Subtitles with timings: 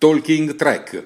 [0.00, 0.96] Talking Track.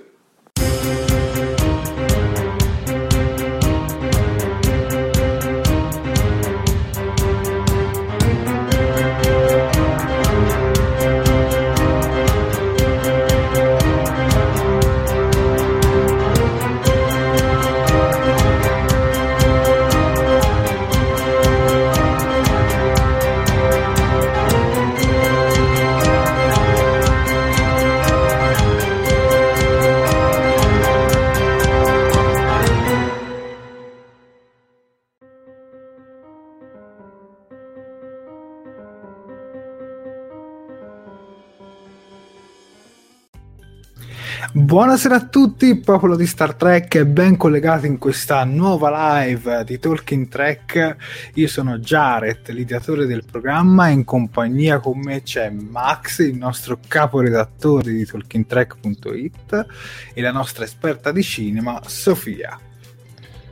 [44.56, 50.28] Buonasera a tutti, popolo di Star Trek, ben collegati in questa nuova live di Talking
[50.28, 50.96] Trek.
[51.34, 57.90] Io sono Jared, l'ideatore del programma, in compagnia con me c'è Max, il nostro caporedattore
[57.90, 59.66] di TalkingTrek.it,
[60.14, 62.56] e la nostra esperta di cinema, Sofia.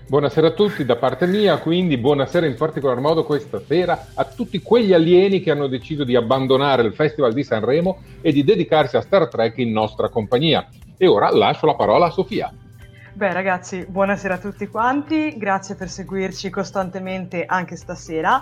[0.06, 4.62] Buonasera a tutti da parte mia, quindi buonasera in particolar modo questa sera a tutti
[4.62, 9.00] quegli alieni che hanno deciso di abbandonare il Festival di Sanremo e di dedicarsi a
[9.00, 10.68] Star Trek in nostra compagnia.
[11.02, 12.54] E ora lascio la parola a Sofia.
[13.12, 18.40] Beh ragazzi, buonasera a tutti quanti, grazie per seguirci costantemente anche stasera.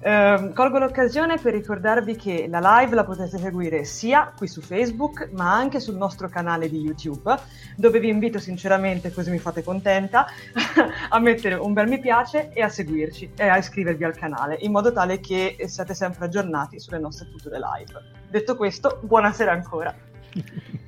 [0.00, 5.28] Eh, colgo l'occasione per ricordarvi che la live la potete seguire sia qui su Facebook
[5.32, 7.36] ma anche sul nostro canale di YouTube
[7.76, 10.24] dove vi invito sinceramente, così mi fate contenta,
[11.10, 14.72] a mettere un bel mi piace e a seguirci e a iscrivervi al canale in
[14.72, 18.00] modo tale che siate sempre aggiornati sulle nostre future live.
[18.30, 19.94] Detto questo, buonasera ancora.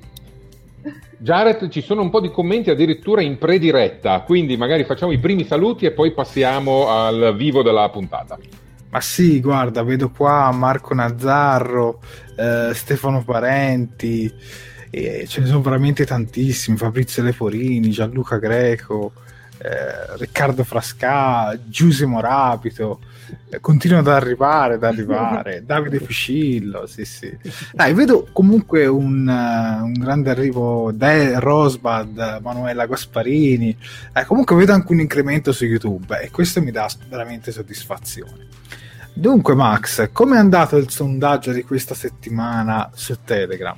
[1.17, 5.45] Jared, ci sono un po' di commenti addirittura in prediretta, quindi magari facciamo i primi
[5.45, 8.37] saluti e poi passiamo al vivo della puntata.
[8.89, 12.01] Ma sì, guarda, vedo qua Marco Nazzarro,
[12.35, 14.31] eh, Stefano Parenti,
[14.89, 19.13] eh, ce ne sono veramente tantissimi, Fabrizio Leporini, Gianluca Greco,
[19.59, 23.05] eh, Riccardo Frasca, Giusimo Rapito, eh,
[23.59, 27.35] continuano ad arrivare, ad arrivare, Davide Fucillo, sì sì.
[27.73, 33.75] Dai, vedo comunque un, uh, un grande arrivo da Rosbad, Manuela Gasparini,
[34.13, 38.47] eh, comunque vedo anche un incremento su YouTube e questo mi dà veramente soddisfazione.
[39.13, 43.77] Dunque, Max, come è andato il sondaggio di questa settimana su Telegram?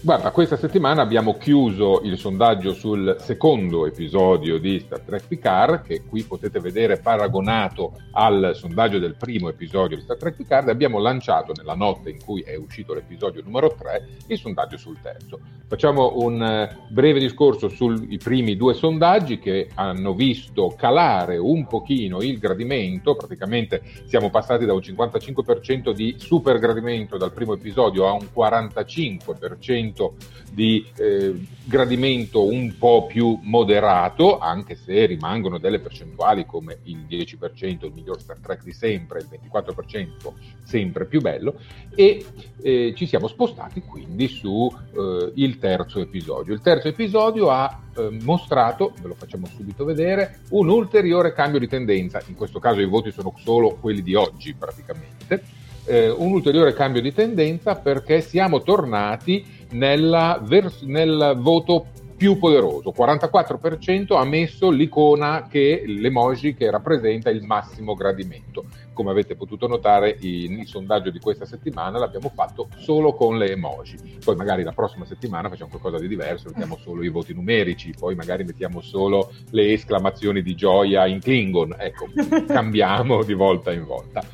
[0.00, 6.04] Guarda, questa settimana abbiamo chiuso il sondaggio sul secondo episodio di Star Trek Picard, che
[6.04, 11.52] qui potete vedere paragonato al sondaggio del primo episodio di Star Trek Picard, abbiamo lanciato
[11.52, 15.40] nella notte in cui è uscito l'episodio numero 3 il sondaggio sul terzo.
[15.66, 22.22] Facciamo un eh, breve discorso sui primi due sondaggi che hanno visto calare un pochino
[22.22, 28.12] il gradimento, praticamente siamo passati da un 55% di super gradimento dal primo episodio a
[28.12, 30.14] un 45% momento
[30.50, 37.84] di eh, gradimento un po' più moderato, anche se rimangono delle percentuali come il 10%,
[37.84, 40.32] il miglior Star Trek di sempre, il 24%
[40.64, 41.60] sempre più bello,
[41.94, 42.24] e
[42.62, 46.54] eh, ci siamo spostati quindi su eh, il terzo episodio.
[46.54, 51.68] Il terzo episodio ha eh, mostrato, ve lo facciamo subito vedere, un ulteriore cambio di
[51.68, 55.56] tendenza, in questo caso i voti sono solo quelli di oggi praticamente,
[55.88, 61.86] eh, un ulteriore cambio di tendenza perché siamo tornati vers- nel voto
[62.18, 68.64] più poderoso, 44% ha messo l'icona che l'emoji che rappresenta il massimo gradimento.
[68.92, 73.52] Come avete potuto notare in, il sondaggio di questa settimana l'abbiamo fatto solo con le
[73.52, 74.18] emoji.
[74.24, 78.16] Poi magari la prossima settimana facciamo qualcosa di diverso, mettiamo solo i voti numerici, poi
[78.16, 81.76] magari mettiamo solo le esclamazioni di gioia in Klingon.
[81.78, 82.08] Ecco,
[82.52, 84.24] cambiamo di volta in volta.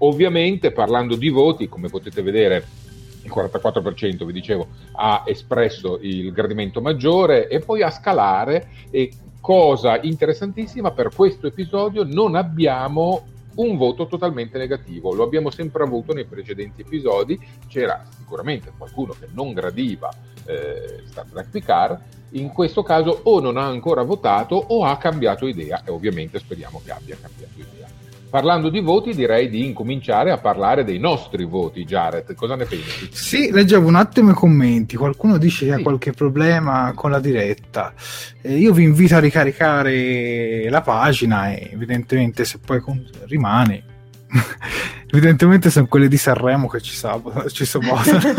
[0.00, 2.66] Ovviamente parlando di voti, come potete vedere
[3.28, 10.00] il 44% vi dicevo ha espresso il gradimento maggiore e poi a scalare e cosa
[10.00, 16.24] interessantissima per questo episodio non abbiamo un voto totalmente negativo, lo abbiamo sempre avuto nei
[16.24, 20.08] precedenti episodi, c'era sicuramente qualcuno che non gradiva
[20.44, 22.00] eh, Star Trek Picard,
[22.32, 26.80] in questo caso o non ha ancora votato o ha cambiato idea e ovviamente speriamo
[26.84, 27.97] che abbia cambiato idea.
[28.30, 32.34] Parlando di voti, direi di incominciare a parlare dei nostri voti, Jared.
[32.34, 33.08] Cosa ne pensi?
[33.10, 34.96] Sì, leggevo un attimo i commenti.
[34.96, 35.78] Qualcuno dice che sì.
[35.78, 37.94] ha qualche problema con la diretta.
[38.42, 43.02] Eh, io vi invito a ricaricare la pagina e evidentemente se poi con...
[43.26, 43.82] rimane.
[45.10, 48.20] evidentemente sono quelli di Sanremo che ci, sab- ci sabotano.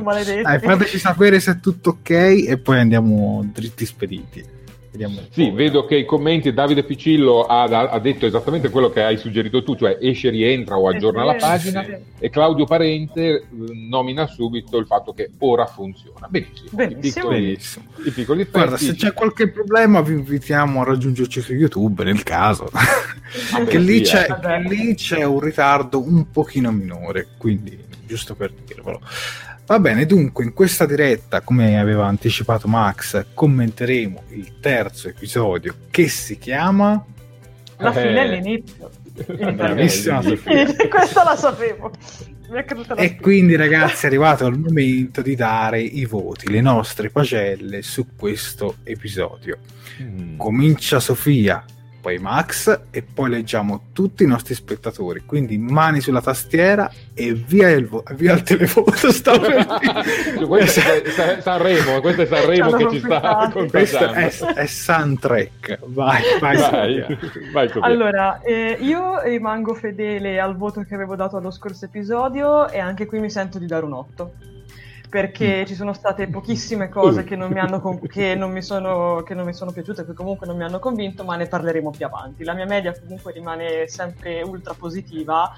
[0.00, 0.42] Maledetti.
[0.42, 4.60] Dai, fateci sapere se è tutto ok e poi andiamo dritti spediti.
[4.92, 9.16] Vediamo sì, vedo che i commenti Davide Piccillo ha, ha, detto esattamente quello che hai
[9.16, 11.82] suggerito tu, cioè esce, rientra o aggiorna la pagina
[12.18, 13.44] e Claudio Parente eh,
[13.88, 16.28] nomina subito il fatto che ora funziona.
[16.28, 16.68] Benissimo.
[16.72, 17.00] Benissimo.
[17.00, 17.84] I piccoli, Benissimo.
[18.04, 22.68] I piccoli Guarda, se c'è qualche problema vi invitiamo a raggiungerci su YouTube nel caso,
[22.70, 24.60] ah, che lì, c'è, eh.
[24.68, 29.00] lì c'è un ritardo un pochino minore, quindi giusto per dirvelo.
[29.72, 36.08] Va bene, dunque in questa diretta, come aveva anticipato Max, commenteremo il terzo episodio che
[36.08, 37.02] si chiama...
[37.78, 38.06] La eh...
[38.06, 38.90] fine all'inizio.
[39.54, 40.20] Bravissima
[40.90, 41.90] Questa la sapevo.
[42.96, 48.08] E quindi ragazzi è arrivato il momento di dare i voti, le nostre pagelle su
[48.14, 49.56] questo episodio.
[50.02, 50.36] Mm.
[50.36, 51.64] Comincia Sofia
[52.02, 55.22] poi Max e poi leggiamo tutti i nostri spettatori.
[55.24, 59.12] Quindi mani sulla tastiera e via il, vo- via il telefoto.
[59.12, 65.78] Sta per questo è Sanremo, questo è Sanremo che ci sta Questo è, è Soundtrack.
[65.86, 66.56] Vai, vai.
[66.56, 67.04] vai,
[67.52, 72.80] vai allora, eh, io rimango fedele al voto che avevo dato allo scorso episodio e
[72.80, 74.32] anche qui mi sento di dare un 8
[75.12, 75.64] perché mm.
[75.66, 79.44] ci sono state pochissime cose che non, mi con- che, non mi sono, che non
[79.44, 82.44] mi sono piaciute, che comunque non mi hanno convinto, ma ne parleremo più avanti.
[82.44, 85.52] La mia media comunque rimane sempre ultra positiva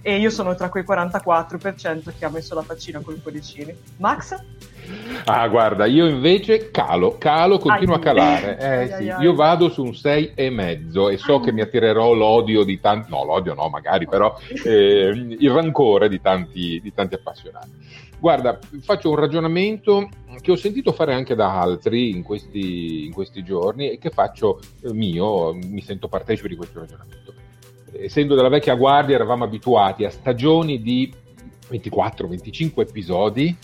[0.00, 3.76] e io sono tra quei 44% che ha messo la faccina con i cuoricini.
[3.98, 4.42] Max?
[5.26, 8.56] Ah, guarda, io invece calo, calo, continuo ai, a calare.
[8.64, 9.10] Eh, ai, sì.
[9.10, 12.80] ai, io vado su un 6,5 e mezzo e so che mi attirerò l'odio di
[12.80, 14.34] tanti, no, l'odio no, magari, però
[14.64, 17.82] eh, il rancore di tanti, di tanti appassionati.
[18.24, 20.08] Guarda, faccio un ragionamento
[20.40, 24.60] che ho sentito fare anche da altri in questi, in questi giorni e che faccio
[24.80, 27.34] eh, mio, mi sento partecipe di questo ragionamento.
[27.92, 31.12] Essendo della vecchia guardia eravamo abituati a stagioni di
[31.68, 33.54] 24-25 episodi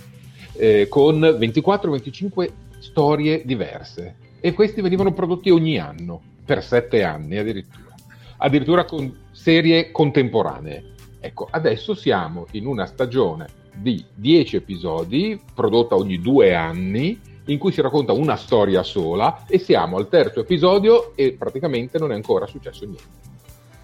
[0.53, 2.51] eh, con 24-25
[2.81, 7.95] storie diverse e questi venivano prodotti ogni anno, per sette anni addirittura,
[8.37, 10.85] addirittura con serie contemporanee.
[11.19, 17.73] Ecco, adesso siamo in una stagione di 10 episodi, prodotta ogni due anni, in cui
[17.73, 22.47] si racconta una storia sola e siamo al terzo episodio e praticamente non è ancora
[22.47, 23.29] successo niente.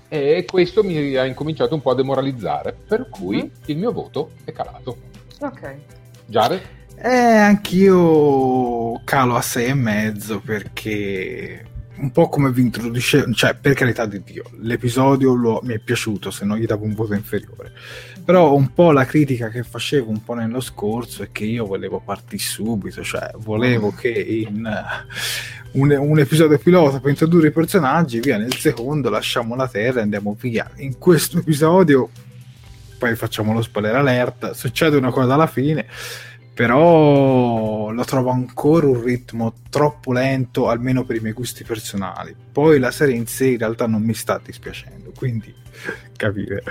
[0.08, 3.48] E questo mi ha incominciato un po' a demoralizzare, per cui mm.
[3.66, 4.96] il mio voto è calato.
[5.40, 5.76] Ok.
[6.26, 6.74] Giare?
[6.96, 13.74] Eh, anch'io calo a sei e mezzo perché un po' come vi introduce, cioè per
[13.74, 17.72] carità di Dio, l'episodio lo, mi è piaciuto, se no gli davo un voto inferiore.
[18.26, 22.02] Però un po' la critica che facevo un po' nello scorso è che io volevo
[22.04, 24.68] partire subito, cioè volevo che in
[25.72, 30.00] uh, un, un, episodio pilota per introdurre i personaggi, via nel secondo lasciamo la Terra
[30.00, 30.68] e andiamo via.
[30.78, 32.10] In questo episodio,
[32.98, 35.86] poi facciamo lo spoiler alert, succede una cosa alla fine
[36.56, 42.34] però lo trovo ancora un ritmo troppo lento, almeno per i miei gusti personali.
[42.50, 45.54] Poi la serie in sé in realtà non mi sta dispiacendo, quindi
[46.16, 46.62] capire.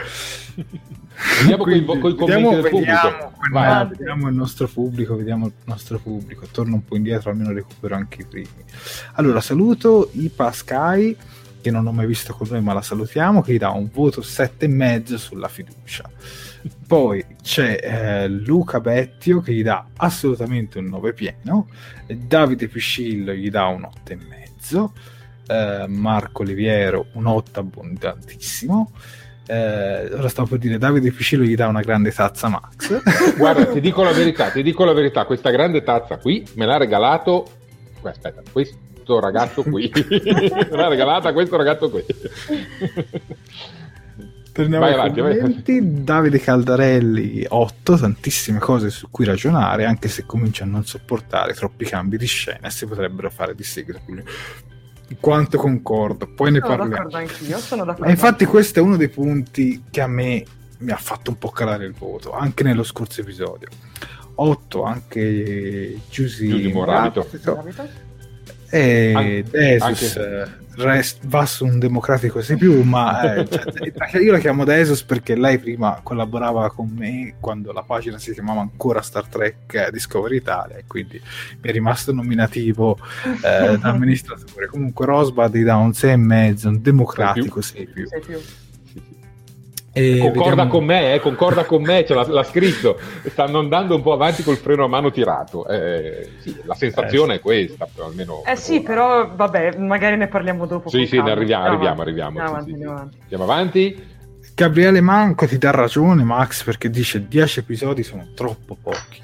[1.39, 3.87] Vediamo quindi, con i commenti del vediamo, pubblico.
[3.89, 6.45] vediamo il nostro pubblico, vediamo il nostro pubblico.
[6.51, 8.63] Torno un po' indietro, almeno recupero anche i primi.
[9.13, 11.15] Allora, saluto Ipa Sky,
[11.61, 14.21] che non ho mai visto con noi, ma la salutiamo, che gli dà un voto
[14.21, 16.09] 7,5 sulla fiducia.
[16.85, 21.67] Poi c'è eh, Luca Bettio che gli dà assolutamente un 9 pieno,
[22.07, 24.89] Davide Piscillo gli dà un 8,5,
[25.47, 28.91] eh, Marco Oliviero un 8 abbondantissimo.
[29.47, 33.01] Eh, ora stavo per dire Davide Piscillo gli dà una grande tazza Max.
[33.37, 36.77] Guarda, ti dico la verità, ti dico la verità, questa grande tazza qui me l'ha
[36.77, 37.45] regalato.
[38.01, 42.03] Aspetta, questo ragazzo qui me l'ha regalata questo ragazzo qui.
[44.55, 46.03] Torniamo ai avanti, commenti.
[46.03, 51.83] Davide Caldarelli 8, tantissime cose su cui ragionare, anche se comincia a non sopportare troppi
[51.83, 53.99] cambi di scena si potrebbero fare di seguito.
[55.19, 57.09] Quanto concordo, poi ne sono parliamo.
[57.11, 60.43] Anch'io, sono d'accordo e infatti questo è uno dei punti che a me
[60.79, 63.67] mi ha fatto un po' calare il voto, anche nello scorso episodio.
[64.35, 67.27] 8 anche Giusy Moravito.
[68.69, 73.47] E An- Desus anche rest, va su un democratico più, ma eh,
[74.11, 78.33] cioè, io la chiamo Desus perché lei prima collaborava con me quando la pagina si
[78.33, 81.21] chiamava ancora Star Trek Discovery Italia e quindi
[81.61, 82.97] mi è rimasto nominativo
[83.43, 84.67] eh, da amministratore.
[84.67, 88.07] Comunque Rosbad gli dà un 6,5, un democratico 6 più.
[88.07, 88.39] Sei più.
[89.97, 90.69] E concorda vediamo...
[90.69, 92.99] con me, eh, concorda con me, cioè, l'ha, l'ha, scritto,
[93.29, 95.65] stanno andando un po' avanti col freno a mano tirato.
[95.69, 98.43] Eh, sì, la sensazione eh, è questa, però almeno.
[98.45, 100.89] Eh sì, però vabbè, magari ne parliamo dopo.
[100.89, 102.39] Sì, sì, ne arriviamo, arriviamo, arriviamo.
[102.41, 104.07] Andiamo, sì, avanti, sì, Andiamo avanti.
[104.53, 109.23] Gabriele Manco ti dà ragione, Max, perché dice 10 episodi sono troppo pochi.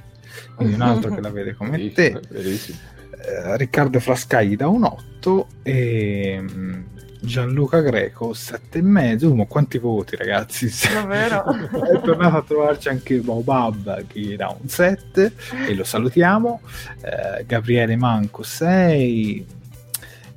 [0.55, 2.27] Quindi un altro che la vede come verissimo, te.
[2.29, 2.77] Verissimo.
[3.11, 6.43] Eh, Riccardo Frascai da un 8 e
[7.23, 10.69] Gianluca Greco 7,5 ma quanti voti ragazzi?
[10.91, 11.43] Davvero?
[11.69, 15.33] È tornato a trovarci anche Bobab che dà un 7
[15.67, 16.61] e lo salutiamo.
[17.01, 19.59] Eh, Gabriele Manco 6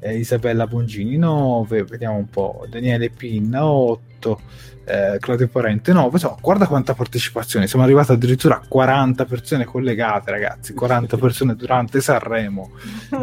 [0.01, 4.41] eh, Isabella Bongini 9 vediamo un po' Daniele Pinna 8
[4.85, 7.67] eh, Claudio Parente 9 insomma guarda quanta partecipazione.
[7.67, 10.75] Siamo arrivati addirittura a 40 persone collegate ragazzi.
[10.75, 12.71] 40 persone durante Sanremo.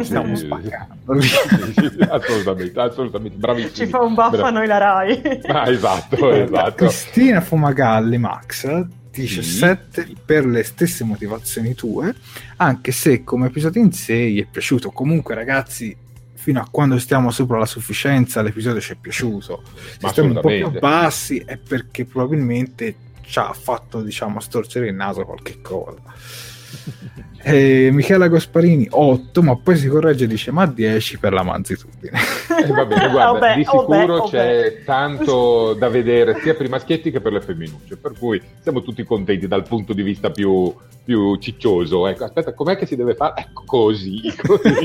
[0.00, 1.12] Stiamo spaccando.
[2.10, 3.36] Assolutamente assolutamente.
[3.36, 5.20] Bravissimo ci fa un baffo a noi la Rai.
[5.52, 6.72] Ah, esatto, esatto.
[6.74, 9.56] Cristina Fumagalli Max dice sì.
[9.58, 12.14] 7 per le stesse motivazioni tue
[12.56, 14.90] anche se come episodio in sé gli è piaciuto.
[14.90, 15.94] Comunque ragazzi
[16.42, 19.62] fino a quando stiamo sopra la sufficienza l'episodio ci è piaciuto.
[20.00, 24.94] Se stiamo un po' più bassi è perché probabilmente ci ha fatto diciamo storcere il
[24.94, 26.02] naso qualche cosa
[27.42, 32.12] e Michela Gasparini 8 ma poi si corregge e dice ma 10 per la manzitudine
[32.62, 34.84] eh, va bene guarda vabbè, di sicuro vabbè, c'è vabbè.
[34.84, 39.02] tanto da vedere sia per i maschietti che per le femminucce per cui siamo tutti
[39.04, 40.72] contenti dal punto di vista più,
[41.04, 44.84] più ciccioso ecco aspetta com'è che si deve fare ecco così, così.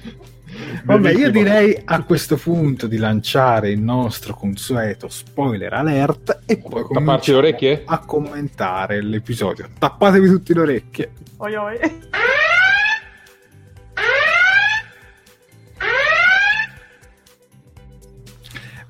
[0.83, 6.85] Vabbè, io direi a questo punto di lanciare il nostro consueto spoiler alert e poi
[6.91, 7.83] Tapparci le orecchie?
[7.85, 9.67] a commentare l'episodio.
[9.77, 11.11] Tappatevi tutte le orecchie.
[11.37, 11.77] Oi oi.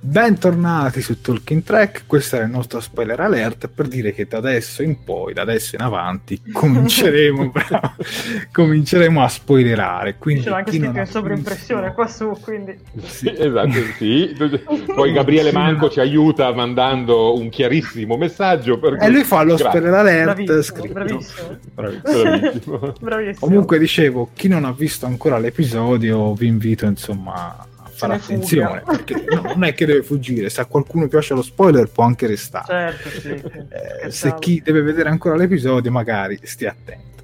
[0.03, 4.81] Bentornati su Talking Track, questo era il nostro spoiler alert per dire che da adesso
[4.81, 7.51] in poi, da adesso in avanti, cominceremo,
[8.51, 10.15] cominceremo a spoilerare.
[10.17, 12.79] Quindi C'è anche scritto in sovraimpressione qua su, quindi...
[13.03, 14.35] Sì, esatto, sì.
[14.87, 18.79] Poi Gabriele Manco ci aiuta mandando un chiarissimo messaggio.
[18.79, 19.65] Per e lui fa lo Grazie.
[19.67, 20.93] spoiler alert bravissimo, scritto.
[20.93, 21.57] Bravissimo.
[21.75, 22.93] Bravissimo.
[22.99, 23.35] bravissimo.
[23.47, 27.67] Comunque dicevo, chi non ha visto ancora l'episodio vi invito insomma
[28.01, 31.89] fare attenzione perché no, non è che deve fuggire se a qualcuno piace lo spoiler
[31.89, 32.65] può anche restare.
[32.67, 33.29] Certo, sì.
[33.29, 37.23] eh, se chi deve vedere ancora l'episodio magari stia attento.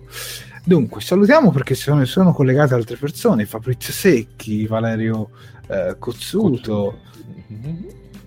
[0.63, 5.29] Dunque salutiamo perché sono, sono collegate altre persone Fabrizio Secchi Valerio
[5.67, 6.99] eh, Cozzuto.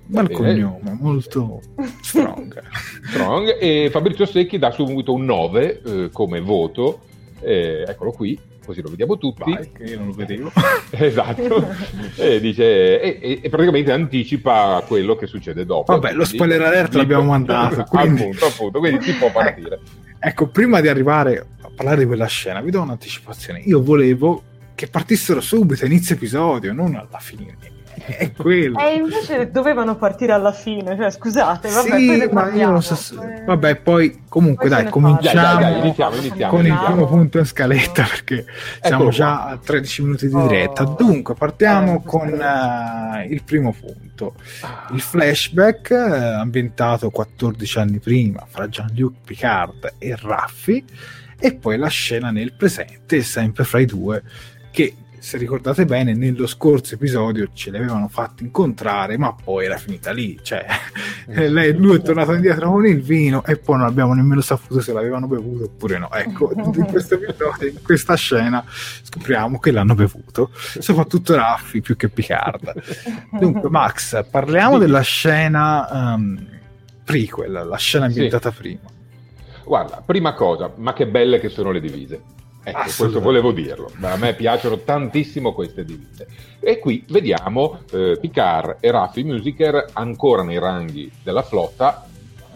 [0.06, 1.60] Bel cognome molto
[2.02, 2.60] strong.
[3.10, 3.58] Strong.
[3.60, 7.02] E Fabrizio Secchi dà subito un 9 eh, come voto.
[7.42, 8.38] Eh, eccolo qui
[8.70, 9.52] così lo vediamo tutti.
[9.52, 10.52] Vai, che io non lo vedevo.
[10.90, 11.68] esatto.
[12.16, 15.92] e, dice, e, e, praticamente anticipa quello che succede dopo.
[15.92, 17.84] Vabbè, lo spoiler alert l'abbiamo mandato.
[17.90, 18.22] Quindi...
[18.22, 19.80] appunto, appunto, quindi si può partire.
[20.18, 23.60] ecco, prima di arrivare a parlare di quella scena, vi do un'anticipazione.
[23.60, 24.42] Io volevo
[24.74, 27.56] che partissero subito a inizio episodio, non alla fine.
[28.04, 28.78] È quello.
[28.78, 32.94] E invece dovevano partire alla fine, cioè, scusate, vabbè, sì, poi ma io non so
[32.94, 35.40] se- Eh, Vabbè, poi comunque poi dai, cominciamo.
[35.40, 36.50] Dai, dai, iniziamo, iniziamo.
[36.52, 36.94] con il Iniziamo.
[36.94, 38.44] primo punto in scaletta perché
[38.82, 39.44] siamo Eccolo già qua.
[39.50, 40.46] a 13 minuti di Oh.
[40.46, 40.84] diretta.
[40.84, 44.34] Dunque, partiamo Eh, con eh, il primo punto.
[44.92, 50.84] Il flashback eh, ambientato 14 anni prima fra Jean-Luc Picard e Raffi
[51.38, 54.22] e poi la scena nel presente sempre fra i due
[54.70, 59.76] che se ricordate bene nello scorso episodio ce li avevano fatti incontrare ma poi era
[59.76, 60.66] finita lì cioè
[61.48, 64.92] lei, lui è tornato indietro con il vino e poi non abbiamo nemmeno saputo se
[64.92, 70.50] l'avevano bevuto oppure no ecco in questo episodio in questa scena scopriamo che l'hanno bevuto
[70.54, 72.72] soprattutto Raffi più che Picard
[73.30, 74.80] Dunque, Max, parliamo Sì.
[74.80, 76.46] della scena um,
[77.04, 78.80] prequel, la scena ambientata prima.
[79.64, 82.22] Guarda, prima cosa, ma che belle che sono le divise.
[82.62, 83.90] Ecco, questo volevo dirlo.
[83.96, 86.28] Ma A me piacciono tantissimo queste divise.
[86.60, 92.06] E qui vediamo eh, Picard e Raffi Musiker ancora nei ranghi della flotta,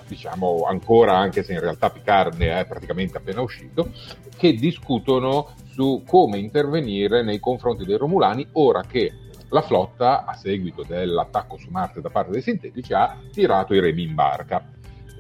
[0.07, 3.91] diciamo ancora anche se in realtà Picard ne è praticamente appena uscito,
[4.37, 9.13] che discutono su come intervenire nei confronti dei Romulani ora che
[9.49, 14.03] la flotta, a seguito dell'attacco su Marte da parte dei sintetici, ha tirato i remi
[14.03, 14.63] in barca.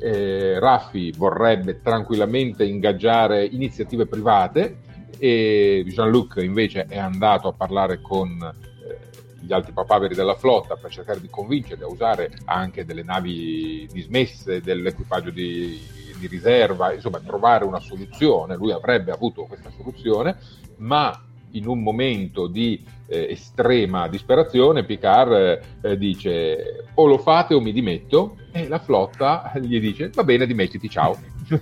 [0.00, 4.78] Eh, Raffi vorrebbe tranquillamente ingaggiare iniziative private
[5.18, 10.90] e Jean-Luc invece è andato a parlare con eh, gli altri papaveri della flotta per
[10.90, 15.80] cercare di convincerli a usare anche delle navi dismesse dell'equipaggio di,
[16.18, 18.56] di riserva, insomma trovare una soluzione.
[18.56, 20.36] Lui avrebbe avuto questa soluzione,
[20.78, 27.54] ma in un momento di eh, estrema disperazione Picard eh, eh, dice o lo fate
[27.54, 28.36] o mi dimetto.
[28.52, 31.16] E la flotta gli dice va bene dimettiti ciao.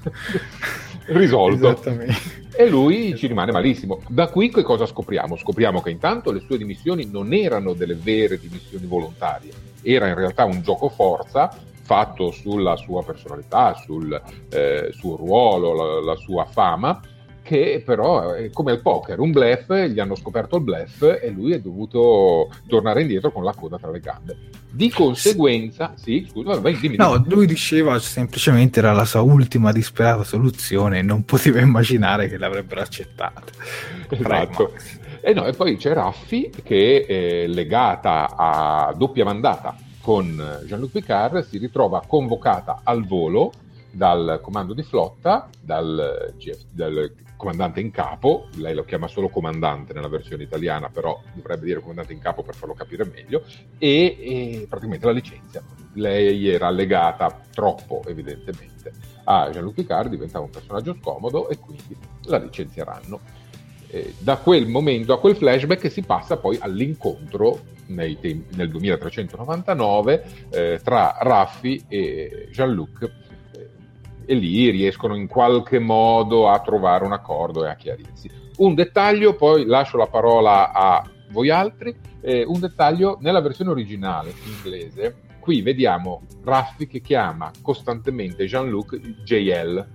[1.06, 1.80] Risolto.
[2.54, 4.00] E lui ci rimane malissimo.
[4.08, 5.36] Da qui che cosa scopriamo?
[5.36, 10.44] Scopriamo che intanto le sue dimissioni non erano delle vere dimissioni volontarie, era in realtà
[10.44, 11.50] un gioco forza
[11.82, 14.20] fatto sulla sua personalità, sul
[14.50, 17.00] eh, suo ruolo, la, la sua fama,
[17.52, 21.52] che però è come al poker, un bluff, gli hanno scoperto il bluff e lui
[21.52, 24.38] è dovuto tornare indietro con la coda tra le gambe.
[24.70, 26.96] Di conseguenza, sì, scusa, vai, dimmi.
[26.96, 27.34] No, dimmi.
[27.34, 32.80] lui diceva semplicemente era la sua ultima disperata soluzione e non poteva immaginare che l'avrebbero
[32.80, 33.42] accettata.
[34.12, 34.72] Esatto.
[35.20, 41.46] E, no, e poi c'è Raffi che è legata a doppia mandata con Jean-Luc Picard,
[41.46, 43.52] si ritrova convocata al volo
[43.92, 49.92] dal comando di flotta, dal, GF dal comandante in capo, lei lo chiama solo comandante
[49.92, 53.44] nella versione italiana, però dovrebbe dire comandante in capo per farlo capire meglio,
[53.78, 55.62] e, e praticamente la licenzia.
[55.94, 58.92] Lei era legata troppo, evidentemente,
[59.24, 63.20] a Jean-Luc Picard, diventava un personaggio scomodo e quindi la licenzieranno.
[63.88, 67.60] Eh, da quel momento, a quel flashback, si passa poi all'incontro
[67.92, 73.10] tempi, nel 2399 eh, tra Raffi e Jean-Luc
[74.26, 78.30] e lì riescono in qualche modo a trovare un accordo e a chiarirsi.
[78.58, 84.32] Un dettaglio, poi lascio la parola a voi altri, eh, un dettaglio nella versione originale
[84.44, 89.86] inglese, qui vediamo Raffi che chiama costantemente Jean-Luc JL,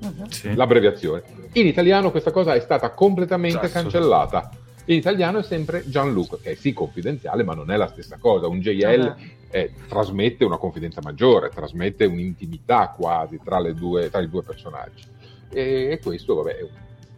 [0.00, 0.24] Mhm.
[0.28, 0.54] Sì.
[0.54, 1.22] l'abbreviazione.
[1.52, 4.50] In italiano questa cosa è stata completamente Già, cancellata.
[4.86, 8.46] In italiano è sempre Gianluca, che è sì confidenziale, ma non è la stessa cosa.
[8.46, 9.14] Un JL
[9.50, 15.04] eh, trasmette una confidenza maggiore, trasmette un'intimità quasi tra, le due, tra i due personaggi.
[15.50, 16.70] E, e questo, vabbè, è un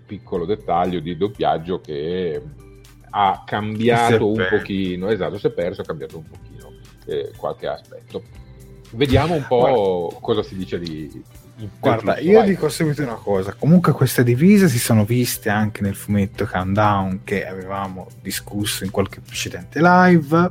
[0.07, 2.43] piccolo dettaglio di doppiaggio che
[3.15, 4.57] ha cambiato un perso.
[4.57, 6.73] pochino, esatto, si è perso, ha cambiato un pochino
[7.07, 8.23] eh, qualche aspetto.
[8.93, 11.23] Vediamo un po' cosa si dice di...
[11.79, 12.49] Guarda, io vai.
[12.49, 13.55] dico subito una cosa.
[13.55, 19.21] Comunque queste divise si sono viste anche nel fumetto Countdown che avevamo discusso in qualche
[19.21, 20.51] precedente live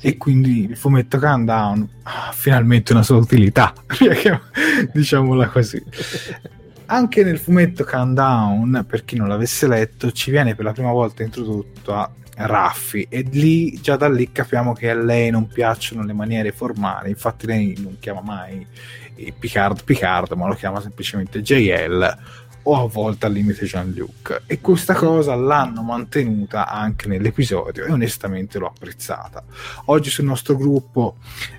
[0.00, 3.72] e quindi il fumetto Countdown ha finalmente una sua utilità,
[4.92, 5.82] diciamola così.
[6.86, 11.22] Anche nel fumetto Countdown, per chi non l'avesse letto, ci viene per la prima volta
[11.22, 16.12] introdotto a Raffi e lì già da lì capiamo che a lei non piacciono le
[16.12, 18.66] maniere formali, infatti lei non chiama mai
[19.38, 22.18] Picard Picard, ma lo chiama semplicemente JL
[22.64, 28.58] o a volte al limite Jean-Luc e questa cosa l'hanno mantenuta anche nell'episodio e onestamente
[28.58, 29.42] l'ho apprezzata.
[29.86, 31.16] Oggi sul nostro gruppo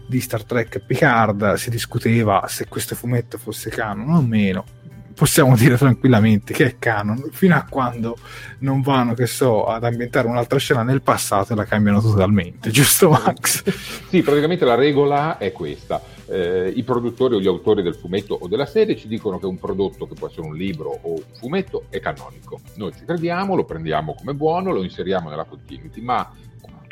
[0.08, 4.66] di Star Trek Picard si discuteva se questo fumetto fosse canon o meno.
[5.14, 8.18] Possiamo dire tranquillamente che è canon fino a quando
[8.60, 13.10] non vanno, che so, ad ambientare un'altra scena nel passato e la cambiano totalmente, giusto
[13.10, 13.64] Max?
[14.14, 16.02] Sì, praticamente la regola è questa.
[16.28, 19.58] Eh, I produttori o gli autori del fumetto o della serie ci dicono che un
[19.58, 22.62] prodotto, che può essere un libro o un fumetto, è canonico.
[22.76, 26.32] Noi ci crediamo, lo prendiamo come buono, lo inseriamo nella continuity, ma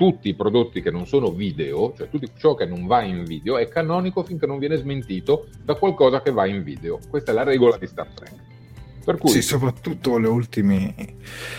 [0.01, 3.59] tutti i prodotti che non sono video, cioè tutto ciò che non va in video,
[3.59, 6.97] è canonico finché non viene smentito da qualcosa che va in video.
[7.07, 8.33] Questa è la regola di Star Trek.
[9.05, 10.95] Per cui, sì, soprattutto le ultime,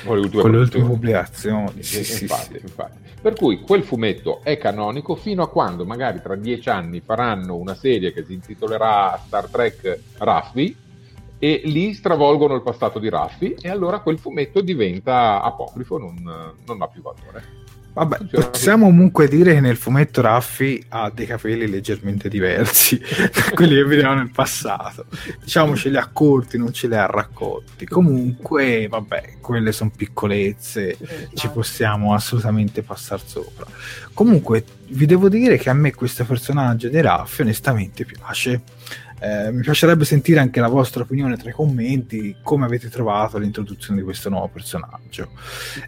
[0.05, 1.85] con le ultime, con le ultime pubblicazioni.
[1.85, 2.99] Sì, sì, infatti, infatti.
[3.23, 7.77] Per cui quel fumetto è canonico fino a quando magari tra dieci anni faranno una
[7.77, 10.77] serie che si intitolerà Star Trek Raffi
[11.39, 16.83] e lì stravolgono il passato di Raffi e allora quel fumetto diventa apocrifo, non, non
[16.83, 17.62] ha più valore.
[17.95, 22.99] Vabbè, possiamo comunque dire che nel fumetto Raffi ha dei capelli leggermente diversi
[23.31, 25.07] da quelli che vediamo nel passato.
[25.43, 27.85] Diciamo ce li ha corti, non ce li ha raccolti.
[27.85, 30.97] Comunque, vabbè, quelle sono piccolezze,
[31.35, 33.67] ci possiamo assolutamente passare sopra.
[34.15, 38.63] Comunque, vi devo dire che a me questo personaggio di Raffi onestamente piace
[39.23, 44.01] eh, mi piacerebbe sentire anche la vostra opinione tra i commenti, come avete trovato l'introduzione
[44.01, 45.31] di questo nuovo personaggio.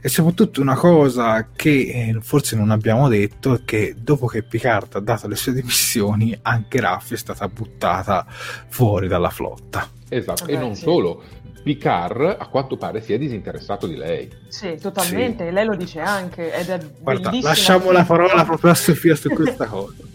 [0.01, 4.95] E soprattutto una cosa che eh, forse non abbiamo detto è che dopo che Picard
[4.95, 9.89] ha dato le sue dimissioni, anche Raffi è stata buttata fuori dalla flotta.
[10.09, 10.83] Esatto, okay, e non sì.
[10.83, 11.23] solo.
[11.65, 14.31] Picard a quanto pare si è disinteressato di lei.
[14.47, 15.53] Sì, totalmente, sì.
[15.53, 19.67] lei lo dice anche ed è Guarda, lasciamo la parola proprio a Sofia su questa
[19.67, 19.95] cosa.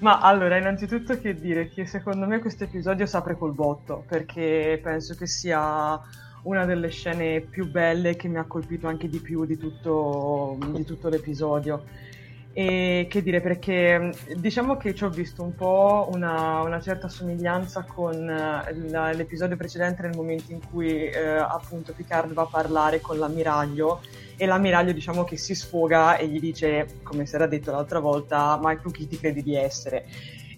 [0.00, 5.14] Ma allora, innanzitutto che dire che secondo me questo episodio s'apre col botto, perché penso
[5.14, 5.98] che sia
[6.42, 10.84] una delle scene più belle che mi ha colpito anche di più di tutto, di
[10.84, 11.84] tutto l'episodio.
[12.52, 17.82] E che dire, perché diciamo che ci ho visto un po' una, una certa somiglianza
[17.82, 23.18] con la, l'episodio precedente nel momento in cui eh, appunto Picard va a parlare con
[23.18, 24.00] l'ammiraglio
[24.36, 28.58] e l'ammiraglio diciamo che si sfoga e gli dice, come si era detto l'altra volta,
[28.60, 30.06] ma tu chi ti credi di essere?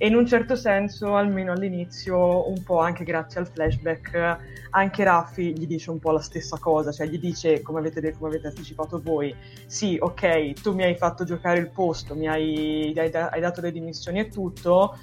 [0.00, 4.38] E in un certo senso, almeno all'inizio, un po' anche grazie al flashback,
[4.70, 8.28] anche Raffi gli dice un po' la stessa cosa, cioè gli dice, come avete, come
[8.28, 9.34] avete anticipato voi,
[9.66, 13.72] sì, ok, tu mi hai fatto giocare il posto, mi hai, hai, hai dato le
[13.72, 14.96] dimissioni e tutto,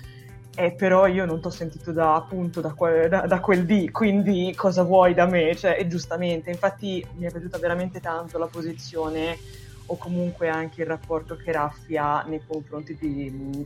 [0.56, 3.92] eh, però io non ti ho sentito da appunto da, que- da, da, quel D,
[3.92, 5.56] quindi cosa vuoi da me?
[5.56, 9.38] Cioè, e giustamente, infatti mi è piaciuta veramente tanto la posizione
[9.88, 13.66] o comunque anche il rapporto che Raffi ha nei confronti di,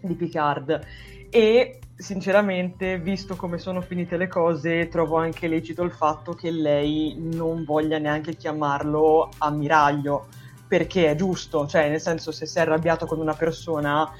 [0.00, 0.80] di Picard.
[1.30, 7.16] E sinceramente, visto come sono finite le cose, trovo anche lecito il fatto che lei
[7.16, 10.26] non voglia neanche chiamarlo ammiraglio,
[10.66, 14.10] perché è giusto, cioè nel senso se sei arrabbiato con una persona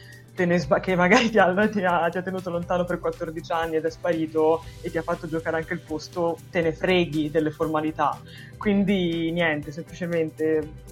[0.58, 3.84] sba- che magari ti ha, ti, ha, ti ha, tenuto lontano per 14 anni ed
[3.84, 8.20] è sparito e ti ha fatto giocare anche il posto, te ne freghi delle formalità.
[8.56, 10.82] Quindi niente, semplicemente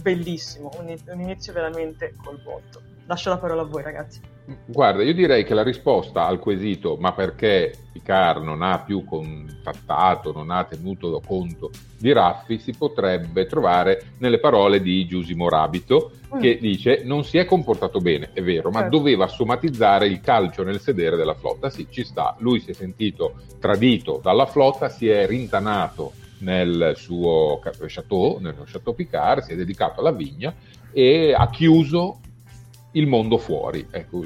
[0.00, 2.80] bellissimo, un, un inizio veramente col volto.
[3.06, 4.33] Lascio la parola a voi ragazzi.
[4.66, 10.32] Guarda, io direi che la risposta al quesito ma perché Picard non ha più contattato,
[10.32, 16.40] non ha tenuto conto di Raffi si potrebbe trovare nelle parole di Giusimo Rabito mm.
[16.40, 18.98] che dice non si è comportato bene, è vero, ma certo.
[18.98, 21.70] doveva somatizzare il calcio nel sedere della flotta.
[21.70, 27.58] Sì, ci sta, lui si è sentito tradito dalla flotta, si è rintanato nel suo
[27.86, 30.54] chateau, nello chateau Picard, si è dedicato alla vigna
[30.92, 32.20] e ha chiuso
[32.94, 34.22] il mondo fuori, ecco,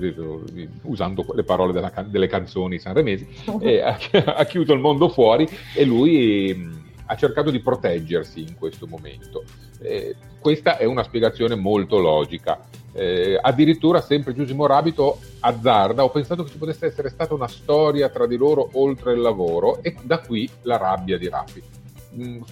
[0.83, 3.26] usando le parole della, delle canzoni sanremesi,
[3.61, 3.98] e ha,
[4.37, 9.44] ha, chiuso il mondo fuori e lui mh, ha cercato di proteggersi in questo momento.
[9.81, 12.61] Eh, questa è una spiegazione molto logica.
[12.92, 18.09] Eh, addirittura sempre Giusimo Rabito azzarda, ho pensato che ci potesse essere stata una storia
[18.09, 21.62] tra di loro oltre il lavoro e da qui la rabbia di Raffi.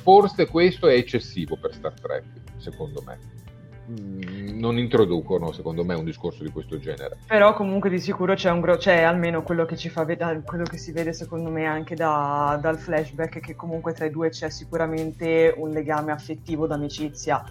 [0.02, 2.24] forse questo è eccessivo per Star Trek,
[2.58, 3.44] secondo me.
[3.88, 8.50] Mm, non introducono secondo me un discorso di questo genere però comunque di sicuro c'è,
[8.50, 11.66] un gro- c'è almeno quello che, ci fa ved- quello che si vede secondo me
[11.66, 17.44] anche da- dal flashback che comunque tra i due c'è sicuramente un legame affettivo d'amicizia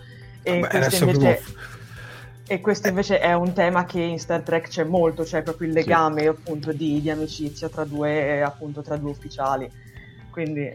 [0.44, 1.42] e Beh, questo invece
[2.48, 5.74] e questo invece è un tema che in Star Trek c'è molto, cioè proprio il
[5.74, 6.28] legame sì.
[6.28, 9.68] appunto di, di, amicizia tra due, appunto, tra due ufficiali.
[10.30, 10.72] Quindi...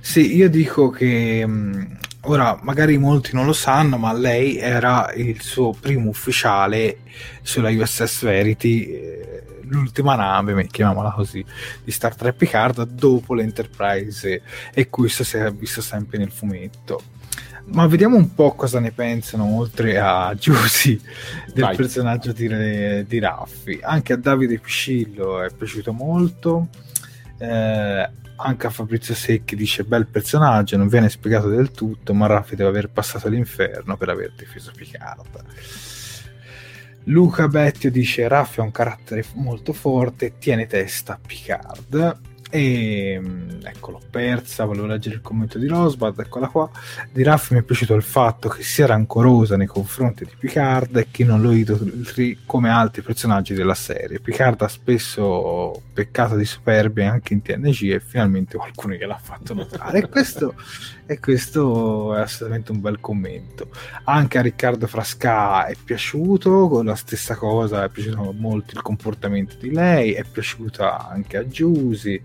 [0.00, 1.82] Sì, io dico che mm,
[2.26, 6.98] Ora, magari molti non lo sanno, ma lei era il suo primo ufficiale
[7.42, 11.44] sulla USS Verity, eh, l'ultima nave, chiamiamola così,
[11.82, 17.02] di Star Trek Picard dopo l'Enterprise e questo si è visto sempre nel fumetto.
[17.64, 21.00] Ma vediamo un po' cosa ne pensano, oltre a Giusy,
[21.52, 21.76] del Vai.
[21.76, 23.80] personaggio di, di Raffi.
[23.82, 26.68] Anche a Davide Piscillo è piaciuto molto.
[27.38, 28.10] Eh,
[28.42, 32.70] anche a Fabrizio Secchi dice bel personaggio, non viene spiegato del tutto, ma Raffi deve
[32.70, 35.44] aver passato l'inferno per aver difeso Picard.
[37.04, 42.31] Luca Bettio dice Raffi ha un carattere molto forte, tiene testa a Picard.
[42.54, 46.70] E mm, ecco persa, volevo leggere il commento di Rosbad, eccola qua.
[47.10, 51.06] Di Raffi mi è piaciuto il fatto che sia rancorosa nei confronti di Picard e
[51.10, 54.20] che non lo idolitri come altri personaggi della serie.
[54.20, 60.00] Picard ha spesso peccato di superbia anche in TNG e finalmente qualcuno gliel'ha fatto notare.
[60.00, 60.54] e, questo,
[61.06, 63.70] e questo è assolutamente un bel commento.
[64.04, 69.56] Anche a Riccardo Frasca è piaciuto, con la stessa cosa, è piaciuto molto il comportamento
[69.58, 72.20] di lei, è piaciuta anche a Giusy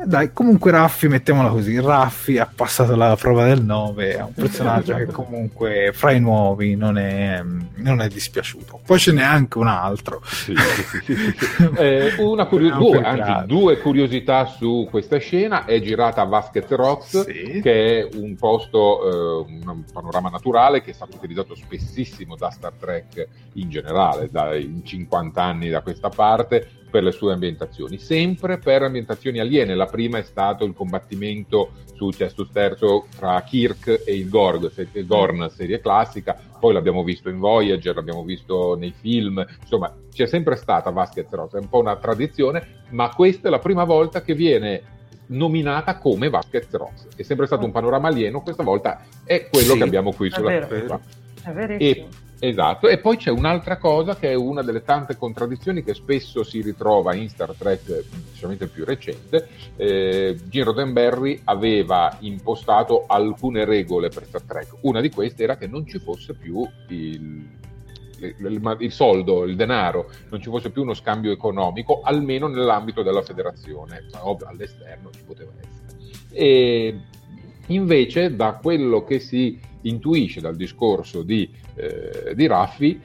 [0.00, 4.32] eh, dai, comunque Raffi, mettiamola così, Raffi ha passato la prova del 9, è un
[4.32, 7.42] personaggio che comunque fra i nuovi non è,
[7.76, 8.80] non è dispiaciuto.
[8.86, 10.20] Poi ce n'è anche un altro.
[10.24, 16.22] Sì, sì, sì, eh, una curio- due, anzi, due, curiosità su questa scena, è girata
[16.22, 21.56] a Vasquez Rocks, che è un posto, eh, un panorama naturale che è stato utilizzato
[21.56, 27.12] spessissimo da Star Trek in generale, da, in 50 anni da questa parte, per le
[27.12, 29.74] sue ambientazioni, sempre per ambientazioni aliene.
[29.74, 35.06] La prima è stato il combattimento su Cestus Terzo tra Kirk e il Gorg, il
[35.06, 40.56] Gorn, serie classica, poi l'abbiamo visto in Voyager, l'abbiamo visto nei film, insomma c'è sempre
[40.56, 44.34] stata Vasquez Ross, è un po' una tradizione, ma questa è la prima volta che
[44.34, 44.96] viene
[45.28, 47.06] nominata come Vasquez Ross.
[47.14, 50.66] È sempre stato un panorama alieno, questa volta è quello sì, che abbiamo qui sulla
[50.66, 51.00] verissimo.
[51.78, 52.06] E
[52.40, 56.62] Esatto, e poi c'è un'altra cosa che è una delle tante contraddizioni che spesso si
[56.62, 59.48] ritrova in Star Trek, specialmente più recente.
[59.74, 64.76] Eh, Gene Roddenberry aveva impostato alcune regole per Star Trek.
[64.82, 67.44] Una di queste era che non ci fosse più il,
[68.20, 73.22] il, il, soldo, il denaro, non ci fosse più uno scambio economico, almeno nell'ambito della
[73.22, 74.06] federazione.
[74.46, 75.98] All'esterno ci poteva essere.
[76.30, 77.00] E
[77.66, 83.00] invece, da quello che si intuisce dal discorso di, eh, di Raffi,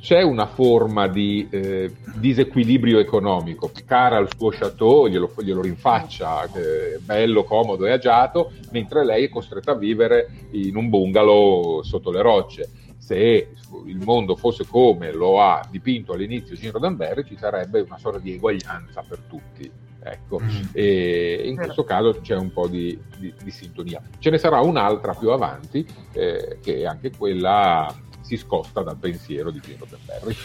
[0.00, 3.68] c'è una forma di eh, disequilibrio economico.
[3.68, 9.28] Picard al suo chateau glielo, glielo rinfaccia, eh, bello, comodo e agiato, mentre lei è
[9.28, 12.70] costretta a vivere in un bungalow sotto le rocce.
[12.96, 13.48] Se
[13.86, 18.34] il mondo fosse come lo ha dipinto all'inizio Gino Roddenberry, ci sarebbe una sorta di
[18.34, 19.87] eguaglianza per tutti.
[20.10, 20.68] Ecco, mm.
[20.72, 24.00] e in questo caso c'è un po' di, di, di, sintonia.
[24.18, 29.60] Ce ne sarà un'altra più avanti, eh, che anche quella si scosta dal pensiero di
[29.60, 30.36] Gino Roddenberry.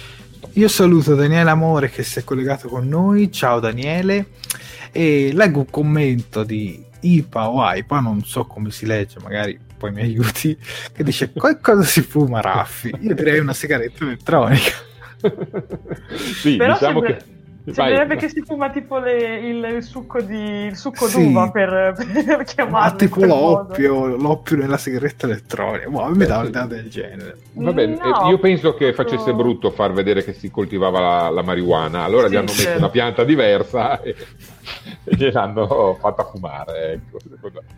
[0.54, 3.32] Io saluto Daniele Amore che si è collegato con noi.
[3.32, 4.28] Ciao Daniele.
[4.92, 9.92] E leggo un commento di IPA o AIPA, non so come si legge, magari poi
[9.92, 10.58] mi aiuti,
[10.94, 12.94] che dice qualcosa si fuma Raffi.
[13.02, 14.72] Io direi una sigaretta elettronica.
[16.16, 17.18] sì, Però diciamo sembra...
[17.18, 17.33] che
[17.66, 21.24] Sembrerebbe che si fuma tipo le, il, il, succo di, il succo sì.
[21.24, 22.92] d'uva per, per chiamarlo.
[22.92, 25.90] Ma tipo l'oppio, l'oppio nella sigaretta elettronica.
[25.90, 27.38] Boh, mi dà un'idea del genere.
[27.54, 32.04] Vabbè, no, io penso che facesse brutto far vedere che si coltivava la, la marijuana.
[32.04, 32.80] Allora sì, gli hanno messo certo.
[32.80, 34.14] una pianta diversa e,
[35.06, 36.92] e gliel'hanno fatta fumare.
[36.92, 37.18] Ecco.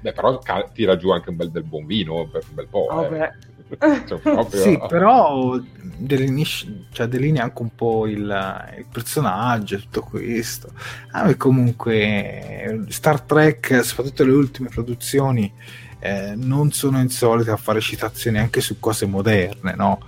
[0.02, 0.40] Beh, però
[0.74, 2.88] tira giù anche un bel del buon vino per un bel po'.
[2.90, 3.32] Oh, eh.
[3.78, 4.62] Cioè, proprio...
[4.62, 5.60] Sì, però
[5.98, 10.70] delineisce, cioè, delinea anche un po' il, il personaggio, tutto questo.
[11.12, 15.52] Ah, comunque Star Trek, soprattutto le ultime produzioni,
[16.00, 20.00] eh, non sono insolite a fare citazioni anche su cose moderne, no?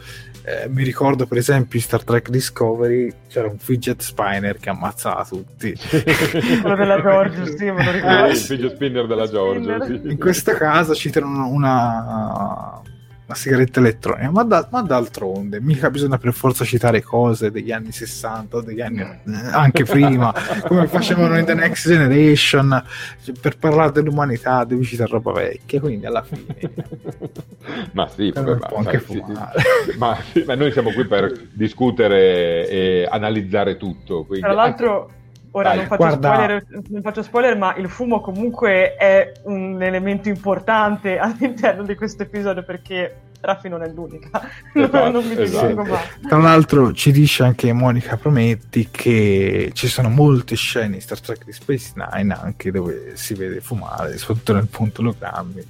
[0.43, 5.25] Eh, mi ricordo per esempio in Star Trek Discovery c'era un fidget spinner che ammazzava
[5.25, 5.75] tutti
[6.61, 9.99] quello della Giorgio sì me lo ricordo il fidget spinner della Giorgio sì.
[10.07, 12.81] in questo caso citano una
[13.27, 17.91] una sigaretta elettronica, ma, da, ma, d'altronde mica bisogna per forza citare cose degli anni
[17.91, 19.17] 60 o degli anni eh,
[19.51, 20.33] anche prima,
[20.65, 22.83] come facevano in The Next Generation,
[23.21, 26.55] cioè, per parlare dell'umanità devi citare roba vecchia, quindi alla fine...
[27.91, 29.33] ma sì, vabbè, ma, anche sì, sì.
[29.97, 34.23] Ma, ma, noi siamo qui per discutere e analizzare tutto.
[34.23, 34.45] Quindi...
[34.45, 35.11] Tra l'altro...
[35.51, 41.17] Ora non faccio, spoiler, non faccio, spoiler, ma il fumo comunque è un elemento importante
[41.19, 44.29] all'interno di questo episodio perché Raffi non è l'unica.
[44.77, 45.83] Esatto, non mi esatto.
[46.27, 51.45] Tra l'altro ci dice anche Monica Prometti che ci sono molte scene in Star Trek
[51.45, 55.65] di Space Nine anche dove si vede fumare, soprattutto nel punto ologrammi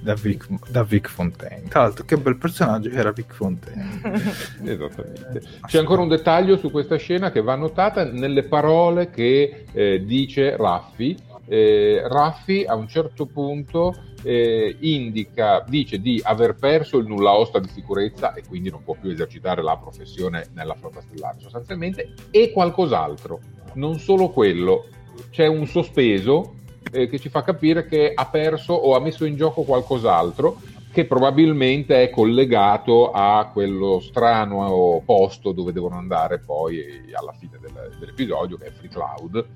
[0.00, 1.68] da Vic, da Vic Fontaine.
[1.68, 4.00] Tra l'altro, che bel personaggio che era Vic Fontaine.
[4.64, 5.42] Esattamente.
[5.66, 10.56] C'è ancora un dettaglio su questa scena che va notata nelle parole che eh, dice
[10.56, 11.16] Raffi.
[11.46, 17.58] Eh, Raffi a un certo punto eh, indica, dice di aver perso il nulla osta
[17.58, 22.50] di sicurezza e quindi non può più esercitare la professione nella flotta stellare sostanzialmente, e
[22.52, 23.40] qualcos'altro.
[23.74, 24.86] Non solo quello,
[25.30, 26.54] c'è un sospeso
[26.90, 31.04] eh, che ci fa capire che ha perso o ha messo in gioco qualcos'altro che
[31.04, 38.56] probabilmente è collegato a quello strano posto dove devono andare poi alla fine del, dell'episodio
[38.56, 39.46] che è Free Cloud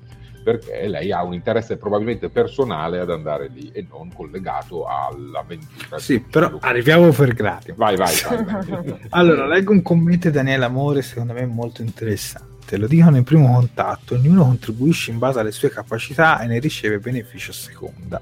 [0.43, 5.99] perché lei ha un interesse probabilmente personale ad andare lì e non collegato all'avventura.
[5.99, 6.67] Sì, però Luca.
[6.67, 7.73] arriviamo per gradi.
[7.77, 8.45] Vai, vai, vai.
[8.45, 9.01] vai.
[9.11, 13.25] allora, leggo un commento di Daniele Amore, secondo me molto interessante volte, lo dicono in
[13.25, 18.21] primo contatto, ognuno contribuisce in base alle sue capacità e ne riceve beneficio a seconda.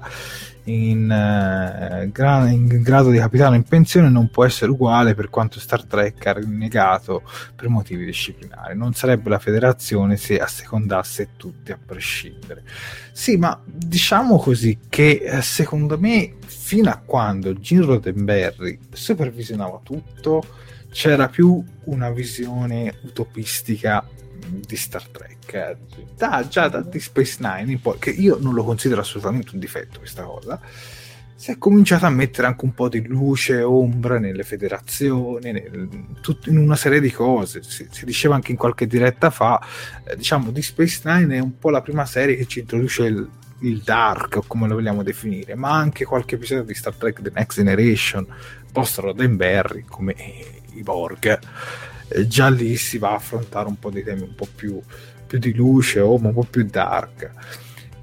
[0.65, 5.59] In, uh, gra- in, grado di capitano in pensione non può essere uguale per quanto
[5.59, 7.23] Star Trek ha rinnegato
[7.55, 8.77] per motivi disciplinari.
[8.77, 12.63] Non sarebbe la federazione se assecondasse tutti a prescindere.
[13.11, 20.43] Sì, ma diciamo così che eh, secondo me fino a quando Gene Roddenberry supervisionava tutto
[20.91, 24.05] c'era più una visione utopistica
[24.59, 25.77] di Star Trek,
[26.15, 29.59] da, già da di Space Nine in poi, che io non lo considero assolutamente un
[29.59, 30.59] difetto questa cosa,
[31.41, 35.89] si è cominciato a mettere anche un po' di luce e ombra nelle federazioni, nel,
[36.21, 37.63] tut, in una serie di cose.
[37.63, 39.59] Si, si, diceva anche in qualche diretta fa,
[40.03, 43.27] eh, diciamo, di Space Nine è un po' la prima serie che ci introduce il,
[43.61, 47.31] il dark, o come lo vogliamo definire, ma anche qualche episodio di Star Trek The
[47.33, 48.27] Next Generation,
[48.71, 50.15] post Roddenberry, come
[50.73, 51.39] i Borg
[52.27, 54.79] già lì si va a affrontare un po' di temi un po' più,
[55.25, 57.31] più di luce o un po' più dark.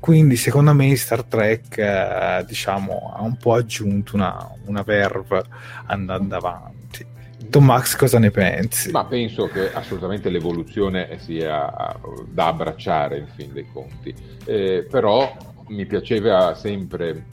[0.00, 5.42] Quindi secondo me Star Trek eh, diciamo, ha un po' aggiunto una, una verve
[5.86, 7.06] andando avanti.
[7.48, 8.90] Don Max cosa ne pensi?
[8.90, 11.96] Ma penso che assolutamente l'evoluzione sia
[12.30, 15.36] da abbracciare in fin dei conti, eh, però
[15.68, 17.24] mi piaceva sempre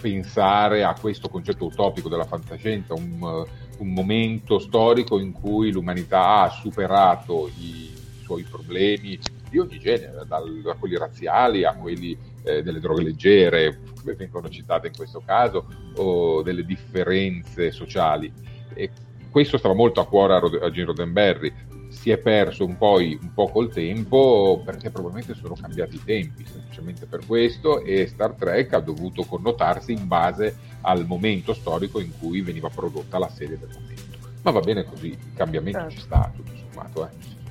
[0.00, 3.44] pensare a questo concetto utopico della fantascienza, un,
[3.78, 10.62] un momento storico in cui l'umanità ha superato i suoi problemi di ogni genere, dal,
[10.62, 15.66] da quelli razziali a quelli eh, delle droghe leggere, come vengono citate in questo caso,
[15.96, 18.32] o delle differenze sociali.
[18.74, 18.90] E
[19.30, 21.52] questo stava molto a cuore a, Rod- a Gene Roddenberry.
[21.94, 26.44] Si è perso un po', un po' col tempo perché probabilmente sono cambiati i tempi,
[26.44, 32.10] semplicemente per questo, e Star Trek ha dovuto connotarsi in base al momento storico in
[32.18, 34.02] cui veniva prodotta la serie del momento.
[34.42, 35.94] Ma va bene così, il cambiamento certo.
[35.94, 37.06] ci sta, tutto sommato.
[37.06, 37.42] Eh.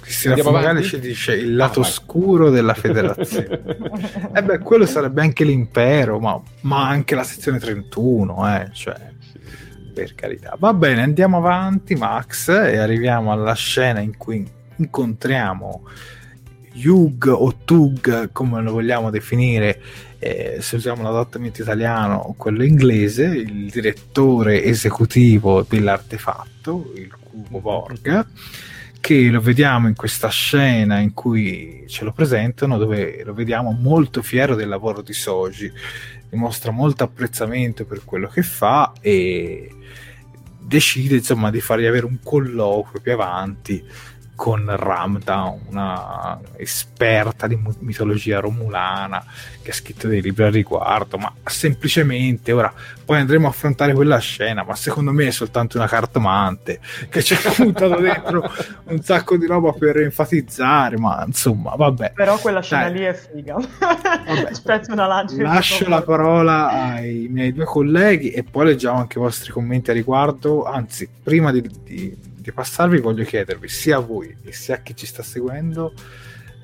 [0.00, 3.62] Cristina Fumagale ci dice il lato ah, oscuro della federazione.
[3.62, 9.11] e eh beh, quello sarebbe anche l'impero, ma, ma anche la sezione 31, eh, cioè,
[9.92, 10.56] per carità.
[10.58, 14.44] Va bene, andiamo avanti, Max, e arriviamo alla scena in cui
[14.76, 15.82] incontriamo
[16.74, 19.80] Hugh o Tug, come lo vogliamo definire,
[20.18, 28.26] eh, se usiamo l'adattamento italiano o quello inglese, il direttore esecutivo dell'artefatto, il cubo Borg,
[29.00, 34.22] che lo vediamo in questa scena in cui ce lo presentano, dove lo vediamo molto
[34.22, 35.70] fiero del lavoro di Soji,
[36.32, 39.70] dimostra molto apprezzamento per quello che fa e
[40.58, 43.84] decide insomma di fargli avere un colloquio più avanti
[44.42, 49.24] con Ramda, una esperta di mitologia romulana
[49.62, 52.74] che ha scritto dei libri al riguardo, ma semplicemente ora
[53.04, 57.34] poi andremo a affrontare quella scena, ma secondo me è soltanto una cartomante che ci
[57.34, 58.50] ha buttato dentro
[58.90, 62.10] un sacco di roba per enfatizzare, ma insomma, vabbè.
[62.12, 62.98] Però quella scena Dai.
[62.98, 63.58] lì è figa.
[64.50, 65.40] Aspetta una lancia.
[65.40, 69.92] Lascio la parola ai miei due colleghi e poi leggiamo anche i vostri commenti a
[69.92, 74.78] riguardo, anzi, prima di, di di passarvi voglio chiedervi sia a voi e sia a
[74.78, 75.94] chi ci sta seguendo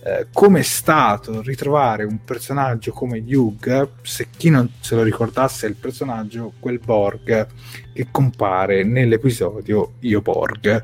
[0.00, 5.66] eh, come è stato ritrovare un personaggio come Hugh, se chi non se lo ricordasse
[5.66, 7.46] è il personaggio, quel Borg
[7.92, 10.82] che compare nell'episodio Io Borg.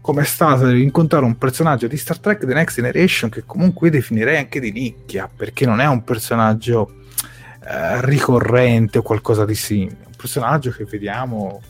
[0.00, 4.38] Come è stato incontrare un personaggio di Star Trek The Next Generation che comunque definirei
[4.38, 7.04] anche di nicchia, perché non è un personaggio
[7.64, 11.60] eh, ricorrente o qualcosa di simile, un personaggio che vediamo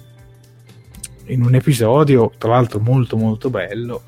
[1.29, 4.03] in un episodio, tra l'altro molto molto bello,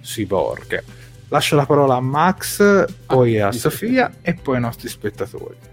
[0.00, 0.82] sui Borg.
[1.28, 5.70] Lascio la parola a Max, poi ah, a Sofia e poi ai nostri spettatori.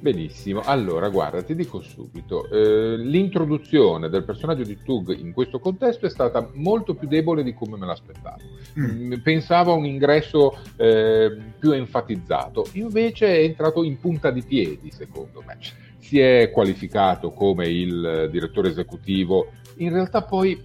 [0.00, 6.06] Benissimo, allora guarda, ti dico subito, eh, l'introduzione del personaggio di Tug in questo contesto
[6.06, 8.42] è stata molto più debole di come me l'aspettavo.
[8.78, 9.14] Mm.
[9.24, 15.42] Pensavo a un ingresso eh, più enfatizzato, invece è entrato in punta di piedi, secondo
[15.44, 15.58] me.
[15.98, 20.60] Si è qualificato come il direttore esecutivo in realtà poi eh,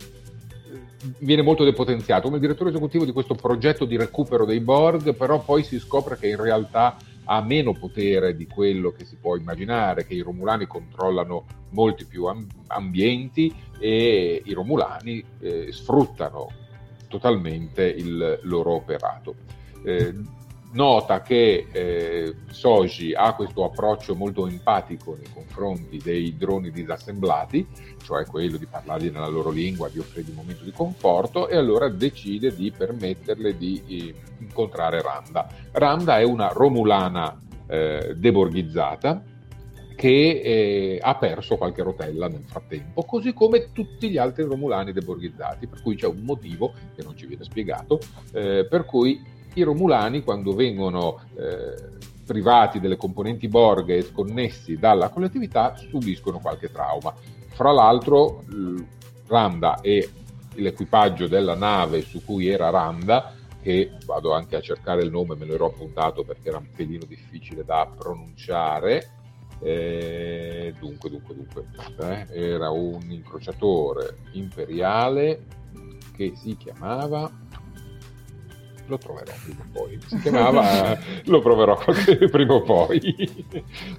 [1.19, 5.63] viene molto depotenziato come direttore esecutivo di questo progetto di recupero dei Borg, però poi
[5.63, 10.13] si scopre che in realtà ha meno potere di quello che si può immaginare, che
[10.13, 12.25] i Romulani controllano molti più
[12.67, 16.51] ambienti e i Romulani eh, sfruttano
[17.07, 19.35] totalmente il loro operato.
[19.85, 20.13] Eh,
[20.73, 27.67] nota che eh, Soji ha questo approccio molto empatico nei confronti dei droni disassemblati,
[28.03, 31.89] cioè quello di parlargli nella loro lingua, di offrire un momento di conforto, e allora
[31.89, 35.47] decide di permetterle di eh, incontrare Randa.
[35.71, 39.23] Randa è una romulana eh, deborghizzata
[39.95, 45.67] che eh, ha perso qualche rotella nel frattempo, così come tutti gli altri romulani deborghizzati,
[45.67, 47.99] per cui c'è un motivo che non ci viene spiegato,
[48.33, 49.21] eh, per cui
[49.53, 56.71] i Romulani quando vengono eh, privati delle componenti Borg e sconnessi dalla collettività subiscono qualche
[56.71, 57.13] trauma.
[57.49, 58.43] Fra l'altro
[59.27, 60.09] Randa e
[60.55, 65.45] l'equipaggio della nave su cui era Randa, che vado anche a cercare il nome, me
[65.45, 69.09] lo ero appuntato perché era un pelino difficile da pronunciare,
[69.61, 71.65] eh, dunque, dunque, dunque,
[72.31, 75.45] eh, era un incrociatore imperiale
[76.15, 77.31] che si chiamava
[78.93, 79.99] lo troverò prima o poi.
[80.05, 81.77] Si chiamava, lo proverò
[82.29, 83.45] prima o poi.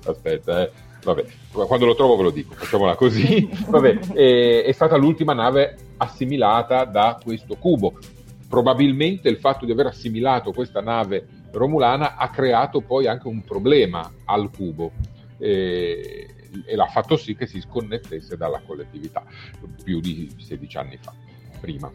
[0.07, 0.71] Aspetta, eh.
[1.05, 3.49] Vabbè, quando lo trovo ve lo dico, facciamola così.
[3.69, 7.99] Vabbè, è, è stata l'ultima nave assimilata da questo cubo.
[8.49, 14.11] Probabilmente il fatto di aver assimilato questa nave romulana ha creato poi anche un problema
[14.25, 14.93] al cubo.
[15.39, 16.29] E,
[16.65, 19.25] e l'ha fatto sì che si sconnettesse dalla collettività
[19.83, 21.13] più di 16 anni fa,
[21.61, 21.91] prima.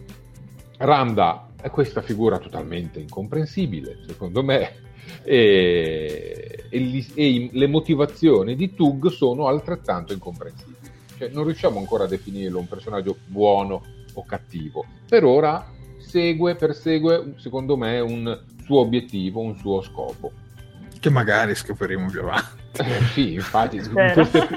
[0.78, 4.76] Randa è questa figura totalmente incomprensibile, secondo me,
[5.24, 10.78] e, e, e, le motivazioni di Tug sono altrettanto incomprensibili.
[11.18, 13.84] Cioè, non riusciamo ancora a definirlo un personaggio buono
[14.14, 14.86] o cattivo.
[15.08, 20.32] Per ora segue, persegue, secondo me, un suo obiettivo, un suo scopo.
[20.98, 22.59] Che magari scopriremo più avanti.
[22.80, 23.82] Eh, sì, infatti,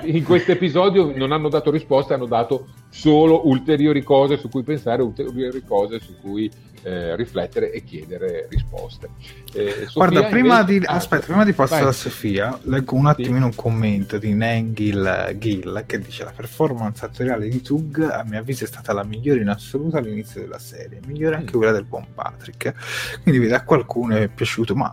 [0.04, 5.02] in questo episodio non hanno dato risposte, hanno dato solo ulteriori cose su cui pensare,
[5.02, 6.50] ulteriori cose su cui
[6.84, 9.10] eh, riflettere e chiedere risposte.
[9.54, 10.78] Eh, Guarda, prima, invece...
[10.80, 15.36] di, ah, aspetta, prima di passare a Sofia, leggo un attimino un commento di Nengil
[15.38, 19.40] Gill che dice la performance attoriale di Tug a mio avviso è stata la migliore
[19.40, 21.58] in assoluto all'inizio della serie, migliore anche mm.
[21.58, 22.74] quella del buon Patrick.
[23.22, 24.92] Quindi vedi a qualcuno è piaciuto, ma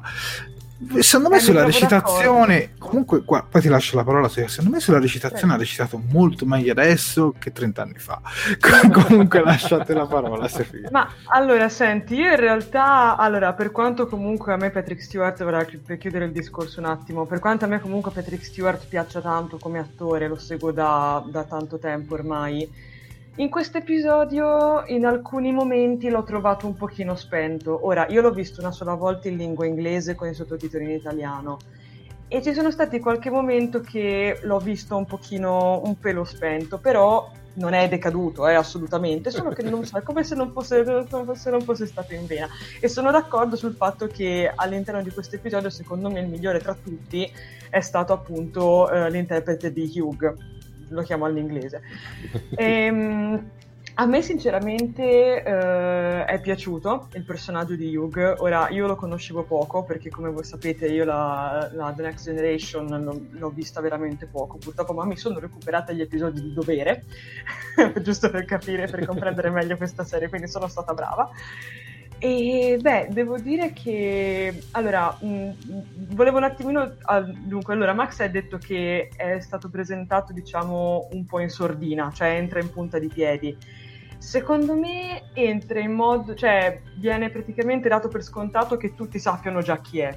[0.99, 4.99] Secondo me eh, sulla recitazione, comunque qua, poi ti lascio la parola, secondo me sulla
[4.99, 8.21] recitazione ha recitato molto meglio adesso che 30 anni fa.
[8.89, 10.87] comunque lasciate la parola Sofia.
[10.89, 15.43] Ma allora, senti, io in realtà, allora, per quanto comunque a me Patrick Stewart,
[15.85, 19.57] per chiudere il discorso un attimo, per quanto a me comunque Patrick Stewart piaccia tanto
[19.57, 22.67] come attore, lo seguo da, da tanto tempo ormai,
[23.39, 27.85] in questo episodio in alcuni momenti l'ho trovato un pochino spento.
[27.85, 31.57] Ora, io l'ho visto una sola volta in lingua inglese con i sottotitoli in italiano
[32.27, 37.31] e ci sono stati qualche momento che l'ho visto un pochino, un pelo spento, però
[37.53, 40.83] non è decaduto, eh, assolutamente, solo che non so, è come se non, fosse,
[41.33, 42.47] se non fosse stato in vena.
[42.81, 46.75] E sono d'accordo sul fatto che all'interno di questo episodio, secondo me, il migliore tra
[46.75, 47.31] tutti
[47.69, 50.35] è stato appunto eh, l'interprete di Hugh
[50.89, 51.81] lo chiamo all'inglese.
[52.55, 53.49] E, ehm,
[53.95, 59.83] a me sinceramente eh, è piaciuto il personaggio di Hugh, ora io lo conoscevo poco
[59.83, 64.57] perché come voi sapete io la, la The Next Generation l'ho, l'ho, vista veramente poco
[64.57, 67.03] purtroppo, ma mi sono recuperata gli episodi di dovere,
[68.01, 71.29] giusto per capire, per comprendere meglio questa serie, quindi sono stata brava.
[72.21, 76.95] E beh, devo dire che allora mh, mm, volevo un attimino.
[77.03, 82.11] Ah, dunque, allora, Max ha detto che è stato presentato, diciamo, un po' in sordina,
[82.13, 83.57] cioè entra in punta di piedi.
[84.17, 89.79] Secondo me entra in modo, cioè viene praticamente dato per scontato che tutti sappiano già
[89.79, 90.13] chi è.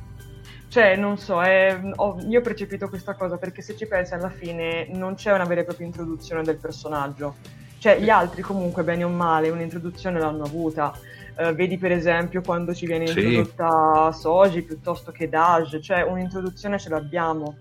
[0.66, 4.30] Cioè, non so, è, ho, io ho percepito questa cosa perché se ci pensi alla
[4.30, 7.36] fine non c'è una vera e propria introduzione del personaggio.
[7.78, 10.92] Cioè, gli altri comunque, bene o male, un'introduzione l'hanno avuta
[11.36, 14.20] Uh, vedi per esempio quando ci viene introdotta sì.
[14.20, 17.56] Soji piuttosto che Daj, cioè un'introduzione ce l'abbiamo.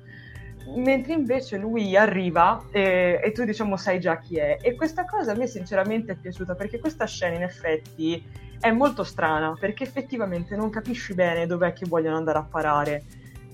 [0.75, 4.57] Mentre invece lui arriva e, e, tu diciamo sai già chi è.
[4.61, 8.23] E questa cosa a me sinceramente è piaciuta perché questa scena in effetti
[8.59, 13.03] è molto strana perché effettivamente non capisci bene dov'è che vogliono andare a parare.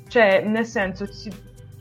[0.08, 1.32] Cioè, nel senso, si,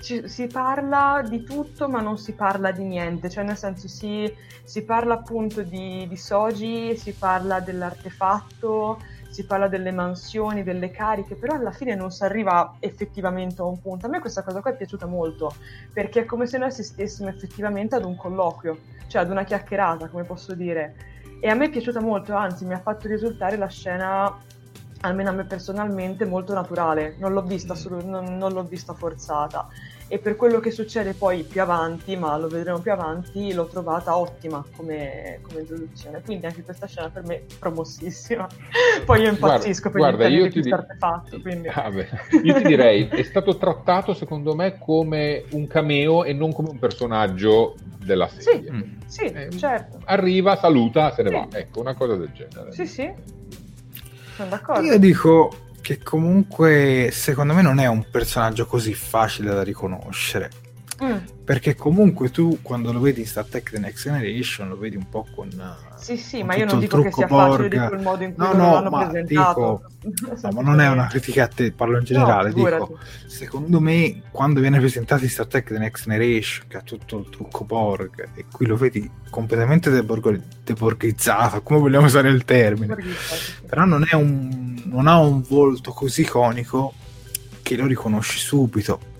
[0.00, 4.32] ci, si parla di tutto ma non si parla di niente, cioè nel senso si,
[4.64, 8.98] si parla appunto di, di Soji, si parla dell'artefatto,
[9.30, 13.80] si parla delle mansioni, delle cariche, però alla fine non si arriva effettivamente a un
[13.80, 14.06] punto.
[14.06, 15.54] A me questa cosa qua è piaciuta molto,
[15.92, 18.78] perché è come se noi assistessimo effettivamente ad un colloquio,
[19.08, 20.94] cioè ad una chiacchierata, come posso dire.
[21.40, 24.34] E a me è piaciuta molto, anzi mi ha fatto risultare la scena
[25.06, 27.76] almeno a me personalmente, molto naturale, non l'ho vista, Mm.
[27.76, 29.68] solo- non, non l'ho vista forzata.
[30.08, 34.16] E per quello che succede poi più avanti, ma lo vedremo più avanti, l'ho trovata
[34.16, 36.22] ottima come, come introduzione.
[36.24, 38.46] Quindi anche questa scena per me è promossissima.
[39.04, 41.40] Poi io impazzisco per guarda, io italiani ti di artefatto.
[41.40, 41.66] Quindi...
[41.68, 46.68] Ah, io ti direi, è stato trattato secondo me come un cameo e non come
[46.70, 48.70] un personaggio della serie.
[48.70, 48.82] Mm.
[49.06, 49.98] Sì, Eh, certo.
[50.04, 51.34] Arriva, saluta, se ne Sì.
[51.34, 51.48] va.
[51.58, 52.70] Ecco, una cosa del genere.
[52.70, 53.12] Sì, sì.
[54.36, 54.82] Sono d'accordo.
[54.82, 60.50] Io dico che comunque secondo me non è un personaggio così facile da riconoscere.
[61.02, 64.96] Mm, Perché comunque tu quando lo vedi in Star Trek The Next Generation lo vedi
[64.96, 65.48] un po' con...
[65.48, 67.82] eh, Sì, sì, con ma io non dico che sia facile, Borg.
[67.82, 69.82] dico il modo in cui No, no, l'hanno ma presentato.
[70.42, 72.50] No, ma non è una critica a te, parlo in generale.
[72.50, 72.82] figurati.
[72.84, 77.18] dico, secondo me, quando viene presentato in Star Trek The Next Generation, che ha tutto
[77.18, 82.96] il trucco Borg, e qui lo vedi completamente deborg- deborgizzato, come vogliamo usare il termine.
[83.66, 86.94] Però non, è un, non ha un volto così iconico
[87.62, 89.14] che lo riconosci subito.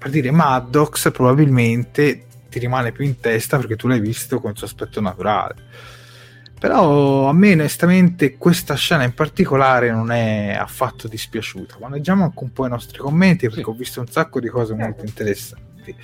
[0.00, 4.56] Per dire, Maddox probabilmente ti rimane più in testa perché tu l'hai visto con il
[4.56, 5.54] suo aspetto naturale.
[6.58, 11.76] Però a me onestamente questa scena in particolare non è affatto dispiaciuta.
[11.80, 13.68] Ma leggiamo anche un po' i nostri commenti perché Sì.
[13.68, 15.04] ho visto un sacco di cose molto Certo.
[15.06, 15.94] interessanti.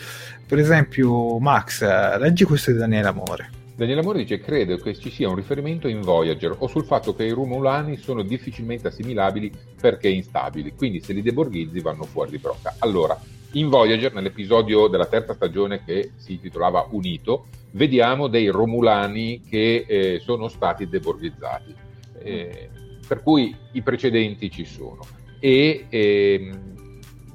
[0.47, 3.51] Per esempio, Max, eh, leggi questo di Daniele Amore.
[3.77, 7.25] Daniele Amore dice: Credo che ci sia un riferimento in Voyager o sul fatto che
[7.25, 12.77] i Romulani sono difficilmente assimilabili perché instabili, quindi se li deborghizzi vanno fuori di brocca.
[12.79, 13.19] Allora,
[13.57, 20.21] in Voyager, nell'episodio della terza stagione che si intitolava Unito, vediamo dei Romulani che eh,
[20.21, 21.75] sono stati deborghizzati.
[22.19, 22.71] Eh,
[23.07, 25.01] per cui i precedenti ci sono.
[25.39, 26.75] E ehm,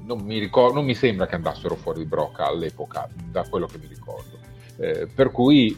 [0.04, 3.78] non, mi ricor- non mi sembra che andassero fuori di brocca all'epoca, da quello che
[3.78, 4.38] mi ricordo.
[4.78, 5.76] Eh, per cui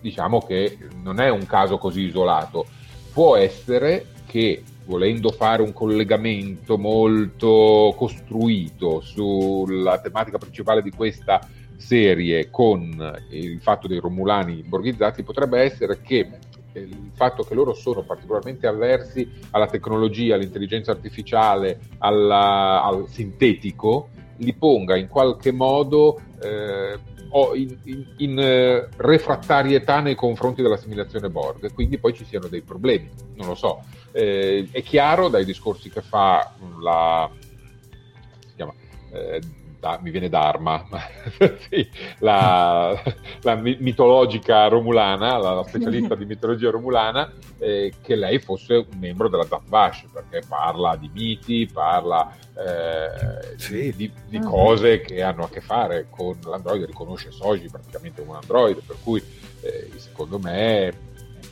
[0.00, 2.66] diciamo che non è un caso così isolato.
[3.12, 11.40] Può essere che volendo fare un collegamento molto costruito sulla tematica principale di questa
[11.76, 16.28] serie con il fatto dei Romulani borghizzati, potrebbe essere che
[16.72, 24.08] il fatto che loro sono particolarmente avversi alla tecnologia, all'intelligenza artificiale, alla- al sintetico,
[24.38, 26.98] li ponga in qualche modo eh,
[27.54, 32.62] in, in- in, eh, refrattarietà nei confronti dell'assimilazione Borg, e quindi poi ci siano dei
[32.62, 33.82] problemi, non lo so.
[34.12, 37.28] Eh, è chiaro dai discorsi che fa la...
[38.46, 38.72] si chiama?
[39.12, 39.40] Eh,
[39.84, 41.02] da- mi viene Dharma, ma-
[41.68, 41.86] sì,
[42.20, 42.98] la,
[43.42, 48.98] la mi- mitologica romulana, la, la specialista di mitologia romulana, eh, che lei fosse un
[48.98, 53.92] membro della Zat Vash, perché parla di miti, parla eh, Sì.
[53.94, 54.44] di, di Ah.
[54.44, 58.96] cose che hanno a che fare con l'androide, riconosce Soji praticamente come un androide, per
[59.02, 59.22] cui
[59.60, 60.92] eh, secondo me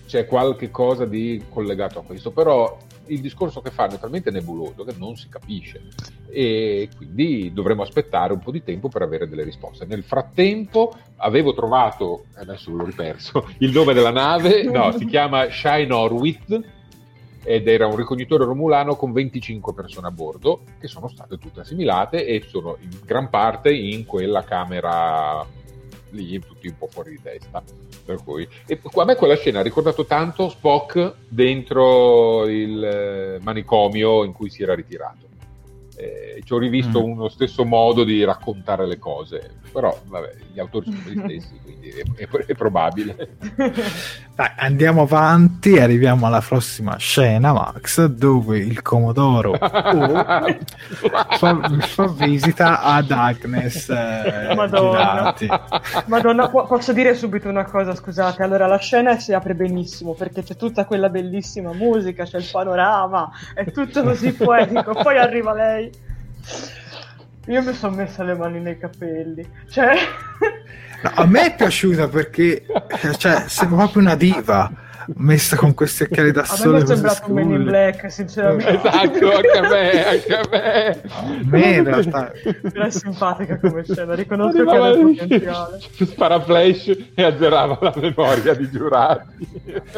[0.07, 4.85] c'è qualche cosa di collegato a questo, però il discorso che fanno è talmente nebuloso
[4.85, 5.83] che non si capisce
[6.29, 9.85] e quindi dovremo aspettare un po' di tempo per avere delle risposte.
[9.85, 15.93] Nel frattempo avevo trovato, adesso l'ho riperso, il nome della nave, no, si chiama Shine
[15.93, 16.61] Orwith
[17.45, 22.25] ed era un ricognitore romulano con 25 persone a bordo che sono state tutte assimilate
[22.25, 25.45] e sono in gran parte in quella camera
[26.13, 27.63] lì, tutti un po' fuori di testa.
[28.05, 34.25] Per cui, e a me quella scena ha ricordato tanto Spock dentro il eh, manicomio
[34.25, 35.22] in cui si era ritirato.
[36.03, 37.11] Eh, ci ho rivisto Mm.
[37.13, 41.89] uno stesso modo di raccontare le cose, però vabbè, gli autori sono gli stessi, quindi
[41.91, 43.37] è, è- è probabile.
[44.35, 50.57] Dai, andiamo avanti, arriviamo alla prossima scena, Max, dove il Comodoro fa,
[51.81, 55.35] fa visita ad Agnes eh, Madonna.
[56.07, 58.43] Madonna, po- posso dire subito una cosa, scusate.
[58.43, 63.31] Allora, la scena si apre benissimo perché c'è tutta quella bellissima musica, c'è il panorama,
[63.55, 64.95] è tutto così poetico.
[64.95, 65.91] Poi arriva lei.
[67.47, 69.47] Io mi sono messa le mani nei capelli.
[69.69, 69.95] Cioè,
[71.03, 72.65] No, a me è piaciuta perché
[73.19, 74.71] cioè, sembra proprio una diva
[75.17, 77.65] messa con questi occhiali da a me sole mi è così sembrato un in scuri.
[77.65, 78.69] Black, sinceramente.
[78.69, 81.01] esatto, anche a me, anche a me.
[81.11, 82.33] A me in realtà
[82.73, 85.81] Era simpatica come scena, riconosco che era potenziale.
[86.07, 89.49] spara flash e azzerava la memoria di giurati.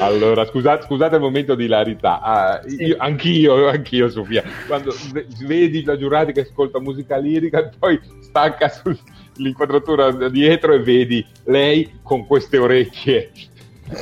[0.00, 2.20] Allora, scusate, scusate il momento di ilarità.
[2.20, 4.42] Ah, io- anch'io, anch'io, Sofia.
[4.66, 10.72] Quando ve- vedi la giurati che ascolta musica lirica, e poi stacca sull'inquadratura da dietro
[10.72, 13.30] e vedi lei con queste orecchie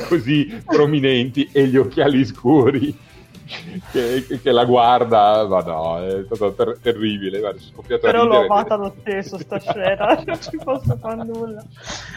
[0.07, 2.95] così prominenti e gli occhiali scuri.
[3.91, 7.39] Che, che, la guarda, ma no, è stato ter- terribile.
[7.39, 7.59] Guarda,
[7.99, 11.63] Però l'ho amata lo stesso sta scena, non ci posso fare nulla.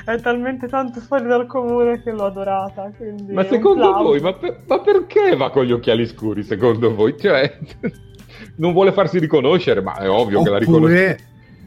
[0.05, 2.91] È talmente tanto fuori dal comune che l'ho adorata.
[3.31, 6.43] Ma secondo voi, ma, per, ma, perché va con gli occhiali scuri?
[6.43, 7.17] Secondo voi?
[7.19, 7.59] Cioè,
[8.57, 11.19] non vuole farsi riconoscere, ma è ovvio oppure, che la riconosce.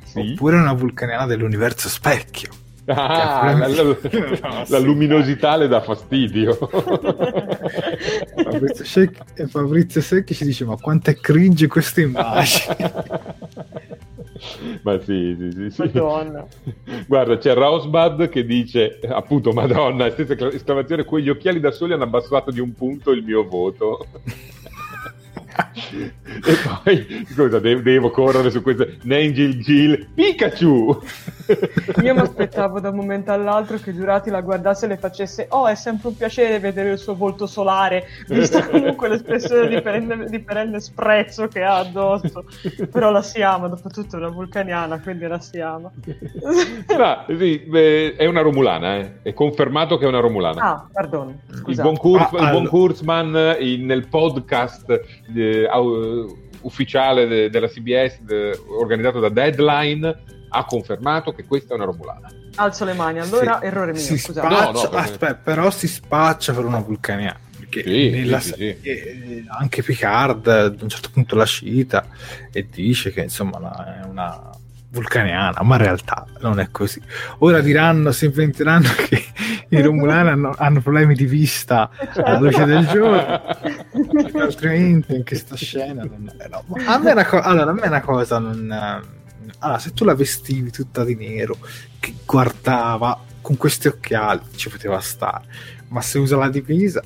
[0.04, 0.32] Sì?
[0.34, 2.68] Oppure una vulcaniana dell'universo specchio.
[2.92, 6.58] Ah, la, la, la, la, luminosità le dà fastidio.
[8.44, 12.78] Fabrizio, Shek- Fabrizio Secchi ci dice: Ma quanto è cringe questa immagine!
[14.82, 15.82] Ma sì, sì, sì, sì.
[15.82, 16.48] Madonna.
[17.06, 22.50] Guarda, c'è Rosbad che dice appunto Madonna, stessa esclamazione, quegli occhiali da soli hanno abbassato
[22.50, 24.08] di un punto il mio voto
[25.84, 31.02] e poi, scusa, devo, devo correre su queste Nangil Gil Pikachu.
[32.04, 35.68] Io mi aspettavo da un momento all'altro che Giurati la guardasse e le facesse Oh,
[35.68, 40.40] è sempre un piacere vedere il suo volto solare, vista comunque l'espressione di perenne, di
[40.40, 42.46] perenne sprezzo che ha addosso.
[42.92, 45.92] Però la si ama, dopo tutto è una vulcaniana, quindi la si ama.
[46.98, 49.22] No, sì, beh, è una romulana, eh.
[49.24, 50.62] è confermato che è una romulana.
[50.62, 51.40] Ah, perdono.
[51.66, 55.49] Il buon, Kurz, ah, il buon Kurzman in, nel podcast eh,
[56.62, 62.32] ufficiale de, della CBS de, organizzato da Deadline ha confermato che questa è una romulana.
[62.56, 64.48] Alzo le mani, allora si, errore mio, si scusate.
[64.48, 65.00] Spaccia, no, no, per...
[65.00, 67.40] aspetta, però si spaccia per una vulcaniana.
[67.58, 72.08] Perché sì, nella, sì, sì, eh, anche Picard ad un certo punto la cita
[72.52, 74.50] e dice che insomma è una
[74.92, 77.02] vulcaniana, ma in realtà non è così.
[77.40, 79.24] Ora diranno, si inventeranno che
[79.70, 83.42] i Romulani hanno, hanno, problemi di vista alla luce del giorno,
[84.40, 86.64] altrimenti in questa scena non è, no.
[86.86, 89.08] a me una co- allora, a me una cosa non...
[89.62, 91.58] Allora, se tu la vestivi tutta di nero,
[92.00, 95.46] che guardava con questi occhiali, ci poteva stare,
[95.90, 97.04] ma se usa la divisa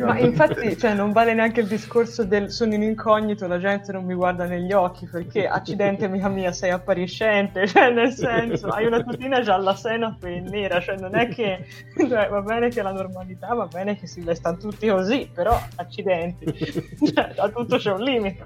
[0.00, 4.04] ma infatti cioè, non vale neanche il discorso del sono in incognito, la gente non
[4.04, 9.02] mi guarda negli occhi perché accidente amica mia sei appariscente, cioè nel senso hai una
[9.02, 11.64] tutina gialla senape e nera, cioè non è che
[11.96, 16.52] cioè, va bene che la normalità, va bene che si vestano tutti così, però accidenti,
[17.14, 18.44] cioè, a tutto c'è un limite.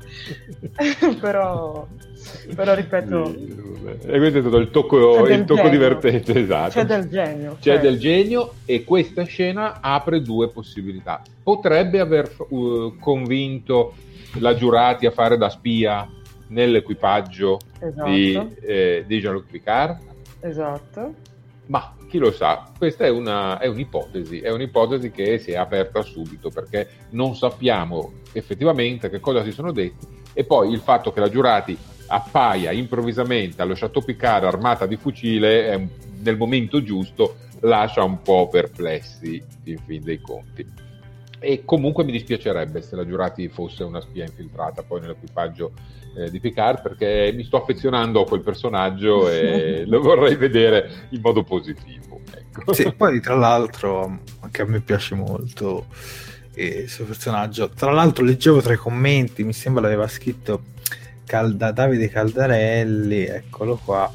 [1.21, 1.89] però,
[2.55, 3.35] però ripeto...
[4.03, 6.71] E questo è stato il tocco, il tocco divertente, esatto.
[6.71, 7.57] C'è del genio.
[7.61, 7.81] C'è cioè...
[7.81, 11.23] del genio e questa scena apre due possibilità possibilità.
[11.43, 13.95] Potrebbe aver uh, convinto
[14.39, 16.09] la giurati a fare da spia
[16.49, 18.11] nell'equipaggio esatto.
[18.11, 19.99] di, eh, di Jean-Luc Picard?
[20.41, 21.15] Esatto.
[21.67, 26.03] Ma chi lo sa, questa è, una, è, un'ipotesi, è un'ipotesi che si è aperta
[26.03, 31.21] subito perché non sappiamo effettivamente che cosa si sono detti e poi il fatto che
[31.21, 31.77] la giurati
[32.09, 35.89] appaia improvvisamente allo Chateau Picard armata di fucile un,
[36.23, 40.80] nel momento giusto lascia un po' perplessi in fin dei conti.
[41.41, 45.73] E comunque mi dispiacerebbe se la Giurati fosse una spia infiltrata poi nell'equipaggio
[46.15, 51.21] eh, di Picard perché mi sto affezionando a quel personaggio e lo vorrei vedere in
[51.23, 52.21] modo positivo.
[52.33, 52.73] Ecco.
[52.75, 55.87] Sì, poi tra l'altro anche a me piace molto
[56.55, 57.71] il suo personaggio.
[57.71, 60.63] Tra l'altro leggevo tra i commenti, mi sembra l'aveva scritto
[61.25, 64.13] Calda, Davide Caldarelli, eccolo qua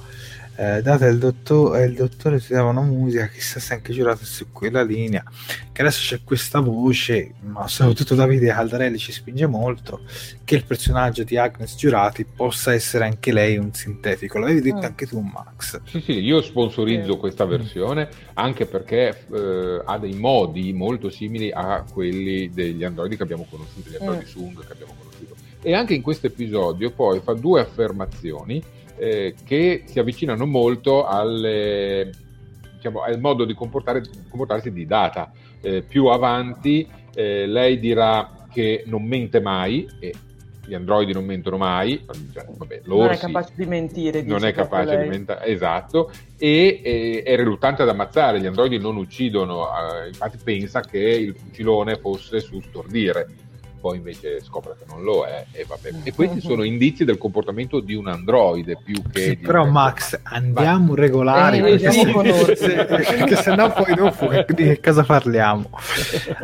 [0.58, 5.24] eh, data il, dottor, il dottore studiavano musica, chissà se anche giurato su quella linea,
[5.72, 10.01] che adesso c'è questa voce, ma soprattutto Davide Caldarelli ci spinge molto,
[10.45, 14.39] che il personaggio di Agnes Giurati possa essere anche lei un sintetico.
[14.39, 14.84] L'avevi detto mm.
[14.84, 15.82] anche tu, Max.
[15.86, 17.18] Sì, sì, io sponsorizzo sì.
[17.18, 23.24] questa versione anche perché eh, ha dei modi molto simili a quelli degli androidi che
[23.24, 24.28] abbiamo conosciuto, gli androidi mm.
[24.28, 25.36] Sung che abbiamo conosciuto.
[25.62, 28.64] E anche in questo episodio poi fa due affermazioni
[28.97, 32.11] eh, che si avvicinano molto alle,
[32.75, 35.31] diciamo, al modo di comportarsi di Data.
[35.61, 40.13] Eh, più avanti eh, lei dirà che non mente mai e
[40.67, 44.23] gli androidi non mentono mai, cioè, vabbè, non è capace di mentire.
[44.23, 48.95] Non è capace di mentire, esatto, e, e, è riluttante ad ammazzare, gli androidi non
[48.95, 53.27] uccidono, eh, infatti pensa che il fucilone fosse su stordire
[53.86, 55.91] poi invece scopre che non lo è e, vabbè.
[56.01, 60.95] e questi sono indizi del comportamento di un androide più che sì, però Max andiamo
[60.95, 61.01] Vai.
[61.01, 65.69] regolari eh, perché, se, perché sennò poi dopo di che cosa parliamo?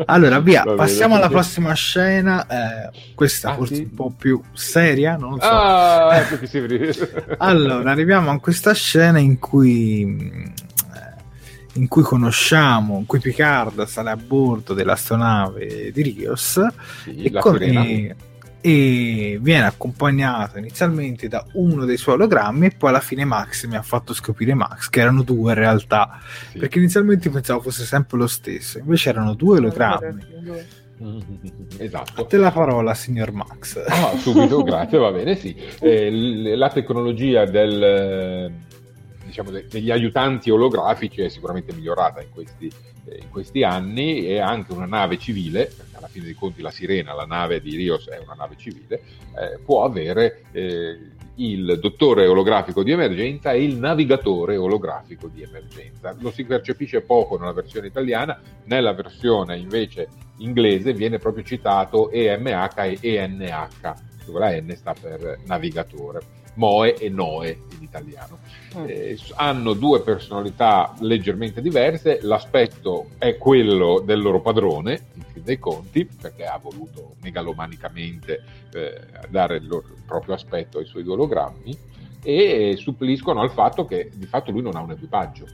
[0.05, 3.81] Allora via passiamo alla prossima scena eh, questa ah, forse sì?
[3.81, 5.47] un po' più seria non so.
[5.47, 6.45] Ah, ecco
[7.37, 10.53] allora arriviamo a questa scena in cui
[11.74, 16.59] in cui conosciamo, in cui Picard sale a bordo dell'astronave di Rios
[17.03, 18.15] sì, e, con, e,
[18.59, 23.76] e, viene accompagnato inizialmente da uno dei suoi ologrammi e poi alla fine Max mi
[23.76, 26.19] ha fatto scoprire Max che erano due in realtà
[26.51, 26.59] sì.
[26.59, 30.80] perché inizialmente pensavo fosse sempre lo stesso invece erano due ologrammi
[31.78, 32.28] Esatto.
[32.28, 33.76] Te la parola, signor Max.
[33.88, 35.55] Ah, subito, grazie, va bene, sì.
[35.80, 38.53] Eh, la tecnologia del,
[39.32, 42.69] diciamo, degli aiutanti olografici è sicuramente migliorata in questi,
[43.05, 47.13] in questi, anni e anche una nave civile, perché alla fine dei conti la Sirena,
[47.13, 49.01] la nave di Rios è una nave civile,
[49.36, 50.97] eh, può avere eh,
[51.36, 56.15] il dottore olografico di emergenza e il navigatore olografico di emergenza.
[56.19, 60.07] Lo si percepisce poco nella versione italiana, nella versione invece
[60.38, 66.39] inglese viene proprio citato EMH e ENH, dove la N sta per navigatore.
[66.55, 68.39] Moe e Noe in italiano.
[68.78, 68.86] Mm.
[68.88, 75.59] Eh, hanno due personalità leggermente diverse, l'aspetto è quello del loro padrone, in fin dei
[75.59, 78.43] conti, perché ha voluto megalomanicamente
[78.74, 81.78] eh, dare il, loro, il, proprio aspetto ai suoi due ologrammi,
[82.24, 85.45] e suppliscono al fatto che di fatto lui non ha un equipaggio.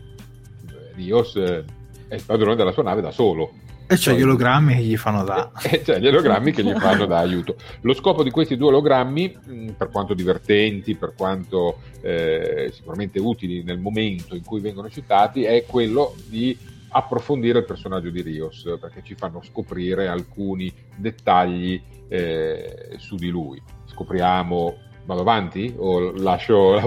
[0.93, 1.63] Rios eh,
[2.07, 3.51] è il padrone della sua nave da solo,
[3.87, 5.51] e c'è gli ologrammi che gli fanno da...
[5.63, 7.55] E c'è gli ologrammi che gli fanno da aiuto.
[7.81, 13.63] Lo scopo di questi due ologrammi, mm, per quanto divertenti, per quanto eh, sicuramente utili
[13.63, 16.57] nel momento in cui vengono citati, è quello di
[16.89, 23.61] approfondire il personaggio di Rios, perché ci fanno scoprire alcuni dettagli eh, su di lui.
[23.85, 24.75] Scopriamo
[25.07, 26.81] Vado avanti o lascio...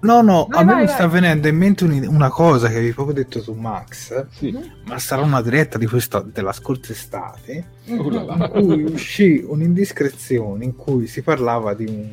[0.00, 0.94] No, no, no vai, a me vai, mi vai.
[0.94, 4.58] sta venendo in mente una cosa che avevi proprio detto su Max, sì.
[4.86, 10.74] ma sarà una diretta di questa, della scorsa estate, uh, in cui uscì un'indiscrezione in
[10.74, 12.08] cui si parlava di un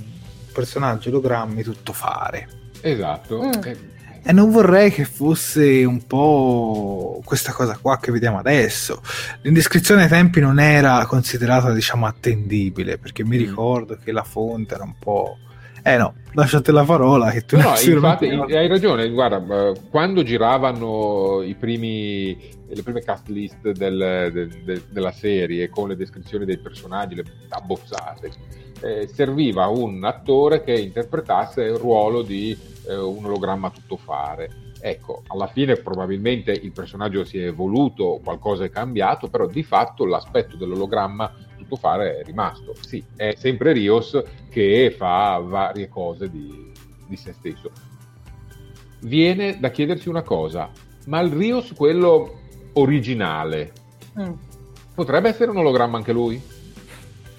[0.51, 2.49] personaggio ologrammi tutto fare.
[2.81, 3.41] Esatto.
[3.41, 3.51] Mm.
[3.63, 3.77] Eh,
[4.21, 9.01] e non vorrei che fosse un po' questa cosa qua che vediamo adesso.
[9.43, 13.39] L'indiscrezione ai tempi non era considerata, diciamo, attendibile, perché mi mm.
[13.39, 15.37] ricordo che la fonte era un po'
[15.85, 21.55] Eh no, lasciate la parola che tu no, infatti hai ragione, guarda, quando giravano i
[21.55, 27.15] primi, le prime cast list del, del, del, della serie con le descrizioni dei personaggi,
[27.15, 28.31] le abbozzate,
[28.79, 32.57] eh, serviva un attore che interpretasse il ruolo di
[32.87, 34.71] eh, un ologramma tuttofare.
[34.79, 40.05] Ecco, alla fine probabilmente il personaggio si è evoluto, qualcosa è cambiato, però di fatto
[40.05, 41.31] l'aspetto dell'ologramma
[41.73, 42.75] potuto fare è rimasto.
[42.79, 46.71] Sì, è sempre Rios che fa varie cose di,
[47.07, 47.71] di se stesso.
[49.01, 50.69] Viene da chiedersi una cosa,
[51.07, 52.39] ma il Rios, quello
[52.73, 53.73] originale,
[54.19, 54.31] mm.
[54.93, 56.41] potrebbe essere un ologramma anche lui?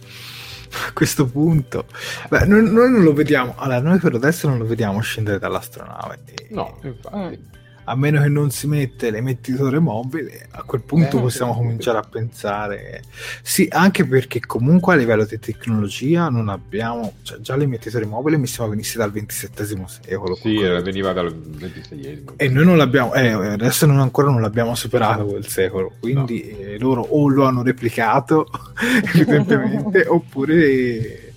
[0.71, 1.85] A questo punto,
[2.29, 3.55] Beh, noi, noi, non lo vediamo.
[3.57, 6.21] Allora, noi per adesso non lo vediamo scendere dall'astronave.
[6.49, 7.48] No, infatti.
[7.89, 12.03] A meno che non si mette l'emettitore mobile, a quel punto eh, possiamo cominciare a
[12.07, 13.01] pensare.
[13.41, 18.45] Sì, anche perché comunque a livello di tecnologia non abbiamo, cioè già l'emettitore mobile mi
[18.45, 20.35] sembra venisse dal XXI secolo.
[20.35, 20.81] Sì, comunque.
[20.83, 22.25] veniva dal XXI.
[22.35, 26.65] E noi non l'abbiamo, eh, adesso non ancora non l'abbiamo superato quel secolo, quindi no.
[26.67, 28.45] eh, loro o lo hanno replicato,
[29.15, 31.33] evidentemente, oppure...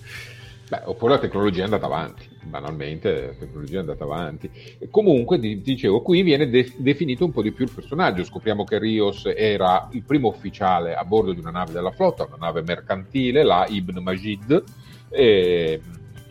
[0.69, 4.49] Beh, oppure la tecnologia è andata avanti banalmente la tecnologia è andata avanti.
[4.79, 8.23] E comunque, dicevo, qui viene de- definito un po' di più il personaggio.
[8.23, 12.37] Scopriamo che Rios era il primo ufficiale a bordo di una nave della flotta, una
[12.37, 14.63] nave mercantile, la Ibn Majid.
[15.09, 15.81] E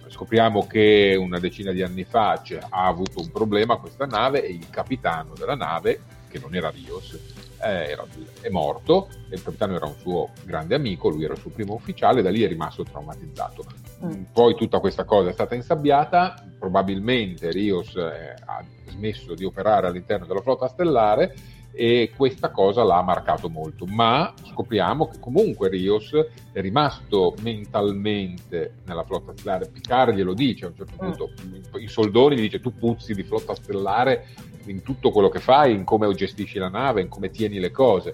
[0.09, 4.69] scopriamo che una decina di anni fa ha avuto un problema questa nave e il
[4.71, 7.19] capitano della nave, che non era Rios,
[7.63, 8.05] eh, era,
[8.41, 12.23] è morto, il capitano era un suo grande amico, lui era il suo primo ufficiale,
[12.23, 13.65] da lì è rimasto traumatizzato.
[14.05, 14.23] Mm.
[14.33, 20.27] Poi tutta questa cosa è stata insabbiata, probabilmente Rios eh, ha smesso di operare all'interno
[20.27, 21.35] della flotta stellare
[21.75, 26.13] e questa cosa l'ha marcato molto, ma scopriamo che comunque Rios
[26.53, 30.99] è rimasto mentalmente nella flotta stellare, Picard glielo dice a un certo mm.
[30.99, 31.81] punto, mm.
[31.81, 34.27] i soldoni gli dice tu puzzi di flotta stellare
[34.67, 38.13] in tutto quello che fai, in come gestisci la nave, in come tieni le cose.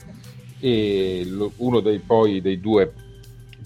[0.60, 1.26] E
[1.56, 2.92] uno dei, poi dei due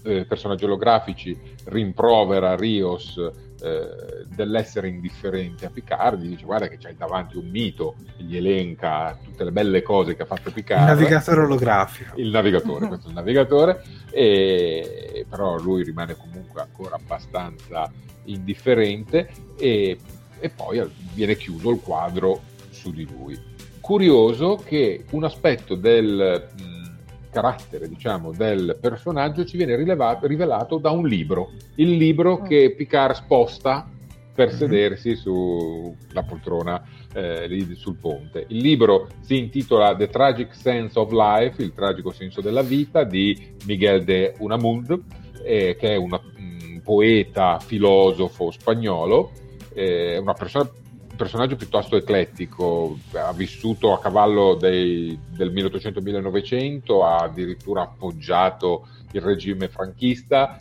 [0.03, 6.95] eh, personaggi olografici rimprovera Rios eh, dell'essere indifferente a Picard, gli dice guarda che c'hai
[6.97, 10.89] davanti un mito, gli elenca tutte le belle cose che ha fatto Picard.
[10.89, 12.13] Il navigatore olografico.
[12.17, 13.81] Il navigatore, questo è il navigatore,
[14.11, 17.89] e, però lui rimane comunque ancora abbastanza
[18.25, 19.97] indifferente e,
[20.39, 22.41] e poi viene chiuso il quadro
[22.83, 23.39] su di lui.
[23.79, 30.91] Curioso che un aspetto del mh, carattere, diciamo, del personaggio ci viene rilevato, rivelato da
[30.91, 32.45] un libro, il libro mm.
[32.45, 33.89] che Picard sposta
[34.33, 34.57] per mm-hmm.
[34.57, 38.45] sedersi sulla poltrona eh, lì sul ponte.
[38.49, 43.55] Il libro si intitola The Tragic Sense of Life, il tragico senso della vita, di
[43.65, 45.01] Miguel de Unamuno,
[45.45, 49.31] eh, che è una, un poeta, filosofo spagnolo,
[49.73, 50.69] eh, una persona
[51.15, 59.67] personaggio piuttosto eclettico, ha vissuto a cavallo dei, del 1800-1900, ha addirittura appoggiato il regime
[59.67, 60.57] franchista,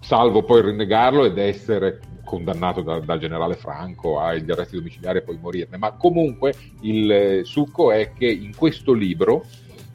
[0.00, 5.38] salvo poi rinnegarlo ed essere condannato da, dal generale Franco agli arresti domiciliari e poi
[5.40, 5.76] morirne.
[5.76, 9.44] Ma comunque il succo è che in questo libro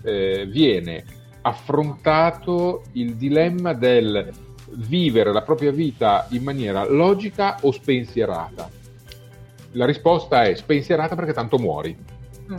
[0.03, 1.03] eh, viene
[1.41, 4.31] affrontato il dilemma del
[4.73, 8.79] vivere la propria vita in maniera logica o spensierata.
[9.73, 11.95] La risposta è spensierata perché tanto muori.
[12.51, 12.57] Mm.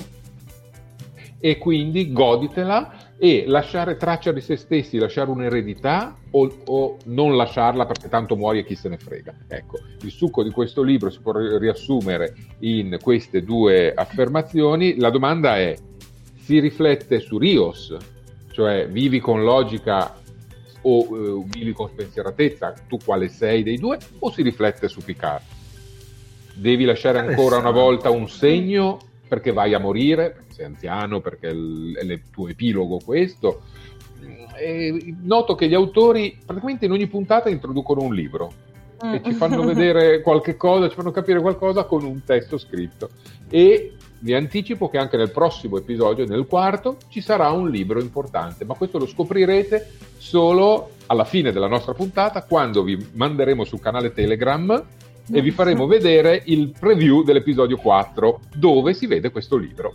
[1.38, 7.86] E quindi goditela e lasciare traccia di se stessi, lasciare un'eredità o, o, non lasciarla
[7.86, 9.32] perché tanto muori e chi se ne frega.
[9.46, 14.98] Ecco, il succo di questo libro si può riassumere in queste due affermazioni.
[14.98, 15.76] La domanda è,
[16.40, 17.96] si riflette su Rios,
[18.50, 20.16] cioè vivi con logica
[20.80, 25.42] o uh, vivi con spensieratezza, tu quale sei dei due, o si riflette su Picard?
[26.62, 31.48] Devi lasciare ancora una volta un segno perché vai a morire, perché sei anziano, perché
[31.48, 33.62] è il tuo epilogo questo.
[34.56, 38.52] E noto che gli autori praticamente in ogni puntata introducono un libro
[39.02, 43.08] e ci fanno vedere qualche cosa, ci fanno capire qualcosa con un testo scritto.
[43.50, 48.64] E vi anticipo che anche nel prossimo episodio, nel quarto, ci sarà un libro importante,
[48.64, 54.12] ma questo lo scoprirete solo alla fine della nostra puntata, quando vi manderemo sul canale
[54.12, 55.00] Telegram
[55.30, 59.94] e vi faremo vedere il preview dell'episodio 4, dove si vede questo libro.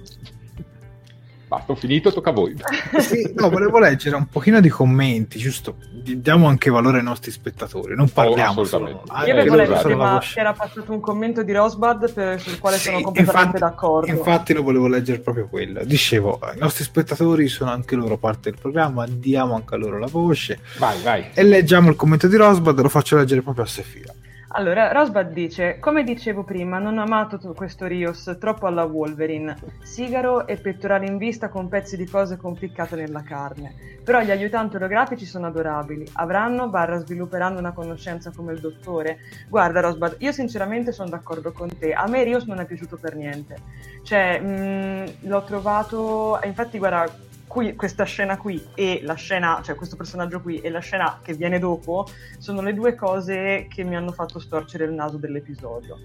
[1.48, 2.54] Basta, ho finito, tocca a voi.
[3.00, 5.78] sì, no, volevo leggere un pochino di commenti, giusto?
[5.90, 9.04] Diamo anche valore ai nostri spettatori, non parliamo oh, solo.
[9.08, 12.76] Ah, Io avevo letto prima che era passato un commento di Rosbud per, sul quale
[12.76, 14.12] sì, sono completamente infatti, d'accordo.
[14.12, 15.86] Infatti lo volevo leggere proprio quello.
[15.86, 20.08] Dicevo, i nostri spettatori sono anche loro parte del programma, diamo anche a loro la
[20.08, 20.60] voce.
[20.78, 21.26] Vai, vai.
[21.34, 24.14] E leggiamo il commento di Rosbud, lo faccio leggere proprio a Sefira.
[24.52, 29.58] Allora, Rosbad dice: Come dicevo prima, non ho amato questo Rios troppo alla Wolverine.
[29.84, 33.76] Sigaro e pettorale in vista con pezzi di cose complicate nella carne.
[34.06, 36.08] Però gli aiutanti olografici sono adorabili.
[36.14, 39.18] Avranno, barra svilupperanno una conoscenza come il dottore.
[39.50, 41.92] Guarda, Rosbad, io sinceramente sono d'accordo con te.
[41.92, 43.58] A me Rios non è piaciuto per niente.
[44.02, 46.40] Cioè, mh, mm, l'ho trovato.
[46.46, 47.06] Infatti, guarda,
[47.48, 51.34] qui, questa scena qui e la scena, cioè questo personaggio qui e la scena che
[51.34, 52.06] viene dopo
[52.38, 55.98] sono le due cose che mi hanno fatto storcere il naso dell'episodio.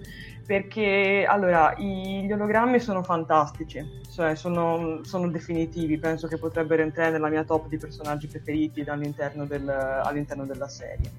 [0.45, 7.11] Perché allora i, gli ologrammi sono fantastici, cioè sono, sono, definitivi, penso che potrebbero entrare
[7.11, 11.11] nella mia top di personaggi preferiti all'interno, del, all'interno della serie.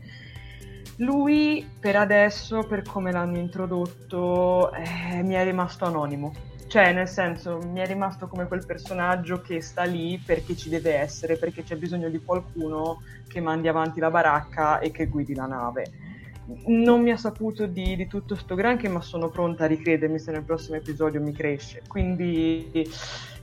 [0.99, 7.59] Lui per adesso, per come l'hanno introdotto, eh, mi è rimasto anonimo cioè, nel senso,
[7.59, 11.77] mi è rimasto come quel personaggio che sta lì perché ci deve essere, perché c'è
[11.77, 16.14] bisogno di qualcuno che mandi avanti la baracca e che guidi la nave.
[16.67, 20.31] Non mi ha saputo di, di tutto sto granché, ma sono pronta a ricredermi se
[20.33, 21.83] nel prossimo episodio mi cresce.
[21.87, 22.89] Quindi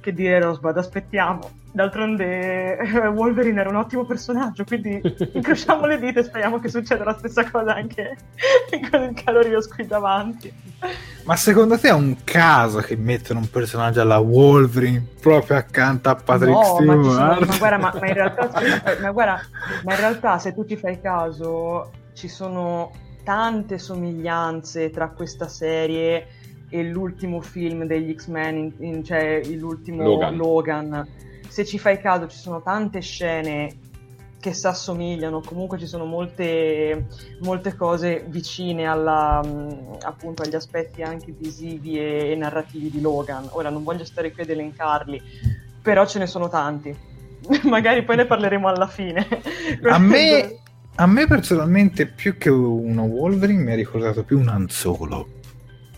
[0.02, 1.60] che dire Rosbad, aspettiamo.
[1.72, 5.00] D'altronde eh, Wolverine era un ottimo personaggio, quindi
[5.32, 8.18] incrociamo le dita e speriamo che succeda la stessa cosa anche
[8.92, 10.52] con il Calorios qui davanti.
[11.24, 16.16] Ma secondo te è un caso che mettono un personaggio alla Wolverine proprio accanto a
[16.16, 17.48] Patrick no, Stewart?
[17.48, 18.50] Ma, guarda, ma, ma, in realtà,
[19.00, 19.42] ma, guarda,
[19.84, 21.92] ma in realtà se tu ci fai caso
[22.22, 22.92] ci sono
[23.24, 26.28] tante somiglianze tra questa serie
[26.70, 30.36] e l'ultimo film degli X-Men, in, in, cioè l'ultimo Logan.
[30.36, 31.08] Logan.
[31.48, 33.76] Se ci fai caso ci sono tante scene
[34.40, 37.08] che si assomigliano, comunque ci sono molte,
[37.40, 39.42] molte cose vicine alla,
[40.02, 43.48] appunto, agli aspetti anche visivi e, e, narrativi di Logan.
[43.54, 45.20] Ora non voglio stare qui ad elencarli,
[45.82, 46.96] però ce ne sono tanti.
[47.66, 49.28] Magari poi ne parleremo alla fine.
[49.84, 50.61] A me,
[50.96, 55.40] a me personalmente più che uno Wolverine mi ha ricordato più un Anzolo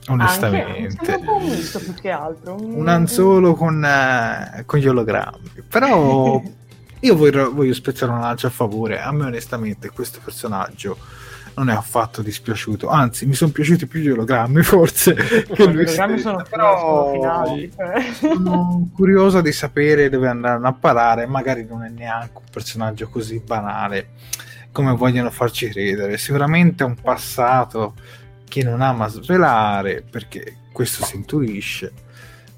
[0.07, 1.13] onestamente.
[1.13, 2.55] Anche, un misto più che altro.
[2.55, 5.63] Un anzolo con, uh, con gli ologrammi.
[5.67, 6.41] Però
[6.99, 9.01] io voglio, voglio spezzare una lancia a favore.
[9.01, 10.97] A me onestamente questo personaggio
[11.55, 12.89] non è affatto dispiaciuto.
[12.89, 15.13] Anzi, mi sono piaciuti più gli ologrammi, forse.
[15.13, 17.71] che lui gli ologrammi sono, però finali.
[17.73, 18.11] Cioè.
[18.13, 21.25] Sono curioso di sapere dove andranno a parare.
[21.27, 24.09] Magari non è neanche un personaggio così banale
[24.73, 26.17] come vogliono farci credere.
[26.17, 27.93] Sicuramente è un passato
[28.53, 31.91] che non ama svelare perché questo si intuisce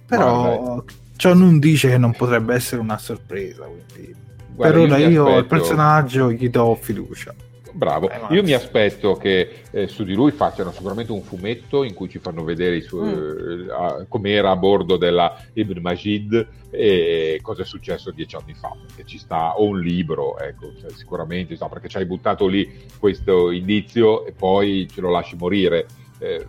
[0.05, 0.83] però
[1.15, 4.13] ciò non dice che non potrebbe essere una sorpresa quindi
[4.53, 7.33] Guarda, per ora io, io al personaggio gli do fiducia
[7.75, 12.07] Bravo, io mi aspetto che eh, su di lui facciano sicuramente un fumetto in cui
[12.07, 13.69] ci fanno vedere su- mm.
[13.69, 19.03] eh, com'era a bordo della Ibn Majid e cosa è successo dieci anni fa, perché
[19.03, 23.51] ci sta, o un libro, ecco, cioè, sicuramente, so, perché ci hai buttato lì questo
[23.51, 25.85] indizio e poi ce lo lasci morire.
[26.19, 26.47] Eh,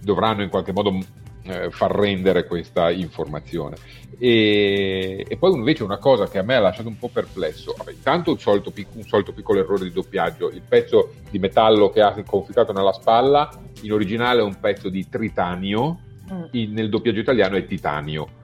[0.00, 0.96] dovranno in qualche modo
[1.44, 3.76] eh, far rendere questa informazione.
[4.18, 7.90] E, e, poi invece una cosa che a me ha lasciato un po' perplesso, vabbè,
[7.90, 12.00] intanto un solito, pic- un solito, piccolo errore di doppiaggio, il pezzo di metallo che
[12.00, 15.98] ha conficcato nella spalla, in originale è un pezzo di tritanio,
[16.32, 16.42] mm.
[16.52, 18.40] in, nel doppiaggio italiano è titanio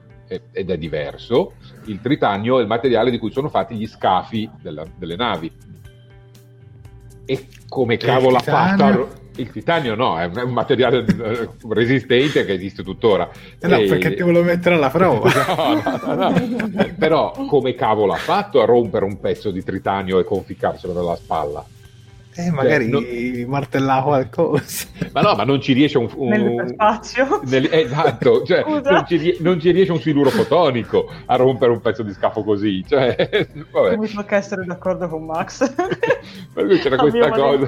[0.51, 1.53] ed è diverso.
[1.85, 5.51] Il tritanio è il materiale di cui sono fatti gli scafi della, delle navi.
[7.25, 12.83] E come cavolo ha fatto il titanio no, è un materiale eh, resistente che esiste
[12.83, 13.29] tuttora.
[13.59, 13.87] Eh no, e...
[13.87, 15.29] perché ti volevo mettere alla prova.
[16.05, 20.23] no, no, no, Però come cavolo ha fatto a rompere un pezzo di tritanio e
[20.23, 21.65] conficcarselo nella spalla?
[22.45, 23.49] Eh, magari cioè, non...
[23.49, 24.87] martellava qualcosa.
[25.11, 26.07] Ma no, ma non ci riesce un...
[26.15, 26.29] un...
[26.29, 27.41] Nell'espazio.
[27.45, 27.67] Nel...
[27.71, 32.13] Esatto, cioè, non, ci, non, ci, riesce un siluro fotonico a rompere un pezzo di
[32.13, 32.85] scafo così.
[32.87, 33.97] Cioè, vabbè.
[33.97, 35.73] Mi tocca essere d'accordo con Max.
[36.53, 37.67] Perché c'era questa cosa.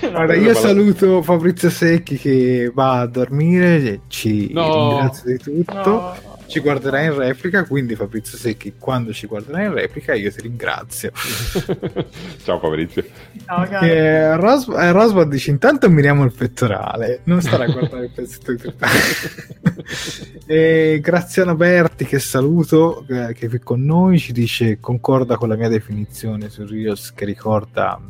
[0.00, 4.88] Guarda, io saluto Fabrizio Secchi che va a dormire, ci no.
[4.88, 5.90] ringrazio di tutto.
[5.90, 10.42] No ci guarderai in replica, quindi Fabrizio Secchi, quando ci guarderai in replica io ti
[10.42, 11.10] ringrazio.
[12.44, 13.04] Ciao Fabrizio.
[13.44, 18.10] Ciao, eh, Ros- eh, Rosbud dice intanto miriamo il pettorale, non starà a guardare il
[18.10, 18.72] pezzetto di
[20.46, 25.48] e Graziano Berti, che saluto, eh, che è qui con noi, ci dice concorda con
[25.48, 28.00] la mia definizione su Rios che ricorda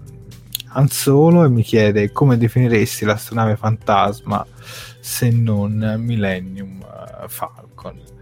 [0.69, 4.45] Han Solo e mi chiede come definiresti l'astronave fantasma
[5.01, 8.14] se non Millennium eh, Falcon.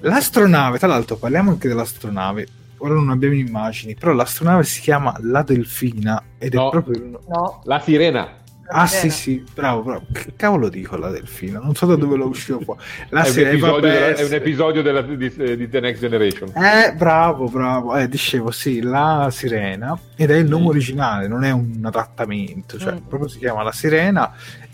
[0.00, 2.46] L'astronave, tra l'altro parliamo anche dell'astronave,
[2.78, 7.20] ora non abbiamo immagini, però l'astronave si chiama La Delfina ed no, è proprio...
[7.28, 7.62] No.
[7.64, 8.38] La Sirena.
[8.72, 10.04] Ah sì sì, bravo, bravo.
[10.12, 11.58] Che cavolo dico la delfina?
[11.58, 12.80] Non so da dove lo uscivo fuori.
[13.08, 16.52] La è, un episodio, della, è un episodio della, di, di, The Next Generation.
[16.54, 17.96] Eh, bravo, bravo.
[17.96, 20.68] Eh, dicevo sì, la sirena ed è il nome mm.
[20.68, 23.08] originale, non è un adattamento, cioè mm.
[23.08, 24.32] proprio si chiama la sirena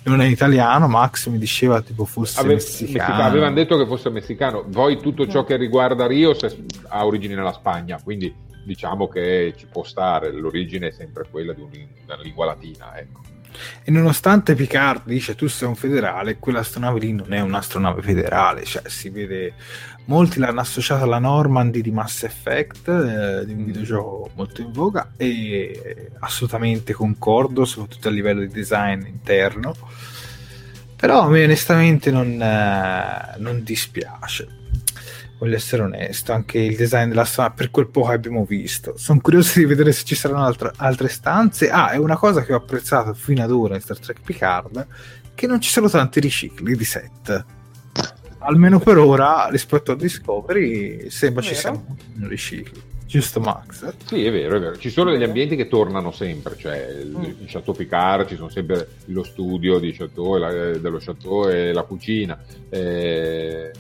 [0.09, 3.23] non è italiano, Max mi diceva tipo fosse Ave- messicano.
[3.23, 4.65] Avevano detto che fosse messicano.
[4.65, 6.45] Poi tutto ciò che riguarda Rios
[6.89, 8.35] ha origine nella Spagna, quindi
[8.65, 13.21] diciamo che ci può stare, l'origine è sempre quella di una lingua latina, ecco.
[13.85, 18.83] E nonostante Picard dice tu sei un federale, quell'astronave lì non è un'astronave federale, cioè
[18.87, 19.55] si vede
[20.07, 23.65] molti l'hanno associata alla Normandy di Mass Effect, eh, di un mm.
[23.65, 29.75] videogioco molto in voga e assolutamente concordo, soprattutto a livello di design interno.
[30.97, 34.65] Però a me onestamente non, eh, non dispiace
[35.39, 38.97] voglio essere onesto, anche il design della strada per quel poco che abbiamo visto.
[38.97, 41.71] Sono curioso di vedere se ci saranno altre, altre stanze.
[41.71, 44.87] Ah, è una cosa che ho apprezzato fino ad ora in Star Trek Picard,
[45.35, 47.45] che non ci sono tanti ricicli di set
[48.39, 53.95] almeno per ora rispetto a Discovery sembra ci siano ricicli giusto Max?
[54.05, 57.25] Sì è vero, è vero, ci sono degli ambienti che tornano sempre cioè mm.
[57.25, 61.83] in Chateau Picard ci sono sempre lo studio di Chateau, la, dello Chateau e la
[61.83, 62.39] cucina.
[62.69, 63.71] Eh,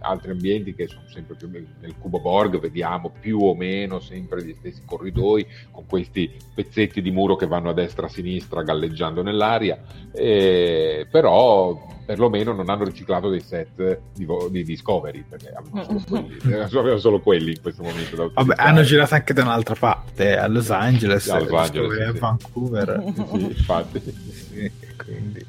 [0.00, 4.54] altri ambienti che sono sempre più nel Cubo Borg, vediamo più o meno sempre gli
[4.58, 9.22] stessi corridoi con questi pezzetti di muro che vanno a destra e a sinistra galleggiando
[9.22, 9.80] nell'aria,
[10.12, 16.52] eh, però perlomeno non hanno riciclato dei set di, di Discovery perché avevano solo, quelli,
[16.52, 18.32] avevano solo quelli in questo momento.
[18.34, 22.12] Vabbè, hanno girato anche da un'altra parte, a Los Angeles, a, Los Angeles, sì, a
[22.12, 23.02] Vancouver.
[23.14, 24.28] Sì, infatti.
[24.50, 25.44] Sì, quindi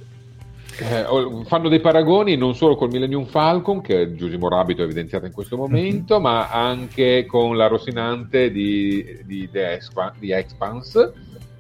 [0.82, 5.32] eh, fanno dei paragoni non solo col Millennium Falcon, che Giusimo Rabito ha evidenziato in
[5.32, 6.24] questo momento, mm-hmm.
[6.24, 11.14] ma anche con la Rosinante di, di, The Expan- di Expanse.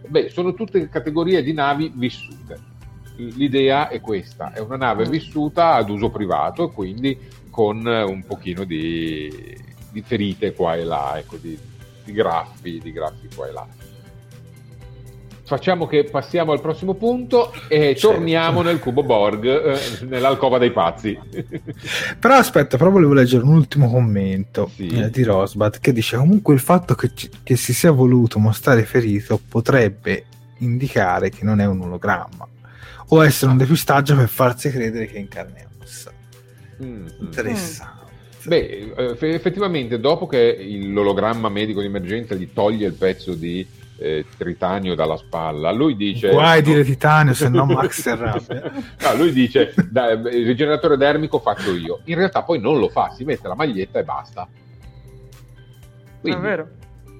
[0.07, 2.69] Beh, sono tutte categorie di navi vissute.
[3.17, 7.17] L'idea è questa, è una nave vissuta ad uso privato e quindi
[7.51, 9.31] con un pochino di,
[9.91, 11.57] di ferite qua e là, ecco, di,
[12.03, 13.67] di graffi, di graffi qua e là
[15.51, 18.11] facciamo che passiamo al prossimo punto e certo.
[18.11, 21.19] torniamo nel cubo Borg, eh, nell'alcova dei pazzi.
[22.17, 24.87] Però aspetta, però volevo leggere un ultimo commento sì.
[24.87, 28.85] eh, di Rosbat che dice comunque il fatto che, ci, che si sia voluto mostrare
[28.85, 30.23] ferito potrebbe
[30.59, 32.47] indicare che non è un ologramma
[33.09, 36.13] o essere un depistaggio per farsi credere che è in carne e ossa.
[36.81, 37.07] Mm.
[37.19, 37.99] Interessante.
[38.43, 43.67] Beh, effettivamente dopo che l'ologramma medico di emergenza gli toglie il pezzo di
[44.01, 45.71] eh, Tritanio dalla spalla.
[45.71, 48.71] Lui dice: Guai no, dire Titanio, se no Max si arrabbia.
[48.73, 52.01] no, lui dice: il rigeneratore dermico faccio io.
[52.05, 54.47] In realtà poi non lo fa, si mette la maglietta e basta.
[56.19, 56.67] Quindi, È vero.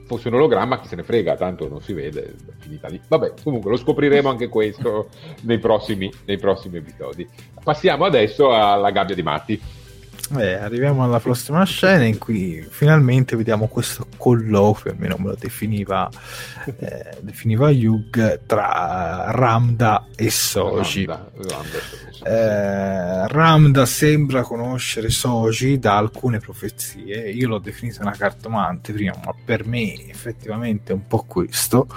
[0.07, 2.99] Fosse un ologramma, chi se ne frega, tanto non si vede, finita lì.
[3.07, 5.07] Vabbè, comunque lo scopriremo anche questo
[5.43, 7.25] nei prossimi, nei prossimi episodi.
[7.63, 9.61] Passiamo adesso alla gabbia di Matti.
[10.37, 16.09] Eh, arriviamo alla prossima scena in cui finalmente vediamo questo colloquio, almeno me lo definiva,
[16.79, 21.05] eh, definiva Hugh, tra Ramda e Soji.
[21.05, 21.79] Ramda, Ramda
[22.23, 27.29] Eh, Ramda sembra conoscere Soji da alcune profezie.
[27.29, 31.87] Io l'ho definita una cartomante prima, ma per me effettivamente è un po' questo.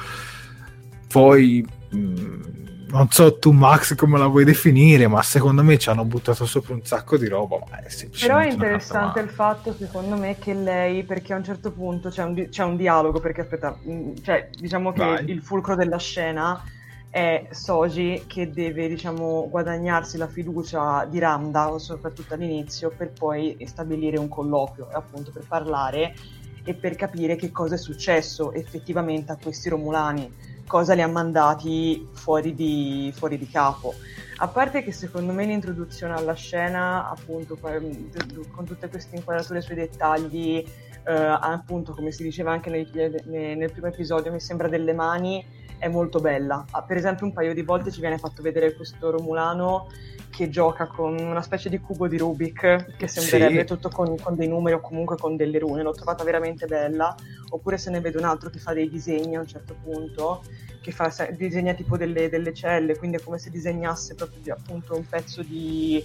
[1.07, 2.64] Poi mh, mm,
[2.95, 6.75] non so tu Max come la vuoi definire, ma secondo me ci hanno buttato sopra
[6.75, 7.59] un sacco di roba.
[7.71, 12.09] È Però è interessante il fatto, secondo me, che lei, perché a un certo punto
[12.09, 15.29] c'è un, di- c'è un dialogo, perché aspetta, mm, cioè, diciamo che Vai.
[15.29, 16.63] il fulcro della scena
[17.11, 24.21] è Soji che deve, diciamo, guadagnarsi la fiducia di Ramda, soprattutto all'inizio, per poi stabilire
[24.21, 26.15] un colloquio, appunto per parlare
[26.63, 32.09] e per capire che cosa è successo effettivamente a questi Romulani cosa li ha mandati
[32.13, 33.95] fuori di, fuori di capo.
[34.39, 40.65] A parte che secondo me l'introduzione alla scena, appunto, con tutte queste inquadrature sui dettagli,
[41.07, 42.91] eh, appunto, come si diceva anche nel,
[43.25, 45.45] nel, nel primo episodio, mi sembra delle mani,
[45.79, 46.65] è molto bella.
[46.71, 49.89] Ah, per esempio, un paio di volte ci viene fatto vedere questo Romulano
[50.31, 53.67] che gioca con una specie di cubo di Rubik che sembrerebbe sì.
[53.67, 55.83] tutto con, con, dei numeri o comunque con delle rune.
[55.83, 57.15] L'ho trovata veramente bella.
[57.51, 60.43] Oppure se ne vede un altro che fa dei disegni a un certo punto,
[60.81, 65.07] che fa, disegna tipo delle, delle celle, quindi è come se disegnasse proprio appunto un
[65.07, 66.05] pezzo di,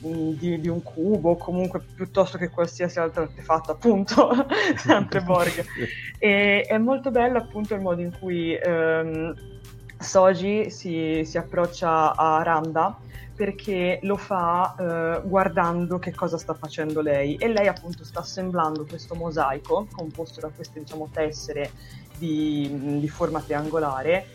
[0.00, 4.30] di, di, un cubo, comunque piuttosto che qualsiasi altro artefatto, appunto,
[4.76, 5.64] sempre Borg.
[6.18, 9.34] E è molto bello appunto il modo in cui ehm,
[9.98, 12.96] Soji si, si approccia a Randa
[13.34, 18.84] perché lo fa eh, guardando che cosa sta facendo lei e lei appunto sta assemblando
[18.84, 21.70] questo mosaico composto da queste diciamo tessere
[22.18, 24.26] di, di forma triangolare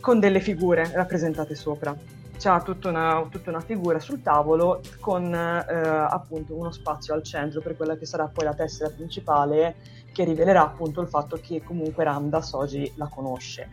[0.00, 1.96] con delle figure rappresentate sopra.
[2.40, 7.60] C'ha tutta una, tutta una figura sul tavolo con eh, appunto uno spazio al centro
[7.60, 9.76] per quella che sarà poi la tessera principale
[10.10, 13.68] che rivelerà appunto il fatto che comunque Ramda Soji la conosce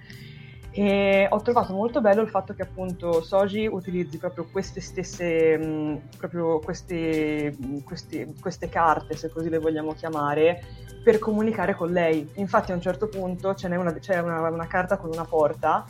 [0.77, 6.01] e ho trovato molto bello il fatto che appunto Soji utilizzi proprio queste stesse, mh,
[6.17, 10.61] proprio queste, queste, queste, carte, se così le vogliamo chiamare,
[11.03, 12.29] per comunicare con lei.
[12.35, 15.83] Infatti a un certo punto c'è una, c'è una, una carta con una porta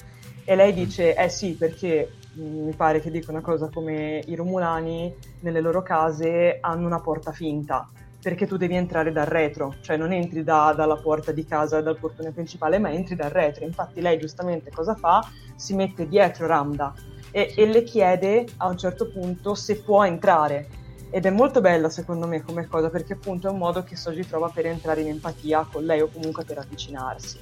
[0.45, 5.13] e lei dice eh sì perché mi pare che dica una cosa come i Romulani
[5.41, 7.87] nelle loro case hanno una porta finta
[8.21, 11.97] perché tu devi entrare dal retro, cioè non entri da, dalla porta di casa, dal
[11.97, 13.63] portone principale, ma entri dal retro.
[13.63, 15.25] Infatti lei giustamente cosa fa?
[15.55, 16.93] Si mette dietro Ramda
[17.31, 20.67] e, e le chiede a un certo punto se può entrare.
[21.09, 24.27] Ed è molto bella secondo me come cosa perché appunto è un modo che Soji
[24.27, 27.39] trova per entrare in empatia con lei o comunque per avvicinarsi.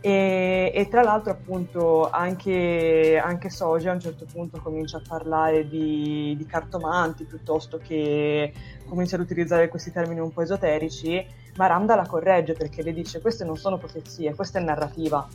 [0.00, 5.68] E, e, tra l'altro appunto anche, anche Soji a un certo punto comincia a parlare
[5.68, 8.52] di, di, cartomanti piuttosto che
[8.86, 11.26] comincia ad utilizzare questi termini un po' esoterici,
[11.56, 15.26] ma Ramda la corregge perché le dice queste non sono profezie, questa è narrativa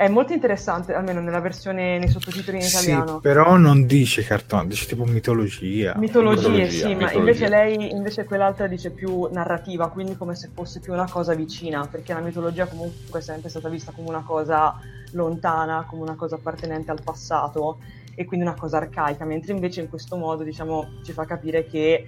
[0.00, 3.16] è molto interessante, almeno nella versione nei sottotitoli in italiano.
[3.16, 5.92] Sì, però non dice cartone, dice tipo mitologia.
[5.98, 7.04] Mitologie, mitologia, sì, mitologia.
[7.04, 11.34] ma invece lei, invece quell'altra dice più narrativa, quindi come se fosse più una cosa
[11.34, 14.74] vicina, perché la mitologia comunque è sempre stata vista come una cosa
[15.12, 17.80] lontana, come una cosa appartenente al passato
[18.14, 22.06] e quindi una cosa arcaica, mentre invece in questo modo, diciamo, ci fa capire che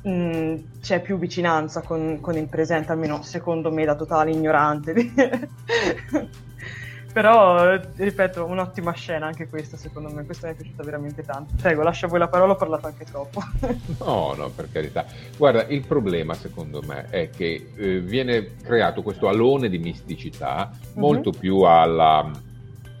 [0.00, 4.94] mh, c'è più vicinanza con, con il presente, almeno secondo me da totale ignorante.
[7.16, 10.26] Però, ripeto, un'ottima scena anche questa, secondo me.
[10.26, 11.54] Questa mi è piaciuta veramente tanto.
[11.58, 13.40] Prego, lascio a voi la parola, ho parlato anche troppo.
[14.04, 15.06] no, no, per carità.
[15.34, 20.92] Guarda, il problema, secondo me, è che eh, viene creato questo alone di misticità mm-hmm.
[20.98, 22.30] molto più alla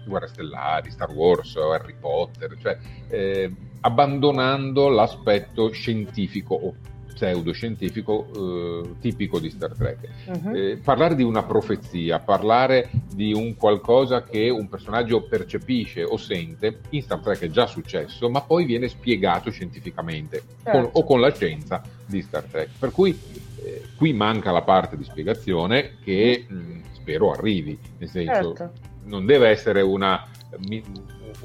[0.06, 6.74] Guerre Stellari, Star Wars, Harry Potter, cioè eh, abbandonando l'aspetto scientifico o
[7.16, 10.08] pseudoscientifico eh, tipico di Star Trek.
[10.26, 10.54] Uh-huh.
[10.54, 16.80] Eh, parlare di una profezia, parlare di un qualcosa che un personaggio percepisce o sente,
[16.90, 20.70] in Star Trek è già successo, ma poi viene spiegato scientificamente certo.
[20.78, 22.68] con, o con la scienza di Star Trek.
[22.78, 23.18] Per cui
[23.64, 28.72] eh, qui manca la parte di spiegazione che mh, mm, spero arrivi, nel senso certo.
[29.04, 30.22] non deve essere una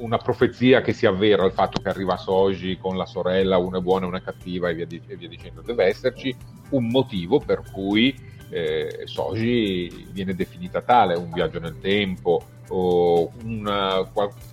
[0.02, 3.80] una profezia che si avvera il fatto che arriva Soji con la sorella, una è
[3.80, 5.62] buona e una è cattiva e via, di, e via dicendo.
[5.62, 6.34] Deve esserci
[6.70, 8.14] un motivo per cui
[8.50, 12.44] eh, Soji viene definita tale, un viaggio nel tempo
[12.74, 14.00] o una,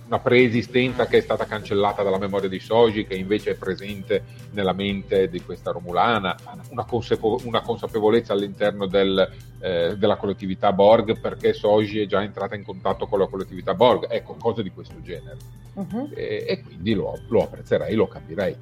[0.06, 4.74] una, preesistenza che è stata cancellata dalla memoria di Soji che invece è presente nella
[4.74, 6.36] mente di questa Romulana,
[6.68, 9.26] una, consapevo- una consapevolezza all'interno del,
[9.60, 14.06] eh, della collettività Borg perché Soji è già entrata in contatto con la collettività Borg,
[14.10, 15.38] ecco, cose di questo genere.
[15.72, 16.10] Uh-huh.
[16.14, 18.54] E, e, quindi lo, lo apprezzerei, lo capirei.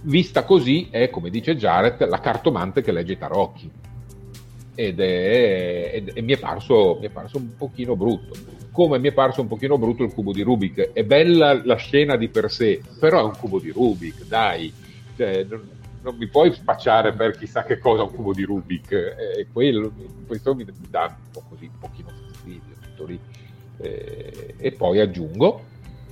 [0.00, 3.70] Vista così è, come dice Jared, la cartomante che legge i tarocchi
[4.74, 9.08] ed è, ed, e mi è, parso, mi è parso un pochino brutto come mi
[9.08, 10.90] è parso un pochino brutto il cubo di Rubik.
[10.92, 14.70] È bella la scena di per sé, però è un cubo di Rubik, dai.
[15.16, 15.62] Cioè, non,
[16.02, 18.90] non, mi puoi spacciare per chissà che cosa un cubo di Rubik.
[18.90, 19.92] E quello,
[20.26, 23.18] questo mi, dà un po' così, un pochino fastidio, tutto lì.
[23.76, 25.62] E, e poi aggiungo,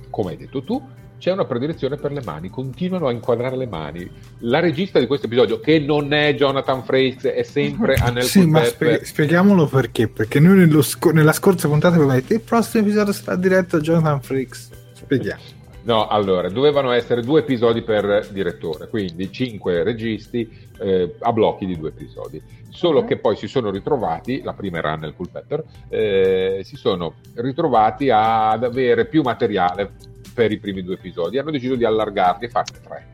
[0.09, 0.81] come hai detto tu,
[1.23, 4.11] c'è una predilezione per le mani, continuano a inquadrare le mani.
[4.39, 8.61] La regista di questo episodio, che non è Jonathan Frakes, è sempre Annel Sì, ma
[8.65, 10.09] spie- spieghiamolo perché.
[10.09, 14.21] Perché noi sc- nella scorsa puntata abbiamo detto il prossimo episodio sarà diretto a Jonathan
[14.21, 14.69] Frakes.
[14.91, 15.41] Spieghiamo.
[15.83, 21.77] No, allora, dovevano essere due episodi per direttore, quindi cinque registi eh, a blocchi di
[21.77, 22.41] due episodi.
[22.69, 23.11] Solo okay.
[23.11, 28.65] che poi si sono ritrovati, la prima era nel Culpepper, eh, si sono ritrovati ad
[28.65, 33.07] avere più materiale per i primi due episodi, hanno deciso di allargarli e farne tre.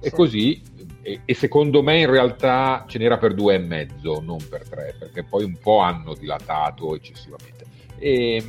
[0.00, 0.14] E sì.
[0.14, 0.62] così,
[1.02, 4.94] e, e, secondo me in realtà ce n'era per due e mezzo, non per tre,
[4.98, 7.64] perché poi un po' hanno dilatato eccessivamente.
[7.98, 8.42] E,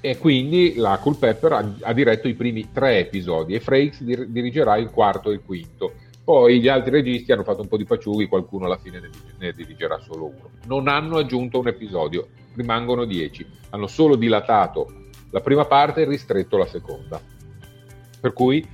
[0.00, 4.76] e quindi la Culpepper ha, ha, diretto i primi tre episodi e Frakes dir- dirigerà
[4.76, 5.94] il quarto e il quinto.
[6.24, 9.52] Poi gli altri registi hanno fatto un po' di paciughi, qualcuno alla fine ne, ne
[9.52, 10.50] dirigerà solo uno.
[10.66, 13.44] Non hanno aggiunto un episodio, rimangono dieci.
[13.70, 15.01] Hanno solo dilatato
[15.32, 17.20] la prima parte è ristretto la seconda.
[18.20, 18.64] Per cui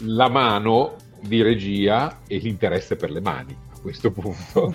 [0.00, 4.74] la mano di regia e l'interesse per le mani a questo punto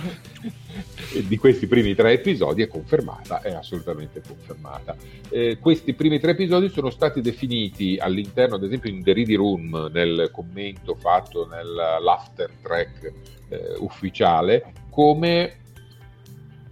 [1.27, 4.95] di questi primi tre episodi è confermata, è assolutamente confermata.
[5.29, 9.89] Eh, questi primi tre episodi sono stati definiti all'interno, ad esempio in The Ready Room,
[9.91, 13.13] nel commento fatto nell'after track
[13.49, 15.62] eh, ufficiale, come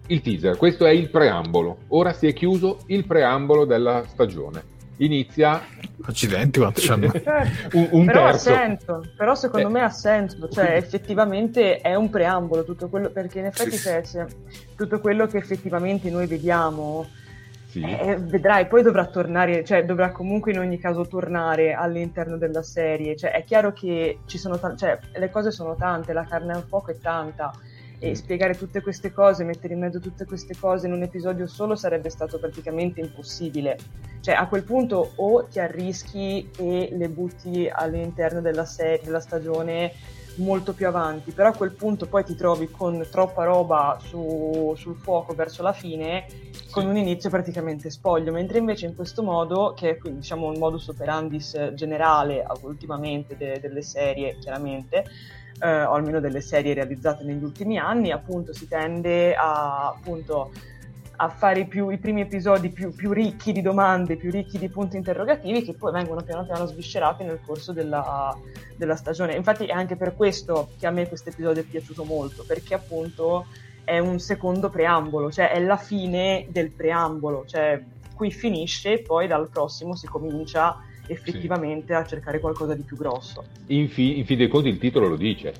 [0.07, 1.79] il teaser, questo è il preambolo.
[1.89, 4.79] Ora si è chiuso il preambolo della stagione.
[4.97, 5.61] Inizia.
[6.03, 8.51] Accidenti, quanto un, un però terzo.
[8.51, 9.71] ha senso, però secondo eh.
[9.71, 13.89] me ha senso, cioè effettivamente è un preambolo tutto quello, perché in effetti sì.
[14.01, 14.25] c'è,
[14.75, 17.07] tutto quello che effettivamente noi vediamo.
[17.67, 17.81] Sì.
[17.81, 23.15] Eh, vedrai, poi dovrà tornare, cioè dovrà comunque in ogni caso tornare all'interno della serie.
[23.15, 26.65] Cioè, è chiaro che ci sono t- cioè, le cose sono tante, la carne al
[26.67, 27.51] fuoco è tanta
[28.03, 31.75] e spiegare tutte queste cose, mettere in mezzo tutte queste cose in un episodio solo
[31.75, 33.77] sarebbe stato praticamente impossibile.
[34.21, 39.93] Cioè a quel punto o ti arrischi e le butti all'interno della serie, della stagione
[40.37, 44.95] molto più avanti, però a quel punto poi ti trovi con troppa roba su, sul
[44.95, 46.25] fuoco verso la fine,
[46.71, 50.87] con un inizio praticamente spoglio, mentre invece in questo modo, che è diciamo un modus
[50.87, 55.05] operandis generale ultimamente de- delle serie chiaramente,
[55.59, 60.51] eh, o almeno delle serie realizzate negli ultimi anni, appunto si tende a, appunto,
[61.17, 64.97] a fare più, i primi episodi più, più, ricchi di domande, più ricchi di punti
[64.97, 68.35] interrogativi che poi vengono piano piano sviscerati nel corso della,
[68.75, 69.35] della stagione.
[69.35, 73.45] Infatti è anche per questo che a me questo episodio è piaciuto molto, perché appunto
[73.83, 77.79] è un secondo preambolo, cioè è la fine del preambolo, cioè
[78.15, 81.93] qui finisce e poi dal prossimo si comincia effettivamente sì.
[81.93, 83.43] a cercare qualcosa di più grosso.
[83.67, 85.53] In, fi- in fin dei conti il titolo lo dice.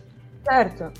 [0.44, 0.92] Certo.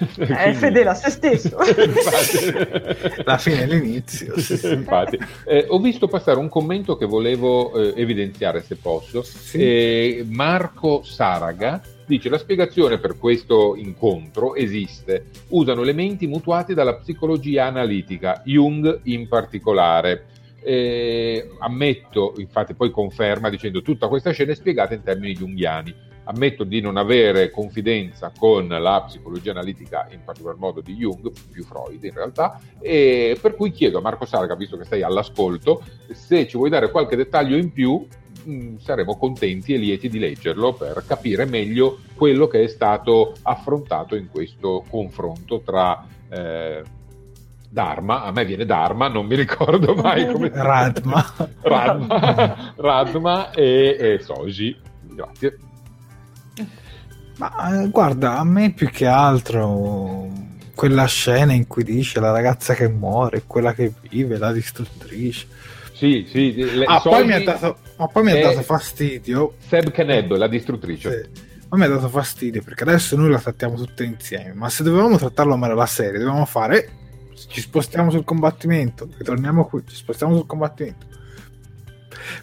[0.00, 1.58] È fedele a se stesso.
[3.24, 4.34] La fine è l'inizio.
[4.34, 5.18] Infatti.
[5.44, 9.22] Eh, ho visto passare un commento che volevo eh, evidenziare se posso.
[9.22, 9.58] Sì.
[9.58, 15.26] Eh, Marco Saraga dice la spiegazione per questo incontro esiste.
[15.48, 20.24] Usano elementi mutuati dalla psicologia analitica, Jung in particolare.
[20.62, 26.08] Eh, ammetto, infatti poi conferma dicendo tutta questa scena è spiegata in termini junghiani.
[26.24, 31.64] Ammetto di non avere confidenza con la psicologia analitica, in particolar modo di Jung, più
[31.64, 35.82] Freud in realtà, e per cui chiedo a Marco Sarga, visto che sei all'ascolto,
[36.12, 38.06] se ci vuoi dare qualche dettaglio in più,
[38.44, 43.34] mh, mm, saremo contenti e lieti di leggerlo per capire meglio quello che è stato
[43.42, 46.82] affrontato in questo confronto tra eh,
[47.72, 51.24] Dharma, a me viene Dharma, non mi ricordo mai come Radma.
[51.62, 54.76] Radma, Radma e, e Soji.
[55.02, 55.56] Grazie.
[57.36, 60.28] Ma eh, guarda, a me più che altro
[60.74, 65.46] quella scena in cui dice la ragazza che muore, quella che vive, la distruttrice.
[65.92, 66.52] Sì, sì.
[66.54, 69.54] Le, ah, poi mi ha dato, ma poi mi ha dato fastidio.
[69.68, 71.30] Seb Keneb, la distruttrice.
[71.32, 71.48] Sì.
[71.68, 74.54] Ma mi ha dato fastidio perché adesso noi la trattiamo tutte insieme.
[74.54, 76.98] Ma se dovevamo trattarlo male la serie, dovevamo fare
[77.48, 81.06] ci spostiamo sul combattimento, ritorniamo qui, ci spostiamo sul combattimento.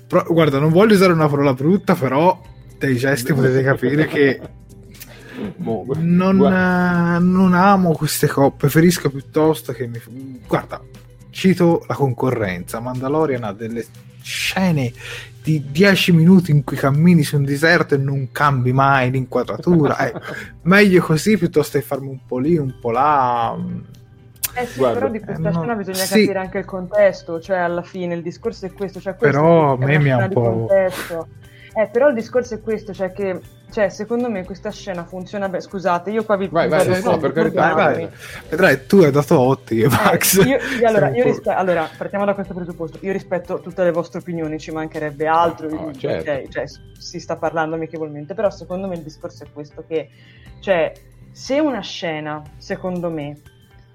[0.08, 2.40] Però, guarda, non voglio usare una parola brutta, però
[2.78, 4.40] dai gesti potete capire che
[5.98, 10.00] non, eh, non, amo queste cose, preferisco piuttosto che mi...
[10.48, 10.82] Guarda,
[11.30, 13.86] cito la concorrenza, Mandalorian ha delle
[14.22, 14.92] scene
[15.42, 19.98] di 10 minuti in cui cammini su un deserto e non cambi mai l'inquadratura.
[20.10, 20.14] eh,
[20.64, 23.58] meglio così piuttosto che farmi un po' lì, un po' là
[24.58, 26.20] Eh sì, Guarda, però di questa eh, scena no, bisogna sì.
[26.22, 29.78] capire anche il contesto, cioè alla fine il discorso è questo, cioè questo però a
[29.78, 30.68] me mi ha un po'...
[30.70, 33.40] Eh, però il discorso è questo, cioè che
[33.70, 35.62] cioè, secondo me questa scena funziona bene.
[35.62, 38.08] Scusate, io qua vi vai, vai, vai, no, per carità, vai.
[38.50, 40.38] Vedrai, tu hai dato 8, io Max.
[40.38, 42.98] Eh, io, io, allora, io rispe- allora, partiamo da questo presupposto.
[43.02, 45.70] Io rispetto tutte le vostre opinioni, ci mancherebbe altro.
[45.70, 46.32] No, certo.
[46.32, 46.64] okay, cioè,
[46.98, 50.10] si sta parlando amichevolmente, però secondo me il discorso è questo: che
[50.62, 50.94] cioè,
[51.30, 53.38] se una scena, secondo me,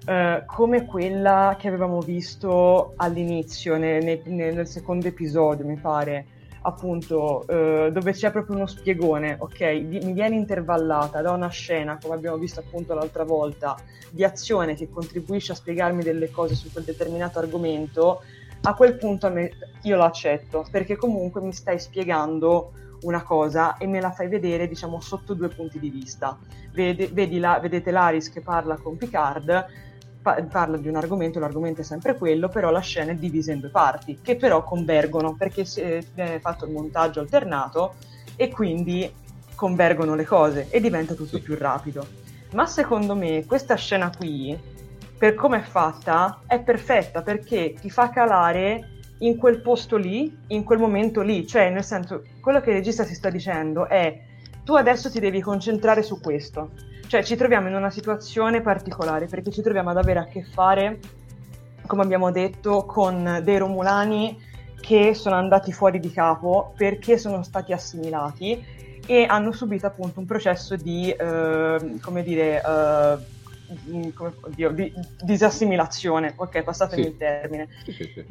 [0.05, 6.25] Uh, come quella che avevamo visto all'inizio, ne, ne, nel secondo episodio, mi pare,
[6.63, 9.61] appunto uh, dove c'è proprio uno spiegone, ok?
[9.61, 13.77] mi viene intervallata da una scena, come abbiamo visto appunto l'altra volta,
[14.09, 18.21] di azione che contribuisce a spiegarmi delle cose su quel determinato argomento,
[18.63, 19.51] a quel punto me,
[19.83, 22.73] io lo accetto, perché comunque mi stai spiegando
[23.03, 26.37] una cosa e me la fai vedere, diciamo, sotto due punti di vista.
[26.71, 29.65] Vede, vedi la, vedete Laris che parla con Picard,
[30.23, 33.69] parla di un argomento, l'argomento è sempre quello, però la scena è divisa in due
[33.69, 35.65] parti, che però convergono perché
[36.13, 37.95] viene fatto il montaggio alternato
[38.35, 39.11] e quindi
[39.53, 42.05] convergono le cose e diventa tutto più rapido.
[42.53, 44.57] Ma secondo me questa scena qui,
[45.17, 48.89] per come è fatta, è perfetta perché ti fa calare
[49.19, 53.03] in quel posto lì, in quel momento lì, cioè nel senso, quello che il regista
[53.03, 54.21] si sta dicendo è
[54.63, 56.71] tu adesso ti devi concentrare su questo
[57.13, 60.97] cioè ci troviamo in una situazione particolare perché ci troviamo ad avere a che fare,
[61.85, 64.35] come abbiamo detto, con dei Romulani
[64.81, 68.65] che sono andati fuori di capo perché sono stati assimilati
[69.05, 73.17] e hanno subito appunto un processo di, eh, come dire, eh,
[73.89, 77.07] Mm, come, oddio, di disassimilazione, ok, passatemi sì.
[77.09, 77.67] il termine.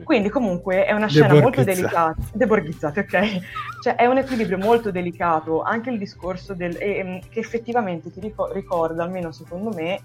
[0.05, 3.40] Quindi comunque è una scena molto delicata, deborghizzate, ok?
[3.82, 8.52] Cioè è un equilibrio molto delicato, anche il discorso del, eh, che effettivamente ti ricor-
[8.52, 10.01] ricorda, almeno secondo me,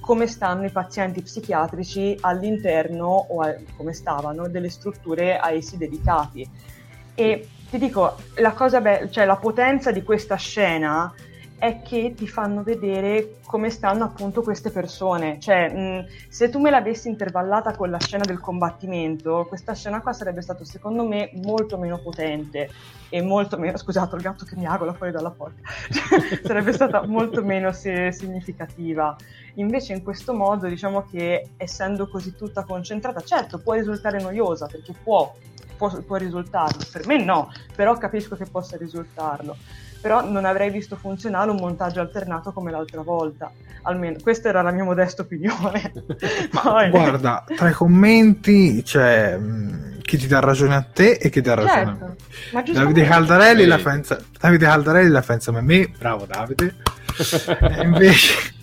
[0.00, 6.48] come stanno i pazienti psichiatrici all'interno o a, come stavano delle strutture a essi dedicati.
[7.14, 11.12] E ti dico, la cosa be- cioè la potenza di questa scena
[11.58, 15.38] è che ti fanno vedere come stanno appunto queste persone.
[15.40, 20.12] Cioè, mh, se tu me l'avessi intervallata con la scena del combattimento, questa scena qua
[20.12, 22.70] sarebbe stata secondo me molto meno potente
[23.10, 25.60] e molto meno, scusate, il gatto che mi agola fuori dalla porta,
[26.44, 29.16] sarebbe stata molto meno se- significativa.
[29.54, 34.92] Invece in questo modo diciamo che essendo così tutta concentrata, certo può risultare noiosa perché
[35.02, 35.34] può,
[35.78, 39.56] può, può risultarlo, per me no, però capisco che possa risultarlo
[40.00, 43.50] però non avrei visto funzionare un montaggio alternato come l'altra volta.
[43.82, 45.92] Almeno questa era la mia modesta opinione.
[46.50, 46.90] Poi...
[46.90, 51.48] Guarda, tra i commenti c'è mh, chi ti dà ragione a te e chi ti
[51.48, 52.04] dà ragione certo.
[52.04, 52.72] a me.
[52.72, 56.76] Davide Caldarelli, la pensa, Davide Caldarelli la pensa come me, bravo Davide.
[57.60, 58.57] e invece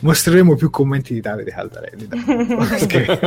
[0.00, 2.08] mostreremo più commenti di Davide Caldarelli.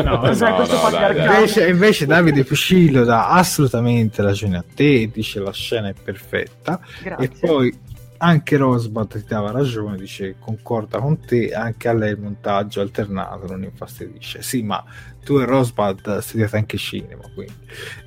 [0.04, 5.90] no, no, no, invece, invece, Davide Piscillo dà assolutamente ragione a te, dice la scena
[5.90, 6.80] è perfetta.
[7.02, 7.26] Grazie.
[7.26, 7.78] E poi
[8.18, 13.48] anche Rosbad ti dava ragione, dice concorda con te, anche a lei il montaggio alternato
[13.48, 14.42] non infastidisce.
[14.42, 14.84] Sì, ma
[15.24, 17.54] tu e Rosbad studiate anche cinema, quindi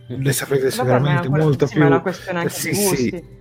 [0.07, 1.83] le saprete sicuramente molto più.
[1.83, 2.97] È una questione anche sì, di gusti.
[2.97, 3.38] Sì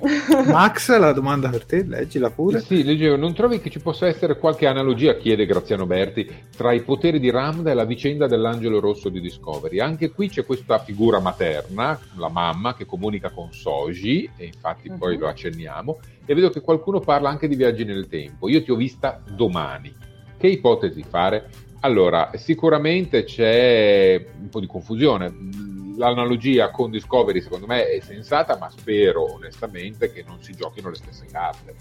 [0.46, 2.60] Max, la domanda per te, leggila pure.
[2.60, 6.80] Sì, leggevo, non trovi che ci possa essere qualche analogia, chiede Graziano Berti, tra i
[6.82, 9.78] poteri di Ramda e la vicenda dell'angelo rosso di Discovery?
[9.78, 14.98] Anche qui c'è questa figura materna, la mamma, che comunica con Soji, e infatti uh-huh.
[14.98, 18.48] poi lo accenniamo, e vedo che qualcuno parla anche di viaggi nel tempo.
[18.48, 19.94] Io ti ho vista domani.
[20.38, 21.48] Che ipotesi fare?
[21.80, 28.70] Allora, sicuramente c'è un po' di confusione l'analogia con Discovery secondo me è sensata, ma
[28.70, 31.74] spero onestamente che non si giochino le stesse carte,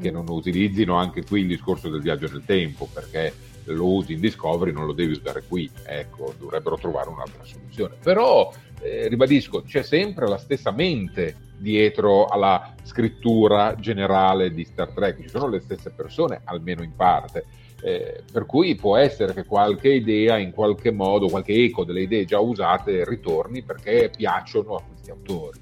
[0.00, 3.34] che non utilizzino anche qui il discorso del viaggio nel tempo, perché
[3.64, 7.96] lo usi in Discovery non lo devi usare qui, ecco, dovrebbero trovare un'altra soluzione.
[8.00, 15.20] Però, eh, ribadisco, c'è sempre la stessa mente dietro alla scrittura generale di Star Trek,
[15.20, 17.44] ci sono le stesse persone, almeno in parte
[17.84, 22.24] eh, per cui può essere che qualche idea, in qualche modo, qualche eco delle idee
[22.24, 25.60] già usate ritorni perché piacciono a questi autori.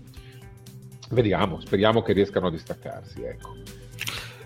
[1.10, 3.22] Vediamo, speriamo che riescano a distaccarsi.
[3.22, 3.56] Ecco.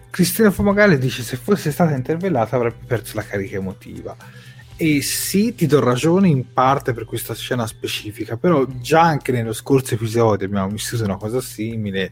[0.08, 4.16] Cristina Fumagalli dice se fosse stata intervellata avrebbe perso la carica emotiva.
[4.78, 9.52] E sì, ti do ragione in parte per questa scena specifica, però già anche nello
[9.52, 12.10] scorso episodio abbiamo vissuto una cosa simile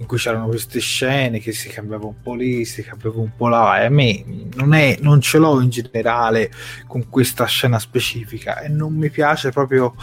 [0.00, 3.48] in cui c'erano queste scene che si cambiava un po' lì, si cambiava un po'
[3.48, 6.50] là, e a me non, è, non ce l'ho in generale
[6.86, 9.94] con questa scena specifica e non mi piace proprio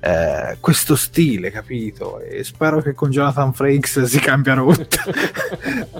[0.00, 2.20] eh, questo stile, capito?
[2.20, 5.02] E spero che con Jonathan Frakes si cambia rotta.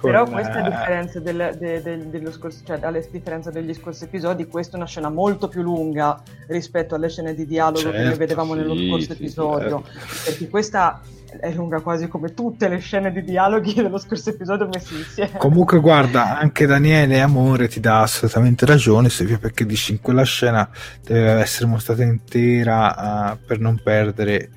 [0.00, 4.04] Però questa è a differenza del, de, de, dello scorso, cioè a differenza degli scorsi
[4.04, 8.04] episodi, questa è una scena molto più lunga rispetto alle scene di dialogo certo, che
[8.04, 10.24] noi vedevamo nello sì, scorso sì, episodio, certo.
[10.24, 11.00] perché questa
[11.40, 15.38] è lunga quasi come tutte le scene di dialoghi dello scorso episodio messi insieme.
[15.38, 20.68] Comunque, guarda, anche Daniele Amore ti dà assolutamente ragione, Silvia, perché dici in quella scena
[21.02, 24.50] deve essere mostrata intera uh, per non perdere.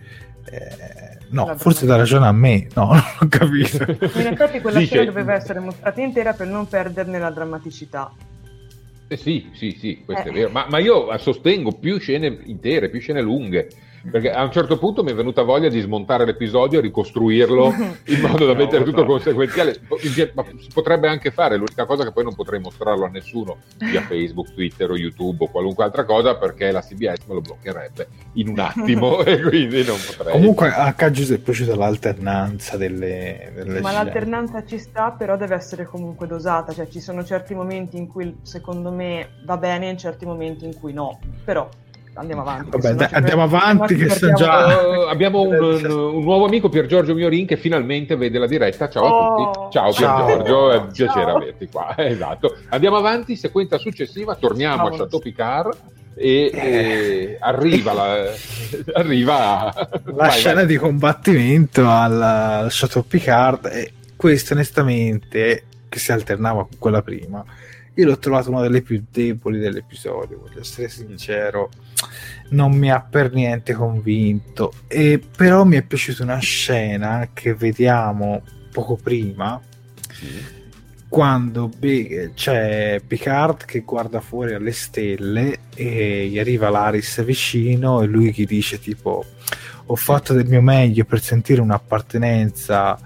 [0.50, 3.84] Eh, No, la forse dà ragione a me, no, non ho capito.
[3.90, 4.96] In effetti quella Dice...
[4.96, 8.14] scena doveva essere mostrata intera per non perderne la drammaticità.
[9.08, 10.32] Eh sì, sì, sì, questo eh.
[10.32, 13.70] è vero, ma, ma, io sostengo più scene intere, più scene lunghe,
[14.10, 17.74] perché a un certo punto mi è venuta voglia di smontare l'episodio e ricostruirlo
[18.06, 19.08] in modo da no, mettere tutto no.
[19.08, 19.80] conseguenziale.
[20.34, 24.02] Ma si potrebbe anche fare, l'unica cosa che poi non potrei mostrarlo a nessuno via
[24.08, 28.50] Facebook, Twitter o YouTube o qualunque altra cosa perché la CBS me lo bloccherebbe in
[28.50, 30.34] un attimo e quindi non potrei.
[30.34, 35.86] Comunque a Giuseppe è piaciuta l'alternanza delle, delle Ma l'alternanza ci sta, però deve essere
[35.86, 40.26] comunque dosata, cioè ci sono certi momenti in cui secondo me va bene e certi
[40.26, 41.68] momenti in cui no, però
[42.16, 42.70] andiamo avanti.
[42.72, 44.66] Vabbè, dai, andiamo avanti che sta già...
[44.66, 48.90] Uh, abbiamo un, un, nuovo amico, Pier Giorgio Miorin, che finalmente vede la diretta.
[48.90, 49.78] Ciao oh, a tutti.
[49.78, 51.94] Ciao, Pier Giorgio, è un piacere averti qua.
[52.16, 52.56] Esatto.
[52.70, 54.94] Andiamo avanti, sequenza successiva, torniamo Ciao.
[54.94, 55.78] a Chateau Picard.
[56.18, 58.32] E, e arriva, la,
[58.96, 60.66] arriva la vai, scena vai.
[60.66, 67.44] di combattimento al, al Chateau Picard e questo onestamente che si alternava con quella prima
[67.96, 71.70] io l'ho trovato una delle più deboli dell'episodio, voglio essere sincero,
[72.50, 78.44] non mi ha per niente convinto, e però mi è piaciuta una scena che vediamo
[78.72, 79.62] poco prima,
[81.08, 88.08] quando be- c'è Picard che guarda fuori alle stelle e gli arriva l'Aris vicino e
[88.08, 89.24] lui gli dice tipo
[89.88, 92.98] ho fatto del mio meglio per sentire un'appartenenza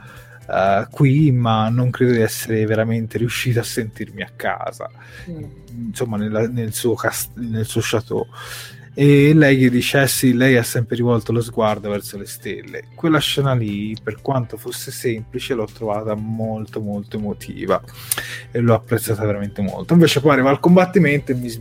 [0.50, 4.90] uh, qui, ma non credo di essere veramente riuscito a sentirmi a casa,
[5.30, 5.44] mm.
[5.88, 8.28] insomma, nella, nel, suo cast- nel suo chateau
[9.02, 12.84] e lei gli dice eh sì, lei ha sempre rivolto lo sguardo verso le stelle.
[12.96, 17.82] Quella scena lì, per quanto fosse semplice, l'ho trovata molto molto emotiva
[18.52, 19.94] e l'ho apprezzata veramente molto.
[19.94, 21.48] Invece poi arriva al combattimento e mi,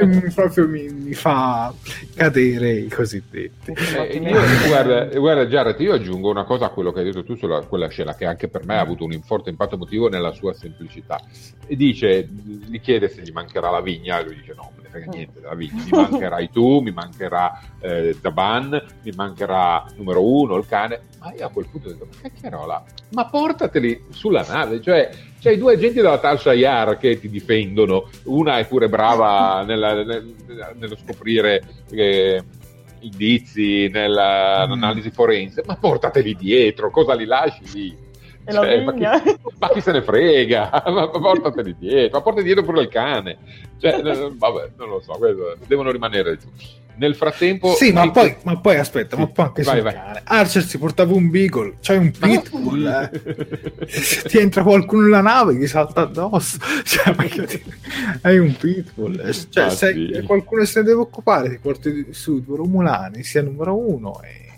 [0.00, 1.74] mi, mi proprio mi, mi, fa
[2.14, 3.74] cadere i cosiddetti.
[3.98, 7.36] Eh, io, guarda, guarda Jared, io aggiungo una cosa a quello che hai detto tu
[7.36, 10.54] sulla quella scena che anche per me ha avuto un forte impatto emotivo nella sua
[10.54, 11.20] semplicità.
[11.66, 15.33] E dice, gli chiede se gli mancherà la vigna e lui dice no, frega niente
[15.54, 21.32] vita, mi mancherai tu, mi mancherà eh, Zaban, mi mancherà numero uno, il cane, ma
[21.32, 25.74] io a quel punto ho detto, ma cacchierola, ma portateli sulla nave, cioè c'hai due
[25.74, 30.34] agenti della Tal Shayar che ti difendono, una è pure brava nella, nel,
[30.76, 31.62] nello scoprire...
[31.90, 32.42] Eh,
[33.04, 35.12] indizi nell'analisi mm.
[35.12, 38.03] forense, ma portateli dietro, cosa li lasci lì?
[38.46, 39.02] Cioè, ma, chi,
[39.58, 40.70] ma, chi, se ne frega?
[40.92, 43.38] ma, portateli dietro, ma porta dietro pure il cane.
[43.78, 44.02] Cioè,
[44.36, 45.18] vabbè, non lo so,
[45.66, 46.48] devono rimanere giù.
[46.96, 49.22] Nel frattempo, sì, ma, poi, ma poi aspetta, sì.
[49.22, 49.94] ma poi anche vai, vai.
[49.94, 50.20] cane.
[50.22, 52.86] Archer si portava un beagle, c'hai un pitbull.
[52.86, 53.86] Eh.
[53.88, 56.58] Se ti entra qualcuno nella nave, gli salta addosso.
[56.84, 57.12] Cioè,
[58.22, 59.28] hai un pitbull.
[59.48, 60.22] Cioè, ah, se sì.
[60.24, 64.20] qualcuno se ne deve occupare, ti porti su Romulani, sia numero uno.
[64.22, 64.53] E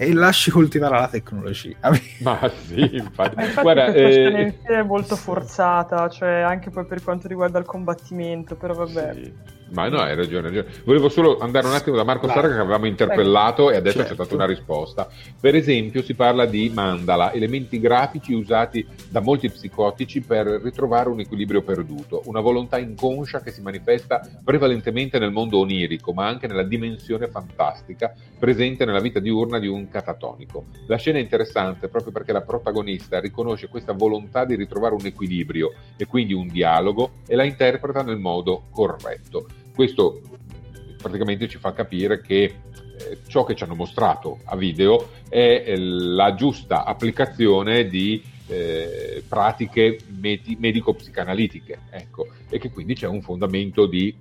[0.00, 1.76] e lasci coltivare la tecnologia.
[2.20, 3.34] Ma sì, infatti.
[3.34, 4.60] Ma infatti Guarda, eh...
[4.62, 9.14] è molto forzata, cioè anche poi per quanto riguarda il combattimento, però vabbè.
[9.14, 9.56] Sì.
[9.70, 12.54] Ma no, hai ragione, hai ragione, Volevo solo andare un attimo da Marco Sarra che
[12.54, 14.08] avevamo interpellato e adesso certo.
[14.08, 15.08] c'è stata una risposta.
[15.38, 21.20] Per esempio si parla di mandala, elementi grafici usati da molti psicotici per ritrovare un
[21.20, 26.62] equilibrio perduto, una volontà inconscia che si manifesta prevalentemente nel mondo onirico, ma anche nella
[26.64, 30.66] dimensione fantastica presente nella vita diurna di un catatonico.
[30.86, 35.72] La scena è interessante proprio perché la protagonista riconosce questa volontà di ritrovare un equilibrio
[35.96, 39.46] e quindi un dialogo e la interpreta nel modo corretto.
[39.78, 40.22] Questo
[41.00, 45.78] praticamente ci fa capire che eh, ciò che ci hanno mostrato a video è eh,
[45.78, 53.86] la giusta applicazione di eh, pratiche med- medico-psicanalitiche, ecco, e che quindi c'è un fondamento
[53.86, 54.12] di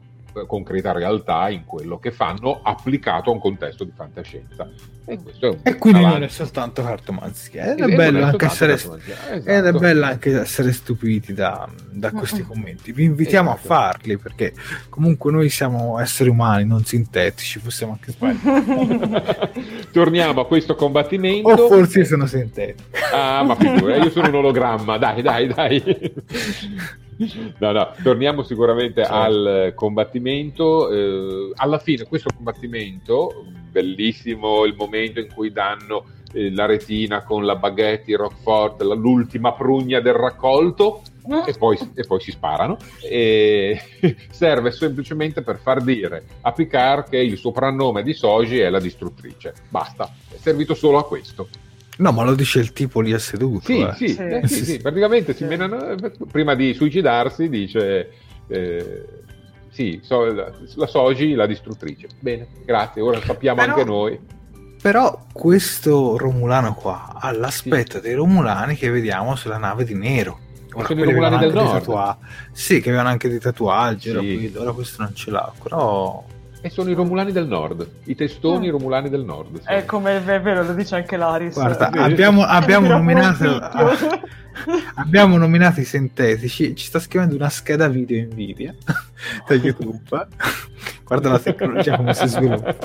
[0.45, 4.69] concreta realtà in quello che fanno applicato a un contesto di fantascienza.
[5.09, 5.17] E,
[5.63, 6.19] e quindi avanti.
[6.19, 8.99] non è soltanto cartomanzia, ed è, bello anche essere, esatto.
[9.45, 12.91] ed è bello anche essere stupiti da, da questi commenti.
[12.91, 13.73] Vi invitiamo esatto.
[13.73, 14.53] a farli perché
[14.89, 19.53] comunque noi siamo esseri umani, non sintetici, possiamo anche sbagliare.
[19.93, 21.47] Torniamo a questo combattimento.
[21.47, 22.89] O forse sono sintetico.
[23.13, 26.13] Ah, ma figura, io sono un ologramma, dai, dai, dai.
[27.59, 29.15] No, no, torniamo sicuramente certo.
[29.15, 30.89] al combattimento.
[30.89, 37.45] Eh, alla fine, questo combattimento, bellissimo il momento in cui danno eh, la retina con
[37.45, 41.01] la baguette, il Rockford, l'ultima prugna del raccolto.
[41.45, 42.77] e poi, e poi si sparano.
[43.01, 43.79] E
[44.29, 49.53] serve semplicemente per far dire a Picard che il soprannome di Soji è la distruttrice.
[49.69, 51.47] Basta, è servito solo a questo.
[51.97, 53.65] No, ma lo dice il tipo lì a seduto.
[53.65, 53.93] Sì, eh.
[53.95, 54.17] sì, Sì.
[54.21, 55.45] eh, sì, sì, praticamente si Sì.
[55.45, 55.95] menano-
[56.31, 58.11] prima di suicidarsi dice
[58.49, 59.05] eh,
[59.69, 62.07] sì, so- la, la Soji, la distruttrice.
[62.19, 64.19] Bene, grazie, ora sappiamo Però- anche noi.
[64.81, 70.39] Però questo Romulano qua ha l'aspetto dei Romulani che vediamo sulla nave di Nero.
[70.85, 71.79] sono i Romulani del Nord.
[71.79, 72.17] tatua-
[72.51, 74.53] Sì, che avevano anche dei tatuaggi, Sì.
[74.55, 76.23] ora questo non ce l'ha, però...
[76.61, 78.71] E sono i Romulani del Nord, i testoni Mm.
[78.71, 79.59] Romulani del Nord.
[79.61, 79.67] sì.
[79.67, 81.53] È come è vero, lo dice anche Laris.
[81.53, 83.59] Guarda, abbiamo, abbiamo nominato...
[84.95, 88.73] abbiamo nominato i sintetici, ci sta scrivendo una scheda video Nvidia
[89.47, 89.99] da YouTube.
[91.07, 92.75] Guarda la tecnologia come si sviluppa.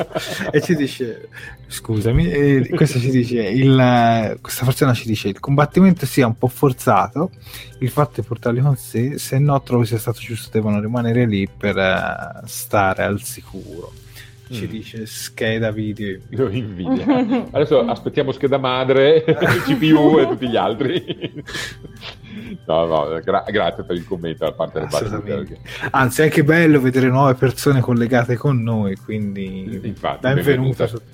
[0.53, 1.28] E ci dice,
[1.66, 6.47] scusami, e questa ci dice, il, questa persona ci dice, il combattimento sia un po'
[6.47, 7.32] forzato,
[7.81, 11.49] il fatto è portarli con sé, se no trovo sia stato giusto, devono rimanere lì
[11.49, 13.93] per eh, stare al sicuro.
[14.53, 14.70] Ci Mm.
[14.70, 16.19] dice scheda video.
[16.31, 17.47] Lo invidia.
[17.51, 19.24] Adesso aspettiamo scheda madre,
[19.65, 21.43] CPU e tutti gli altri.
[22.66, 25.59] No, no, gra- grazie per il commento da parte del Assolutamente.
[25.91, 30.77] Anzi, è anche bello vedere nuove persone collegate con noi, quindi Infatti, benvenuto.
[30.85, 31.11] benvenuta.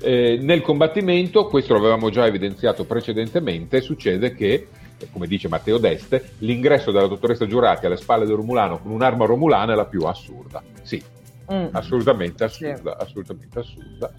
[0.00, 4.68] Eh, nel combattimento, questo lo avevamo già evidenziato precedentemente, succede che,
[5.12, 9.74] come dice Matteo Deste, l'ingresso della dottoressa Giurati alle spalle del Romulano con un'arma romulana
[9.74, 10.62] è la più assurda.
[10.82, 11.02] Sì,
[11.52, 11.68] Mm.
[11.72, 14.12] assolutamente assurda, assolutamente assurda.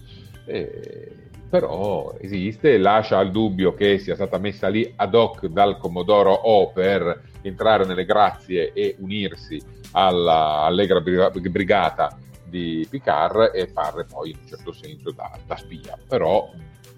[0.46, 6.32] Eh, però esiste, lascia al dubbio che sia stata messa lì ad hoc dal Commodoro
[6.32, 9.60] O per entrare nelle grazie e unirsi
[9.92, 15.56] alla Allegra Briga- Brigata di Picard e fare poi in un certo senso da, da
[15.56, 15.98] spia.
[16.06, 16.50] Però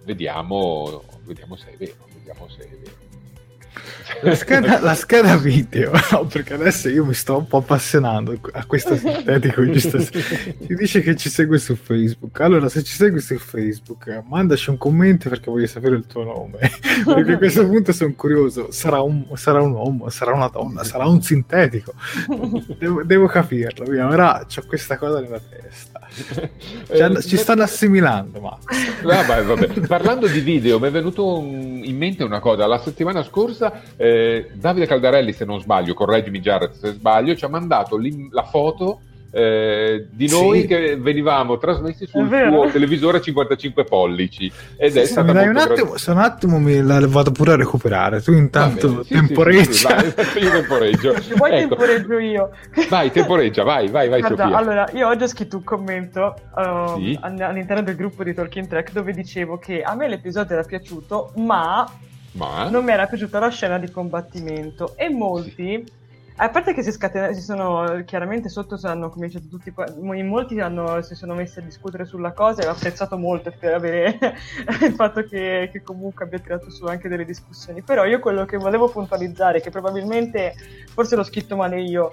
[0.05, 3.10] vediamo, vediamo se è vero, vediamo se è vero.
[4.23, 8.67] La scheda, la scheda video, no, perché adesso io mi sto un po' appassionando a
[8.67, 9.65] questo sintetico.
[9.73, 12.39] Ci dice che ci segue su Facebook.
[12.41, 16.59] Allora, se ci segui su Facebook, mandaci un commento perché voglio sapere il tuo nome.
[17.05, 21.07] Perché a questo punto sono curioso: sarà un, sarà un uomo, sarà una donna, sarà
[21.07, 21.95] un sintetico.
[22.79, 23.85] Devo, devo capirlo.
[23.87, 24.07] Via.
[24.07, 26.00] Ora ho questa cosa nella testa.
[26.13, 28.59] Ci, hanno- Eh, ci stanno assimilando, ma
[29.25, 29.87] vai, vabbè.
[29.87, 32.67] Parlando di video, mi è venuto in mente una cosa.
[32.67, 37.49] La settimana scorsa eh, Davide Caldarelli, se non sbaglio, correggimi Jared se sbaglio, ci ha
[37.49, 37.97] mandato
[38.31, 39.01] la foto
[39.33, 40.67] eh, di noi Sì.
[40.67, 45.49] che venivamo trasmessi sul È suo televisore 55 pollici ed è Sì, stata mi dai
[45.49, 48.21] un attimo, se un attimo mi la vado pure a recuperare.
[48.23, 49.99] Tu intanto bene, sì, temporeggia.
[50.01, 51.21] sì, sì, vai, io temporeggio.
[51.21, 51.69] Se vuoi Ecco.
[51.77, 52.51] temporeggio io.
[52.89, 54.57] Vai, temporeggia, vai, vai, vai Guarda, Sofia.
[54.59, 59.13] allora, io oggi ho scritto un commento uh, all'interno del gruppo di Talking Track dove
[59.13, 61.89] dicevo che a me l'episodio era piaciuto, ma
[62.33, 65.85] Ma non mi era piaciuta la scena di combattimento e molti
[66.43, 69.73] a parte che si, scatena- si sono chiaramente sotto hanno cominciato tutti
[70.15, 73.75] in molti hanno- si sono messi a discutere sulla cosa e ho apprezzato molto per
[73.75, 74.19] avere
[74.83, 77.83] il fatto che, che comunque abbia tirato su anche delle discussioni.
[77.83, 80.55] Però io quello che volevo puntualizzare che probabilmente
[80.95, 82.11] forse l'ho scritto male io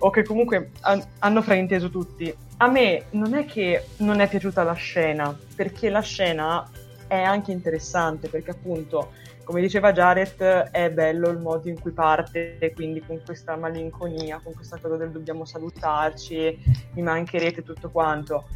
[0.00, 4.62] o che comunque han- hanno frainteso tutti a me non è che non è piaciuta
[4.62, 6.68] la scena perché la scena
[7.06, 9.10] è anche interessante perché appunto
[9.48, 14.52] come diceva Jared, è bello il modo in cui parte, quindi con questa malinconia, con
[14.52, 16.58] questa cosa del dobbiamo salutarci,
[16.92, 18.46] mi mancherete tutto quanto.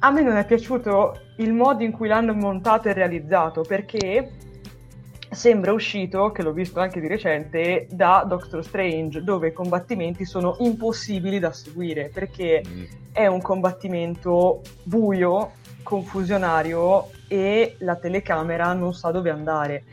[0.00, 4.32] A me non è piaciuto il modo in cui l'hanno montato e realizzato, perché
[5.30, 10.56] sembra uscito, che l'ho visto anche di recente, da Doctor Strange, dove i combattimenti sono
[10.58, 12.84] impossibili da seguire, perché Mm.
[13.12, 15.52] è un combattimento buio,
[15.84, 19.84] confusionario e la telecamera non sa dove andare.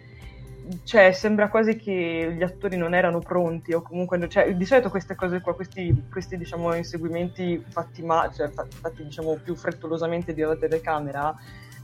[0.85, 4.29] Cioè, sembra quasi che gli attori non erano pronti o comunque...
[4.29, 9.03] Cioè, di solito queste cose qua, questi, questi diciamo, inseguimenti fatti, ma- cioè, fa- fatti
[9.03, 11.35] diciamo, più frettolosamente dalla telecamera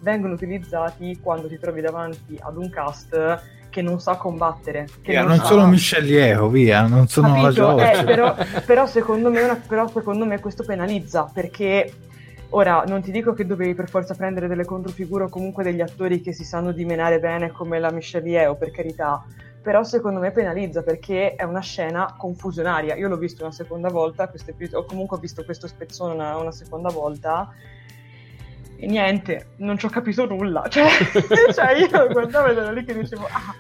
[0.02, 4.88] vengono utilizzati quando ti trovi davanti ad un cast che non sa combattere.
[5.02, 7.52] Che Via, non sa- sono Michelle Yeoh, via, non sono la Capito?
[7.52, 8.00] George.
[8.00, 8.36] Eh, però,
[8.66, 11.92] però secondo me una- però secondo me questo penalizza perché
[12.52, 16.22] ora non ti dico che dovevi per forza prendere delle controfigure o comunque degli attori
[16.22, 19.24] che si sanno dimenare bene come la Michelle Yeoh per carità.
[19.62, 22.96] Però secondo me penalizza perché è una scena confusionaria.
[22.96, 24.32] Io l'ho visto una seconda volta
[24.72, 27.54] o comunque ho visto questo spezzone una, una seconda volta.
[28.78, 30.64] E niente, non ci ho capito nulla.
[30.70, 30.88] Cioè,
[31.54, 33.54] cioè io guardavo ed ero lì che dicevo, ah,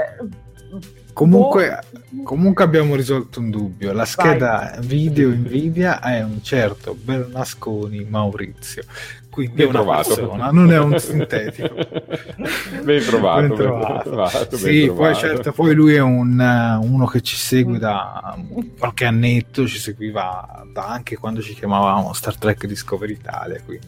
[0.00, 1.78] eh, Comunque,
[2.08, 2.22] boh.
[2.22, 3.92] comunque abbiamo risolto un dubbio.
[3.92, 8.82] La scheda video Nvidia è un certo Bernasconi Maurizio.
[9.28, 10.14] quindi ben è una trovato.
[10.14, 11.74] persona, non è un sintetico.
[12.82, 13.92] ben trovato, Ben trovato.
[13.92, 15.18] ben trovato, sì, ben poi trovato.
[15.18, 18.36] certo, poi lui è un, eh, uno che ci segue da
[18.78, 23.86] qualche annetto, ci seguiva da anche quando ci chiamavamo Star Trek Discovery Italia, quindi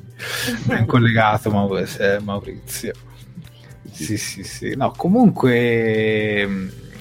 [0.64, 1.78] ben collegato Mau-
[2.22, 2.92] Maurizio.
[3.90, 4.74] Sì, sì, sì.
[4.76, 6.48] No, comunque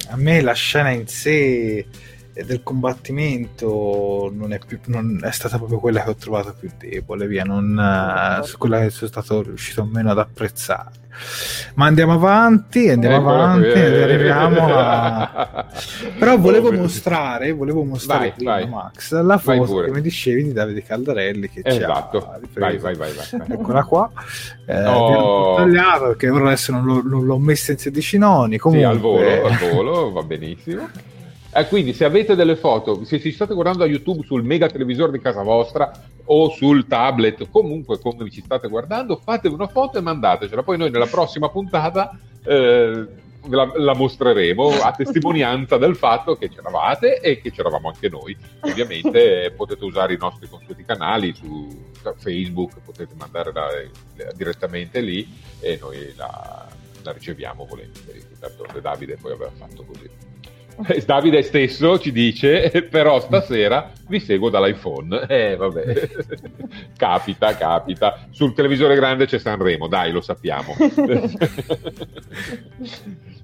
[0.09, 1.85] a me la scena in sé
[2.33, 7.27] del combattimento non è, più, non è stata proprio quella che ho trovato più debole,
[7.27, 11.01] via, non, eh, su quella che sono stato riuscito meno ad apprezzare.
[11.75, 13.81] Ma andiamo avanti, andiamo Eccolo avanti, qui.
[13.81, 15.65] ed arriviamo a...
[16.17, 18.67] Però volevo mostrare, volevo mostrare Vai, prima, vai.
[18.67, 22.81] Max, la foto che mi dicevi di Davide Caldarelli che ci ha Esatto, ripreso.
[22.81, 23.41] vai, vai, vai, vai.
[23.59, 24.09] Eccola qua,
[24.65, 25.55] eh, Oh.
[25.57, 28.53] tagliato perché ora adesso non, l'ho- non l'ho messa in 16 noni.
[28.53, 30.89] Sì, Comunque, al volo, al volo, va benissimo.
[31.55, 35.11] Eh, quindi se avete delle foto, se ci state guardando a YouTube sul mega televisore
[35.11, 35.91] di casa vostra
[36.25, 40.63] o sul tablet, comunque come ci state guardando, fate una foto e mandatecela.
[40.63, 43.07] Poi noi nella prossima puntata eh,
[43.49, 48.35] la, la mostreremo a testimonianza del fatto che c'eravate e che c'eravamo anche noi.
[48.61, 51.67] Ovviamente eh, potete usare i nostri consueti canali su
[52.17, 55.27] Facebook, potete mandare la- direttamente lì
[55.59, 56.67] e noi la,
[57.03, 58.23] la riceviamo volentieri.
[58.39, 60.09] D'altronde Davide poi aveva fatto così.
[60.87, 65.25] Eh, Davide stesso ci dice, "Eh, però stasera vi seguo dall'iPhone.
[65.33, 66.09] Eh, vabbè,
[66.97, 68.25] capita, capita.
[68.31, 70.75] Sul televisore grande c'è Sanremo, dai, lo sappiamo.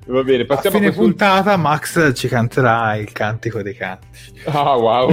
[0.06, 1.01] Va bene, passiamo a fine questo...
[1.03, 4.07] puntata Max ci canterà il cantico dei canti.
[4.45, 5.11] Ah, wow.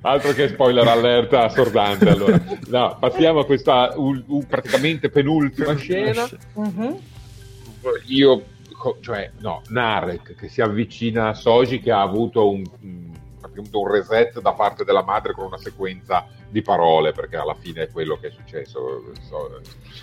[0.00, 2.08] Altro che spoiler alert assordante.
[2.08, 2.40] Allora.
[2.66, 6.28] No, passiamo a questa ul- u- praticamente penultima scena.
[6.54, 6.96] Mhm.
[8.06, 8.42] Io,
[8.82, 13.10] co- cioè, no, Narek che si avvicina a Soji che ha avuto un, un-
[13.88, 18.16] reset da parte della madre con una sequenza di parole, perché alla fine è quello
[18.18, 19.04] che è successo.
[19.20, 19.60] So-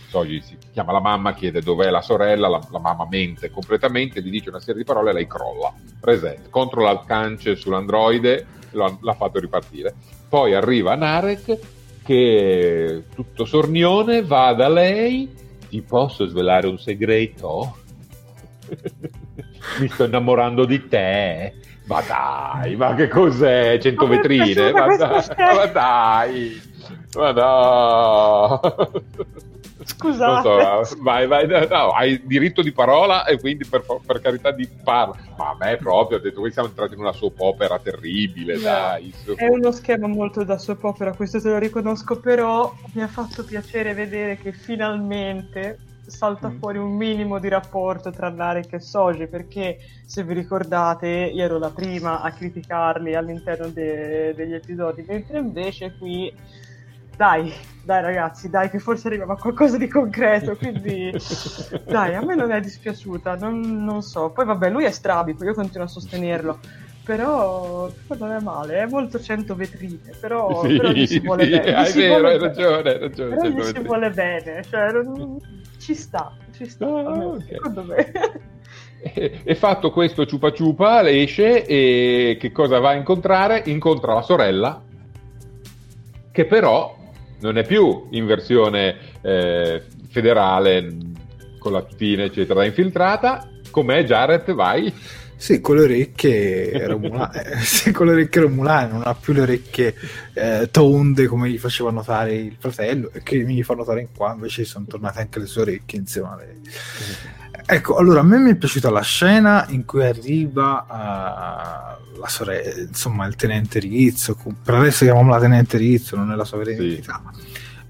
[0.08, 4.30] Soji si chiama la mamma, chiede dov'è la sorella, la, la mamma mente completamente, gli
[4.30, 5.74] dice una serie di parole e lei crolla.
[6.00, 9.94] Reset, controlla il cance sull'androide, lo- l'ha fatto ripartire.
[10.30, 11.58] Poi arriva Narek
[12.04, 15.30] che tutto sornione va da lei
[15.68, 17.78] ti posso svelare un segreto?
[19.80, 21.54] Mi sto innamorando di te.
[21.86, 23.78] Ma dai, ma che cos'è?
[23.82, 24.72] 100 Ma vetrine?
[24.72, 26.62] Ma dai, ma dai,
[27.16, 28.62] ma no.
[29.84, 30.86] Scusate.
[30.86, 35.16] So, vai, vai, no, hai diritto di parola e quindi per, per carità di parla.
[35.36, 38.62] Ma a me proprio, ho detto, qui siamo entrati in una soap opera terribile, No,
[38.62, 39.12] dai.
[39.24, 39.34] su.
[39.36, 43.44] È uno schema molto da soap opera, questo te lo riconosco, però mi ha fatto
[43.44, 45.80] piacere vedere che finalmente
[46.10, 46.58] salta Mm.
[46.58, 51.58] fuori un minimo di rapporto tra Narek e Soji, perché se vi ricordate io ero
[51.58, 56.34] la prima a criticarli all'interno de- degli episodi, mentre invece qui
[57.16, 61.14] dai, dai ragazzi, dai che forse arriviamo a qualcosa di concreto, quindi
[61.84, 64.32] dai, a me non è dispiaciuta, non, non so.
[64.32, 66.60] Poi vabbè, lui è strabico, io continuo a sostenerlo.
[67.04, 71.46] Però, però non è male, è molto 100 vetrine, però, Sì, però gli si vuole
[71.50, 71.86] sì, bene.
[71.86, 75.38] si vero, hai ragione, hai ragione, Però gli 100 si vuole bene, cioè non-
[75.80, 77.44] ci sta, ci sta, Ah, almeno ok.
[77.48, 78.12] secondo me.
[79.02, 83.64] E, e fatto questo ciupa ciupa esce e che cosa va a incontrare?
[83.68, 84.84] Incontra la sorella
[86.32, 86.98] che però
[87.40, 90.98] non è più in versione eh, federale
[91.60, 94.94] con la tutina eccetera infiltrata com'è Jared vai
[95.42, 99.96] Sì, con le orecchie romulane, sì, con le orecchie romulane, non ha più le orecchie
[100.34, 104.08] eh, tonde come gli faceva notare il fratello, e che mi gli fa notare in
[104.14, 106.60] qua, invece sono tornate anche le sue orecchie insieme a lei.
[107.66, 112.82] Ecco, allora a me mi è piaciuta la scena in cui arriva eh, la sorella,
[112.82, 116.84] insomma il tenente Rizzo, per adesso chiamiamola tenente Rizzo, non è la sua vera Sì.
[116.84, 117.22] identità.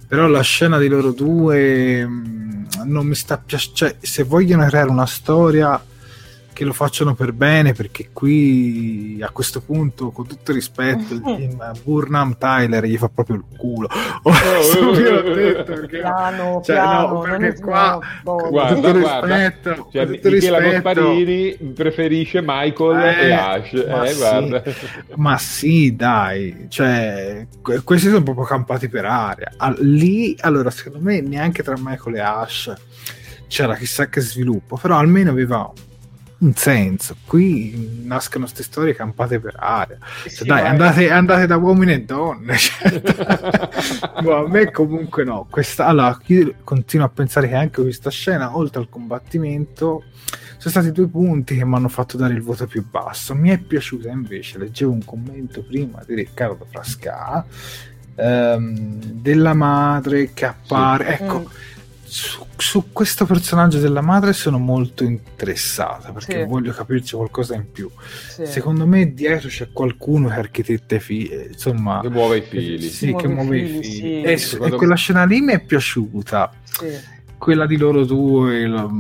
[0.07, 4.89] Però la scena di loro due mh, non mi sta piacendo, cioè se vogliono creare
[4.89, 5.81] una storia
[6.59, 11.71] che lo facciano per bene, perché qui a questo punto, con tutto rispetto, il team
[11.85, 13.87] Burnham Tyler gli fa proprio il culo.
[14.21, 14.91] Oh, l'ho
[15.33, 18.35] detto, perché- Piano, Cioè, piano, no, perché qua- boh.
[18.35, 19.35] con Guarda, tutto il guarda.
[19.37, 24.17] rispetto, cioè, con tutto Michela rispetto, Gasparini preferisce Michael Eh, e Ash ma eh, sì.
[24.17, 24.63] guarda.
[25.15, 29.49] Ma sì, dai, cioè, que- questi sono proprio campati per aria.
[29.77, 32.73] Lì, allora, secondo me, neanche tra Michael e Ash
[33.47, 35.71] c'era chissà che sviluppo, però almeno aveva
[36.39, 37.15] un senso.
[37.25, 39.97] Qui nascono queste storie campate per aria.
[40.23, 42.55] Cioè, Sì, dai, andate, andate da uomini e donne.
[42.57, 43.01] cioè,
[44.21, 45.47] boh, a me comunque no.
[45.49, 50.03] Questa, allora, io continuo a pensare che anche questa scena, oltre al combattimento,
[50.57, 53.33] sono stati due punti che mi hanno fatto dare il voto più basso.
[53.35, 57.45] Mi è piaciuta invece, leggevo un commento prima di Riccardo Frasca
[58.15, 61.15] ehm, della madre che appare.
[61.17, 61.23] Sì.
[61.23, 61.78] Ecco, Mm.
[62.09, 66.45] Su, su questo personaggio della madre sono molto interessata perché Sì.
[66.47, 67.89] voglio capirci qualcosa in più.
[68.29, 68.45] Sì.
[68.45, 72.81] Secondo me dietro c'è qualcuno che architetta i fili, insomma, Che muove i fili.
[72.89, 74.37] Sì, Muove che muove i fili, fili.
[74.37, 74.61] sì.
[74.63, 76.51] E, e quella scena lì mi è piaciuta.
[76.63, 77.17] Sì.
[77.39, 78.91] Quella di loro due, lo-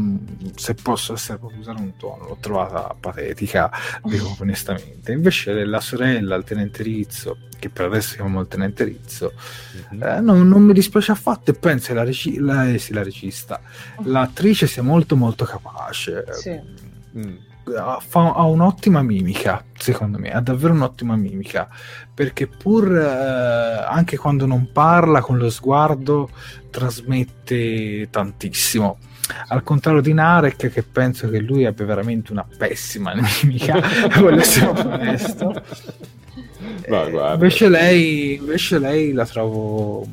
[0.55, 3.69] se posso essere proprio usare un tono, l'ho trovata patetica,
[4.05, 5.11] dico onestamente.
[5.11, 9.33] Invece la sorella, il tenente Rizzo, che per adesso chiamiamo il tenente Rizzo,
[9.91, 10.01] Mhm.
[10.03, 13.03] eh, non, non mi dispiace affatto e penso che la, regi- la, eh sì, la
[13.03, 13.61] regista,
[14.05, 16.23] l'attrice sia molto molto capace.
[16.31, 16.59] Sì.
[17.17, 17.35] Mm.
[17.75, 21.67] Ha, fa- ha un'ottima mimica, secondo me, ha davvero un'ottima mimica,
[22.13, 26.29] perché pur eh, anche quando non parla con lo sguardo
[26.69, 28.97] trasmette tantissimo.
[29.49, 33.13] Al contrario di Narek, che penso che lui abbia veramente una pessima
[33.43, 33.79] mimica,
[34.19, 35.63] voglio essere onesto.
[36.81, 37.33] Eh, guarda.
[37.33, 40.07] invece, lei, invece lei la trovo.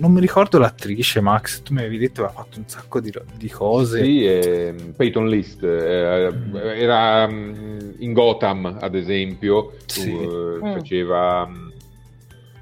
[0.00, 1.60] Non mi ricordo l'attrice, Max.
[1.62, 4.02] Tu mi avevi detto che aveva fatto un sacco di, di cose.
[4.02, 6.56] Sì, eh, Peyton List eh, Mm.
[6.56, 10.10] era mm, in Gotham, ad esempio, Sì.
[10.10, 10.72] eh, Mm.
[10.72, 11.68] faceva mm,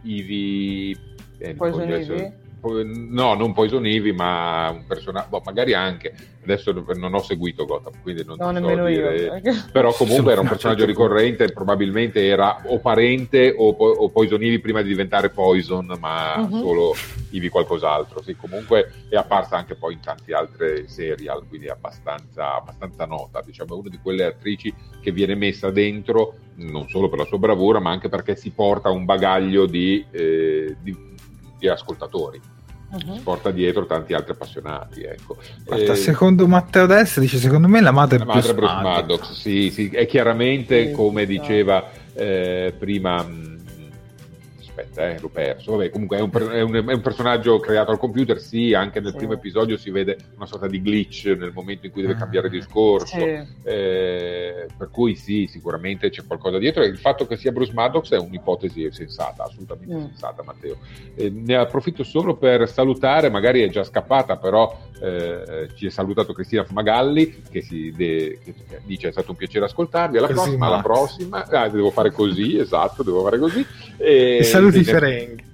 [0.03, 0.97] Ivy...
[1.39, 2.33] eh, Poison Ivy?
[2.61, 6.13] No, non Poison Ivy, ma un personaggio, magari anche,
[6.43, 9.41] adesso non ho seguito Gotham, quindi non No, ti so dire...
[9.41, 9.41] io.
[9.71, 10.93] Però comunque era un personaggio certo.
[11.01, 16.37] ricorrente, probabilmente era o parente o, po- o Poison Ivy prima di diventare Poison, ma
[16.39, 16.61] Mhm.
[16.61, 16.95] solo
[17.31, 18.23] Ivy qualcos'altro.
[18.23, 23.41] Sì, comunque è apparsa anche poi in tanti altri serial, quindi è abbastanza, abbastanza nota.
[23.45, 27.39] Diciamo, è una di quelle attrici che viene messa dentro non solo per la sua
[27.39, 31.07] bravura, ma anche perché si porta un bagaglio di, eh, di-
[31.59, 32.41] di ascoltatori,
[33.15, 35.03] si porta dietro tanti altri appassionati.
[35.03, 35.37] Ecco.
[35.65, 38.73] Guarda, Eh, secondo Matteo Destra dice: Secondo me la madre la è madre Bruce Bruce
[38.75, 38.95] Maddox.
[39.01, 41.27] Maddox, sì, sì, è chiaramente Sì, come sì.
[41.27, 43.57] diceva eh, prima.
[44.79, 45.73] Aspetta, eh, l'ho perso.
[45.73, 48.39] Vabbè, comunque è un, è un- è un personaggio creato al computer.
[48.41, 49.17] Sì, anche nel Sì.
[49.19, 52.19] primo episodio si vede una sorta di glitch nel momento in cui deve Ah.
[52.19, 53.17] cambiare discorso.
[53.17, 53.43] Sì.
[53.65, 56.83] Eh, per cui sì, sicuramente c'è qualcosa dietro.
[56.83, 60.05] E il fatto che sia Bruce Maddox è un'ipotesi sensata, assolutamente Mm.
[60.07, 60.77] sensata, Matteo.
[61.15, 66.33] Eh, ne approfitto solo per salutare, magari è già scappata, però eh, ci è salutato
[66.33, 68.53] Cristina Fumagalli che, si de- che
[68.85, 70.19] dice è stato un piacere ascoltarvi.
[70.19, 71.47] Alla Così, prossima, alla prossima.
[71.47, 73.65] Ah, devo fare così, esatto, devo fare così.
[73.97, 75.47] E, I saluti sì, Ferengi.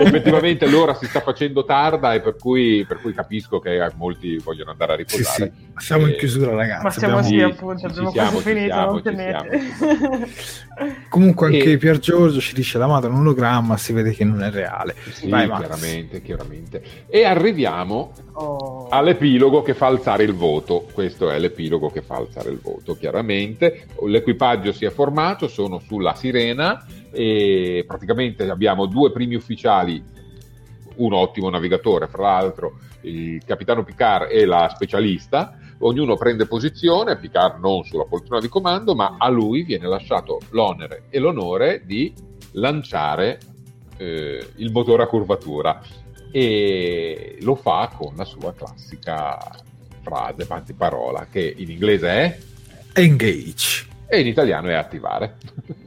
[0.00, 4.70] effettivamente l'ora si sta facendo tarda e per cui, per cui capisco che molti vogliono
[4.70, 5.52] andare a Sì, riposare.
[5.56, 5.84] sì.
[5.84, 6.84] Siamo in Eh, chiusura, ragazzi.
[6.84, 9.02] Ma siamo abbiamo- sì, Sì, appunto, ci abbiamo siamo, quasi ci finito, siamo, non ci
[9.02, 10.28] temete.
[11.08, 14.24] Comunque anche E- Pier Giorgio ci dice la madre è un ologramma, si vede che
[14.24, 14.94] non è reale.
[15.12, 16.82] Sì, Vai, chiaramente, chiaramente.
[17.08, 18.86] E arriviamo Oh.
[18.88, 20.86] all'epilogo che fa alzare il voto.
[20.92, 23.86] Questo è l'epilogo che fa alzare il voto, chiaramente.
[24.06, 30.02] L'equipaggio si è formato, sono sulla Sirena e praticamente abbiamo due primi ufficiali,
[30.96, 35.58] un ottimo navigatore, fra l'altro il capitano Picard e la specialista.
[35.80, 41.04] Ognuno prende posizione, Picard non sulla poltrona di comando, ma a lui viene lasciato l'onere
[41.08, 42.12] e l'onore di
[42.52, 43.38] lanciare
[43.96, 45.80] eh, il motore a curvatura
[46.30, 49.38] e lo fa con la sua classica
[50.02, 52.38] frase, anzi parola, che in inglese è
[52.94, 53.86] Engage.
[54.08, 55.36] e in italiano è attivare.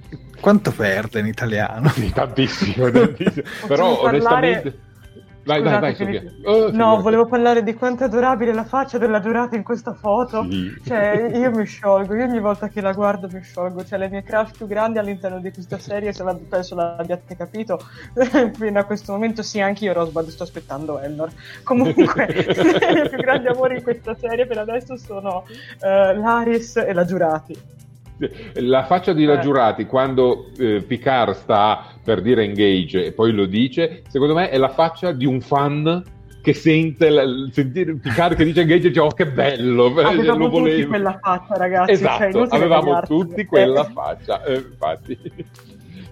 [0.41, 1.87] Quanto perde in italiano?
[1.89, 3.43] Sì, tantissimo, tantissimo.
[3.67, 4.79] però parlare- onestamente...
[5.43, 6.19] Vai, vai, vai, Scusate, Sofia.
[6.29, 6.47] finite.
[6.47, 7.01] Oh, No, figurati.
[7.01, 10.45] volevo parlare di quanto è adorabile la faccia della Durata in questa foto.
[10.47, 10.71] Sì.
[10.85, 13.83] Cioè, io mi sciolgo, io ogni volta che la guardo mi sciolgo.
[13.83, 17.79] Cioè, le mie crush più grandi all'interno di questa serie, se la, penso l'abbiate capito,
[18.53, 21.31] fino a questo momento sì, anche io Rosbud sto aspettando Ellor.
[21.63, 25.45] Comunque, i miei più grandi amori in questa serie per adesso sono
[25.81, 27.57] eh, Laris e la Giurati.
[28.55, 29.41] La faccia di La Eh.
[29.41, 34.57] Giurati quando eh, Picard sta per dire engage e poi lo dice, secondo me è
[34.57, 36.03] la faccia di un fan
[36.41, 40.49] che sente la- sentire Picard che dice engage e dice oh che bello, eh, Avevamo
[40.49, 41.85] tutti quella faccia, ragazzi.
[41.93, 43.91] cioè, Esatto, inutile avevamo tutti quella Eh.
[43.91, 45.17] faccia, eh, infatti.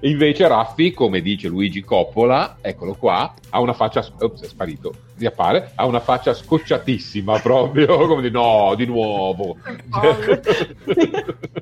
[0.02, 4.94] E invece Raffi, come dice Luigi Coppola, eccolo qua, ha una faccia, ops, è sparito,
[5.18, 9.58] riappare, ha una faccia scocciatissima proprio, come di no, di nuovo.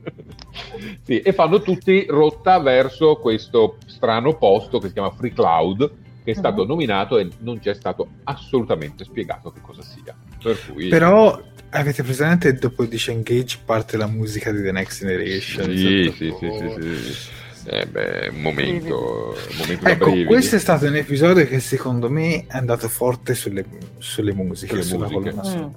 [1.03, 5.91] sì, e fanno tutti rotta verso questo strano posto che si chiama Free Cloud,
[6.23, 6.67] che è stato Mhm.
[6.67, 10.15] nominato e non ci è stato assolutamente spiegato che cosa sia.
[10.41, 11.41] Per cui, Però
[11.71, 15.75] avete presente dopo dice Engage parte la musica di The Next Generation?
[15.75, 16.81] Sì, sì, sottofondo?
[16.81, 17.29] sì, sì, sì.
[17.69, 22.45] Eh beh, un momento, un momento Ecco, questo è stato un episodio che secondo me
[22.47, 23.65] è andato forte sulle,
[23.97, 25.59] sulle musiche, Sulle sulla musiche.
[25.59, 25.67] Mm.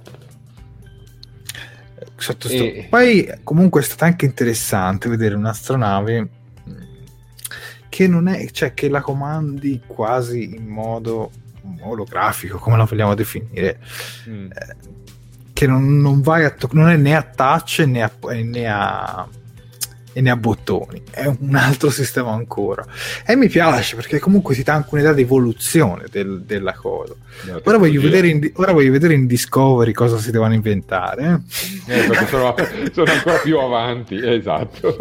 [2.15, 6.29] Sotto sto- E- Poi comunque è stato anche interessante vedere un'astronave
[6.63, 11.29] che che non è, cioè che la comandi quasi in modo
[11.81, 13.79] olografico, come la vogliamo definire,
[14.29, 14.45] mm.
[14.51, 14.75] eh,
[15.51, 18.11] che non, non, vai a to- non è né a touch né a,
[18.43, 19.27] né a
[20.13, 22.85] e ne ha bottoni, è un altro sistema ancora.
[23.25, 27.15] E mi piace perché comunque ti dà anche un'idea di evoluzione del, della cosa.
[27.63, 31.41] Ora voglio, in, ora voglio, vedere in, Discovery cosa si devono inventare.
[31.87, 31.99] Eh?
[31.99, 32.55] Eh, sono,
[32.91, 34.97] sono, ancora più avanti, esatto.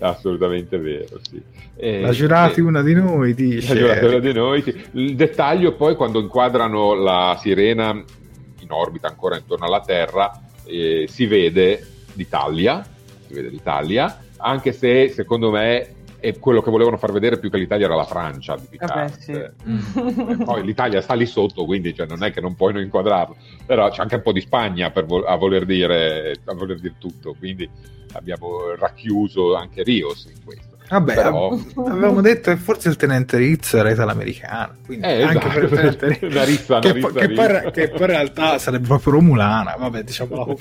[0.00, 1.20] Assolutamente vero.
[1.20, 1.40] Sì.
[1.76, 3.74] Eh, la giurati eh, una di noi dice.
[3.74, 4.62] La giurati una di noi.
[4.62, 4.82] Sì.
[4.92, 10.30] Il dettaglio poi quando inquadrano la sirena in orbita ancora intorno alla Terra
[10.64, 12.84] eh, si vede l'Italia
[13.32, 17.58] si vede l'Italia, anche se secondo me è quello che volevano far vedere più che
[17.58, 19.18] l'Italia era la Francia di Picard.
[19.18, 19.32] Sì.
[19.68, 20.42] Mm.
[20.44, 23.36] poi l'Italia sta lì sotto, quindi cioè, non è che non puoi non inquadrarlo,
[23.66, 27.34] però c'è anche un po' di Spagna vo- a, voler dire, a voler dire tutto,
[27.36, 27.68] quindi
[28.12, 30.71] abbiamo racchiuso anche Rios in questo.
[30.92, 31.56] Vabbè, Però...
[31.88, 35.54] avevamo detto che forse il tenente Rizzo era italo-americano, quindi eh, anche esatto.
[35.54, 37.28] per il tenente Rizzo, una rissa, che, rissa, che.
[37.30, 40.54] Poi, che, poi, in realtà sarebbe proprio romulana, vabbè diciamo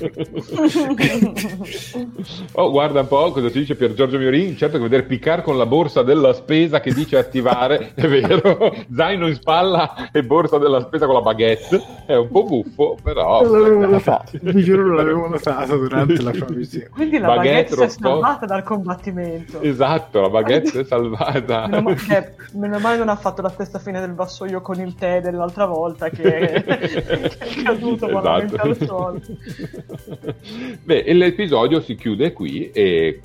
[2.53, 5.58] Oh, guarda un po' cosa ci dice Pier Giorgio Miorin, certo che vedere Picard con
[5.58, 10.80] la borsa della spesa che dice attivare, è vero, zaino in spalla e borsa della
[10.80, 13.41] spesa con la baguette, è un po' buffo, però...
[13.41, 16.88] Non l'avevo notato, mi giuro non l'avevo notato durante la trasmissione.
[16.88, 19.60] Quindi la baguette, baguette si è salvata dal combattimento.
[19.60, 21.68] Esatto, la baguette è salvata.
[21.68, 24.95] Meno, ma- che, meno male non ha fatto la stessa fine del vassoio con il
[24.95, 28.56] tè dell'altra volta che, che è caduto esatto.
[28.56, 29.22] al suolo.
[30.84, 33.19] Beh, l'episodio si chiude qui e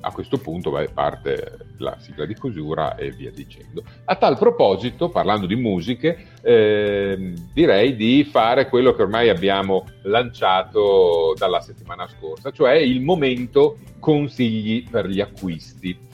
[0.00, 3.82] a questo punto beh, parte la sigla di chiusura e via dicendo.
[4.04, 11.34] A tal proposito, parlando di musiche, eh, direi di fare quello che ormai abbiamo lanciato
[11.36, 16.06] dalla settimana scorsa, cioè il momento consigli per gli acquisti.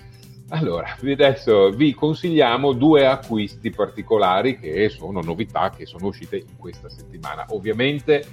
[0.51, 6.89] Allora, adesso vi consigliamo due acquisti particolari che sono novità che sono uscite in questa
[6.89, 7.47] settimana.
[7.49, 8.25] Ovviamente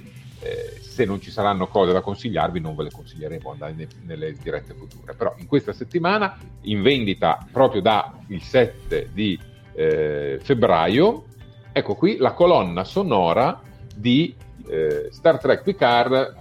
[0.42, 4.74] eh, se non ci saranno cose da consigliarvi non ve le consiglieremo ne, nelle dirette
[4.74, 9.38] future, però in questa settimana in vendita proprio dal 7 di
[9.74, 11.24] eh, febbraio,
[11.72, 13.60] ecco qui la colonna sonora
[13.94, 14.34] di
[14.68, 16.34] eh, Star Trek Picard,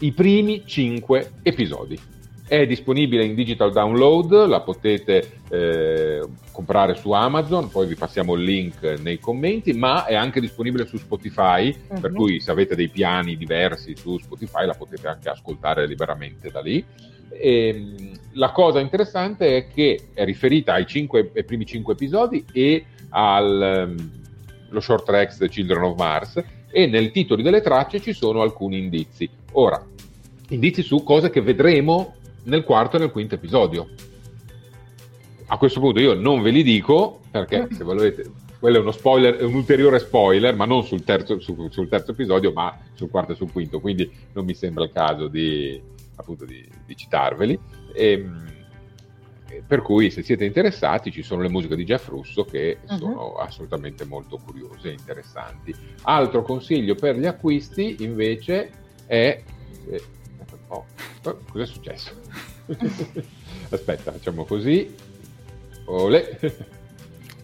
[0.00, 1.98] i primi 5 episodi
[2.48, 8.42] è disponibile in digital download, la potete eh, comprare su Amazon, poi vi passiamo il
[8.42, 12.00] link nei commenti, ma è anche disponibile su Spotify, uh-huh.
[12.00, 12.16] per mhm.
[12.16, 16.82] cui se avete dei piani diversi su Spotify la potete anche ascoltare liberamente da lì.
[17.30, 22.44] E, ehm, la cosa interessante è che è riferita ai, cinque, ai primi cinque episodi
[22.50, 23.94] e allo
[24.70, 28.78] um, short tracks The Children of Mars e nel titolo delle tracce ci sono alcuni
[28.78, 29.28] indizi.
[29.52, 29.84] Ora,
[30.50, 32.16] indizi su cose che vedremo
[32.48, 33.88] nel quarto e nel quinto episodio.
[35.46, 39.36] A questo punto io non ve li dico perché se volete, quello è uno spoiler,
[39.36, 43.32] è un ulteriore spoiler, ma non sul terzo, su, sul terzo, episodio, ma sul quarto
[43.32, 45.80] e sul quinto, quindi non mi sembra il caso di,
[46.16, 47.58] appunto, di, di citarveli.
[47.92, 48.56] E, ehm,
[49.66, 52.96] per cui se siete interessati ci sono le musiche di Jeff Russo che uh-huh.
[52.96, 55.74] sono assolutamente molto curiose e interessanti.
[56.02, 58.70] Altro consiglio per gli acquisti invece
[59.06, 59.42] è...
[60.70, 60.84] Eh, oh,
[61.50, 62.10] cosa è successo?
[63.70, 64.94] Aspetta, facciamo così.
[65.86, 66.38] Ole.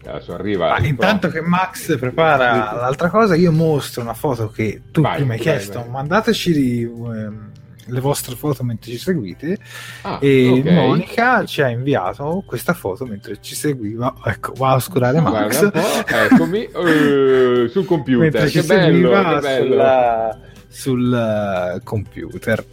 [0.07, 0.75] Adesso arriva.
[0.75, 5.33] Ah, intanto che Max prepara l'altra cosa, io mostro una foto che tu vai, prima
[5.33, 5.79] hai chiesto.
[5.79, 5.89] Vai.
[5.89, 7.51] Mandateci um,
[7.87, 9.59] le vostre foto mentre ci seguite.
[10.03, 10.75] Ah, e okay.
[10.75, 14.15] Monica ci ha inviato questa foto mentre ci seguiva.
[14.25, 15.71] Ecco, va a oscurare Max.
[16.07, 18.21] Eccomi uh, sul computer.
[18.21, 19.65] Mentre che bello, che bello.
[19.65, 20.39] Sulla,
[20.69, 22.65] sul uh, computer.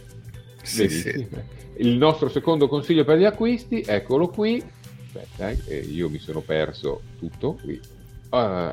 [0.62, 1.28] Sì, sì
[1.76, 4.62] il nostro secondo consiglio per gli acquisti, eccolo qui.
[5.06, 7.80] Aspetta, eh, io mi sono perso tutto qui.
[8.30, 8.72] Uh,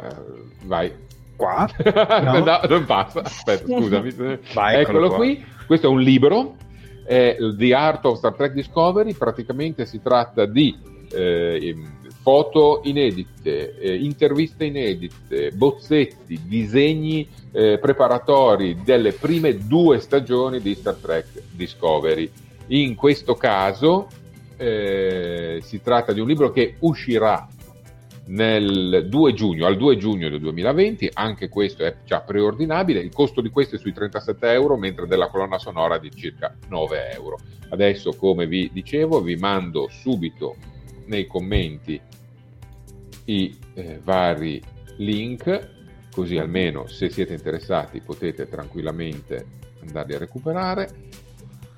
[0.65, 0.91] vai.
[1.35, 1.69] Qua?
[2.21, 2.39] No.
[2.43, 3.21] no, non passa.
[3.21, 4.13] Aspetta, scusami.
[4.53, 5.43] Vai, eccolo qui.
[5.65, 6.55] Questo è un libro,
[7.05, 9.13] è The Art of Star Trek Discovery.
[9.13, 10.77] Praticamente si tratta di
[11.11, 11.75] eh,
[12.21, 20.95] foto inedite, eh, interviste inedite, bozzetti, disegni eh, preparatori delle prime due stagioni di Star
[20.95, 22.29] Trek Discovery
[22.67, 24.07] in questo caso
[24.57, 27.47] eh, si tratta di un libro che uscirà
[28.27, 33.41] nel 2 giugno, al 2 giugno del 2020, anche questo è già preordinabile, il costo
[33.41, 37.39] di questo è sui 37 euro, mentre della colonna sonora di circa 9 euro.
[37.69, 40.55] Adesso, come vi dicevo, vi mando subito
[41.05, 41.99] nei commenti
[43.29, 44.61] i eh, vari
[44.97, 45.69] link,
[46.11, 49.45] così almeno se siete interessati potete tranquillamente
[49.81, 50.89] andarli a recuperare.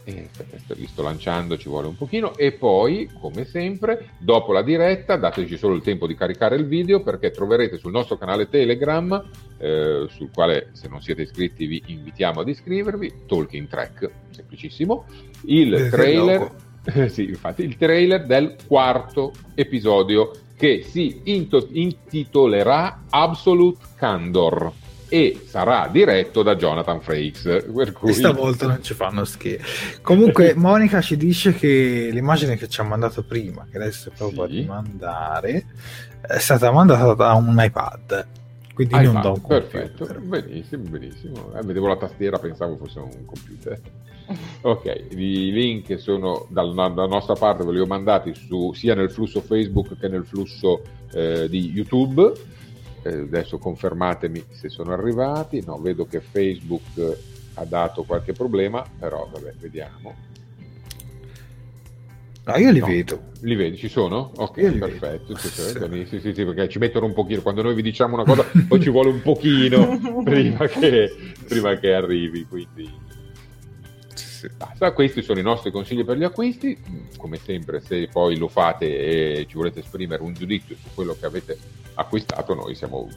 [0.04, 0.30] E
[0.70, 2.36] li sto lanciando, ci vuole un pochino.
[2.36, 7.04] E poi, come sempre, dopo la diretta, dateci solo il tempo di caricare il video
[7.04, 9.24] perché troverete sul nostro canale Telegram,
[9.60, 15.06] eh, sul quale se non siete iscritti vi invitiamo ad iscrivervi, Talking Track, semplicissimo,
[15.46, 16.52] il trailer,
[17.08, 20.32] sì, infatti, il trailer del quarto episodio
[20.62, 24.72] che si intitolerà Absolute Candor
[25.10, 27.42] e sarà diretto da Jonathan Frakes.
[27.42, 28.12] Per cui...
[28.12, 29.98] Questa volta non ci fanno scherzi.
[30.04, 34.60] Comunque, Monica ci dice che l'immagine che ci ha mandato prima, che adesso provo sì.
[34.60, 35.66] a mandare,
[36.22, 38.28] è stata mandata da un iPad.
[38.74, 39.92] Quindi iPad, non da un computer.
[39.92, 41.54] Perfetto, benissimo, benissimo.
[41.54, 43.80] Eh, vedevo la tastiera, pensavo fosse un computer.
[44.62, 49.12] Ok, i link sono dalla, dalla nostra parte, ve li ho mandati su, sia nel
[49.12, 52.32] flusso Facebook che nel flusso eh, di YouTube
[53.04, 57.18] eh, adesso confermatemi se sono arrivati, no, vedo che Facebook
[57.56, 60.31] ha dato qualche problema, però vabbè, vediamo.
[62.44, 63.22] No, io li no, vedo.
[63.42, 64.32] Li vedi, ci sono?
[64.36, 65.38] Ok, perfetto.
[65.38, 65.50] Sì.
[65.50, 68.82] Sì, sì, sì, perché ci mettono un pochino, quando noi vi diciamo una cosa, poi
[68.82, 71.16] ci vuole un pochino prima che,
[71.48, 73.10] prima che arrivi, quindi...
[74.58, 76.76] Basta, questi sono i nostri consigli per gli acquisti.
[77.16, 81.28] Come sempre, se poi lo fate e ci volete esprimere un giudizio su quello che
[81.28, 81.58] avete
[81.94, 83.08] acquistato, noi siamo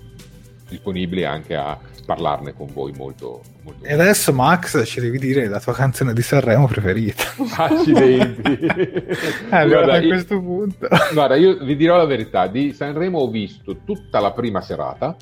[0.69, 5.61] disponibili anche a parlarne con voi molto, molto e adesso Max ci devi dire la
[5.61, 7.24] tua canzone di Sanremo preferita.
[7.57, 8.59] Accidenti.
[9.51, 10.89] Allora guarda, a questo punto.
[11.12, 15.16] Guarda io vi dirò la verità di Sanremo ho visto tutta la prima serata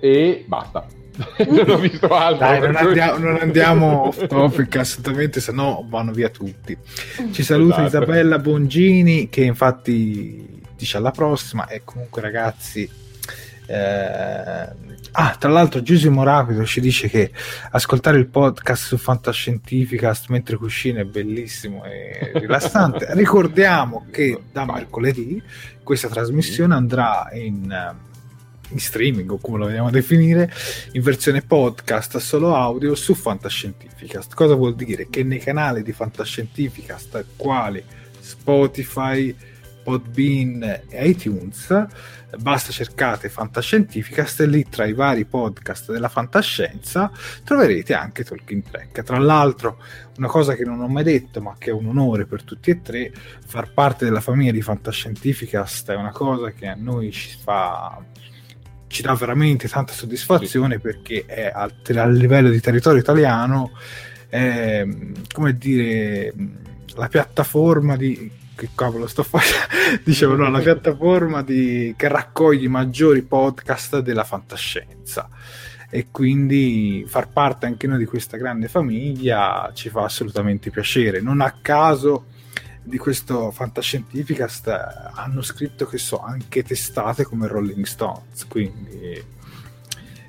[0.00, 0.86] e basta.
[1.48, 6.12] Non ho visto altro Dai, non, andiamo, non andiamo off topic assolutamente se no vanno
[6.12, 6.76] via tutti.
[7.32, 8.04] Ci saluta esatto.
[8.04, 12.88] Isabella Bongini che infatti dice alla prossima e comunque ragazzi
[13.68, 14.68] eh...
[15.12, 17.30] ah tra l'altro Giusimo Rapido ci dice che
[17.70, 23.08] ascoltare il podcast su Fantascientificast mentre cucina è bellissimo e rilassante.
[23.10, 25.42] Ricordiamo che da mercoledì
[25.82, 27.96] questa trasmissione andrà in
[28.70, 30.52] in streaming o come lo vogliamo definire
[30.92, 35.08] in versione podcast solo audio su Fantascientificast cosa vuol dire?
[35.08, 37.82] che nei canali di Fantascientificast quali?
[38.20, 39.34] Spotify
[39.88, 41.86] Podbean e iTunes,
[42.40, 47.10] basta cercate Fantascientificast e lì tra i vari podcast della fantascienza
[47.42, 49.02] troverete anche Talking Track.
[49.02, 49.82] Tra l'altro,
[50.18, 52.82] una cosa che non ho mai detto, ma che è un onore per tutti e
[52.82, 53.10] tre,
[53.46, 58.04] far parte della famiglia di Fantascientificast è una cosa che a noi ci fa
[58.88, 60.80] ci dà veramente tanta soddisfazione sì.
[60.80, 63.72] perché è a, a, livello di territorio italiano
[64.28, 64.86] è,
[65.32, 66.32] come dire
[66.94, 70.02] la piattaforma di che cavolo sto facendo?
[70.02, 75.28] Dicevo, no, la piattaforma di, che raccoglie i maggiori podcast della fantascienza.
[75.88, 81.20] E quindi far parte anche noi di questa grande famiglia ci fa assolutamente piacere.
[81.20, 82.26] Non a caso
[82.82, 84.68] di questo Fantascientificast
[85.14, 89.22] hanno scritto che so anche testate come Rolling Stones, quindi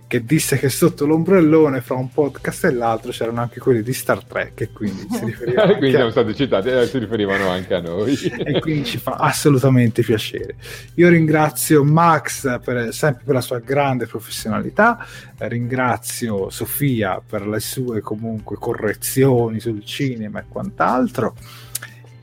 [0.10, 4.23] che disse che sotto l'ombrellone fra un podcast e l'altro c'erano anche quelli di Star
[4.23, 8.15] Trek e quindi si riferivano quindi stati citati eh, si riferivano anche a noi.
[8.15, 10.56] E quindi ci fa assolutamente piacere.
[10.95, 15.06] Io ringrazio Max per, sempre per la sua grande professionalità
[15.38, 21.36] ringrazio Sofia per le sue comunque correzioni sul cinema e quant'altro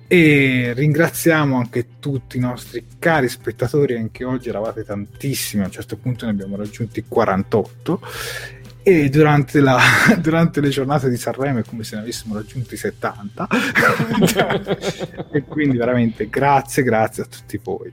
[0.08, 5.96] e ringraziamo anche tutti i nostri cari spettatori, anche oggi eravate tantissimi, a un certo
[5.96, 8.00] punto ne abbiamo raggiunti 48
[8.82, 9.80] e durante, la,
[10.20, 13.48] durante le giornate di Sanremo è come se ne avessimo raggiunti 70
[15.32, 17.92] e quindi veramente grazie, grazie a tutti voi.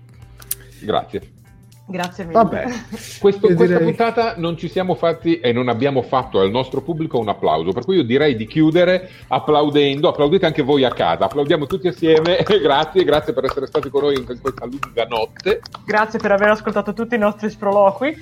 [0.82, 1.42] Grazie.
[1.86, 2.38] Grazie mille.
[2.38, 2.64] Vabbè,
[3.20, 3.84] Questo, questa direi...
[3.84, 7.84] puntata non ci siamo fatti e non abbiamo fatto al nostro pubblico un applauso, per
[7.84, 13.04] cui io direi di chiudere applaudendo, applaudite anche voi a casa, applaudiamo tutti assieme, grazie,
[13.04, 15.60] grazie per essere stati con noi in questa lunga notte.
[15.86, 18.16] Grazie per aver ascoltato tutti i nostri sproloqui.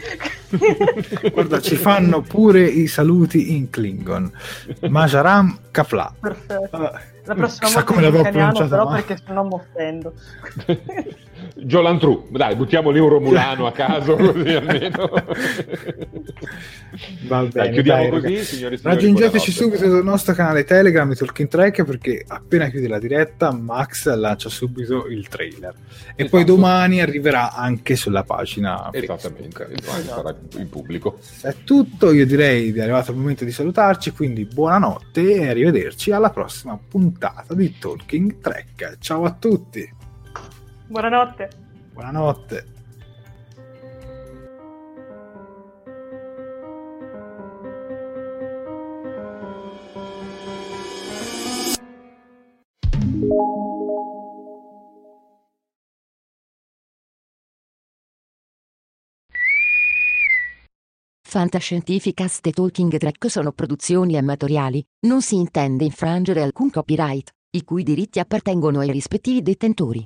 [1.31, 4.31] Guarda, ci fanno pure i saluti in Klingon.
[4.89, 6.13] Majaram Kapla.
[6.19, 6.91] Perfetto.
[7.25, 8.95] La prossima volta in italiano però ma...
[8.95, 10.13] perché se no mi offendo.
[11.55, 15.09] Giolantru, dai, buttiamo lì un Romulano a caso così almeno.
[17.27, 21.15] Va bene, dai, chiudiamo dai, così, signori, signori Raggiungeteci subito sul nostro canale Telegram di
[21.15, 26.29] Talking Track perché appena chiude la diretta Max lancia subito il trailer e esatto.
[26.29, 31.19] poi domani arriverà anche sulla pagina Esattamente, domani sarà in pubblico.
[31.41, 36.11] È tutto, io direi di è arrivato il momento di salutarci, quindi buonanotte e arrivederci
[36.11, 38.97] alla prossima puntata di Talking Track.
[38.99, 39.99] Ciao a tutti!
[40.91, 41.49] Buonanotte.
[41.93, 42.65] Buonanotte.
[61.21, 67.83] Fantascientificast e Talking Track sono produzioni amatoriali, non si intende infrangere alcun copyright, i cui
[67.83, 70.05] diritti appartengono ai rispettivi detentori.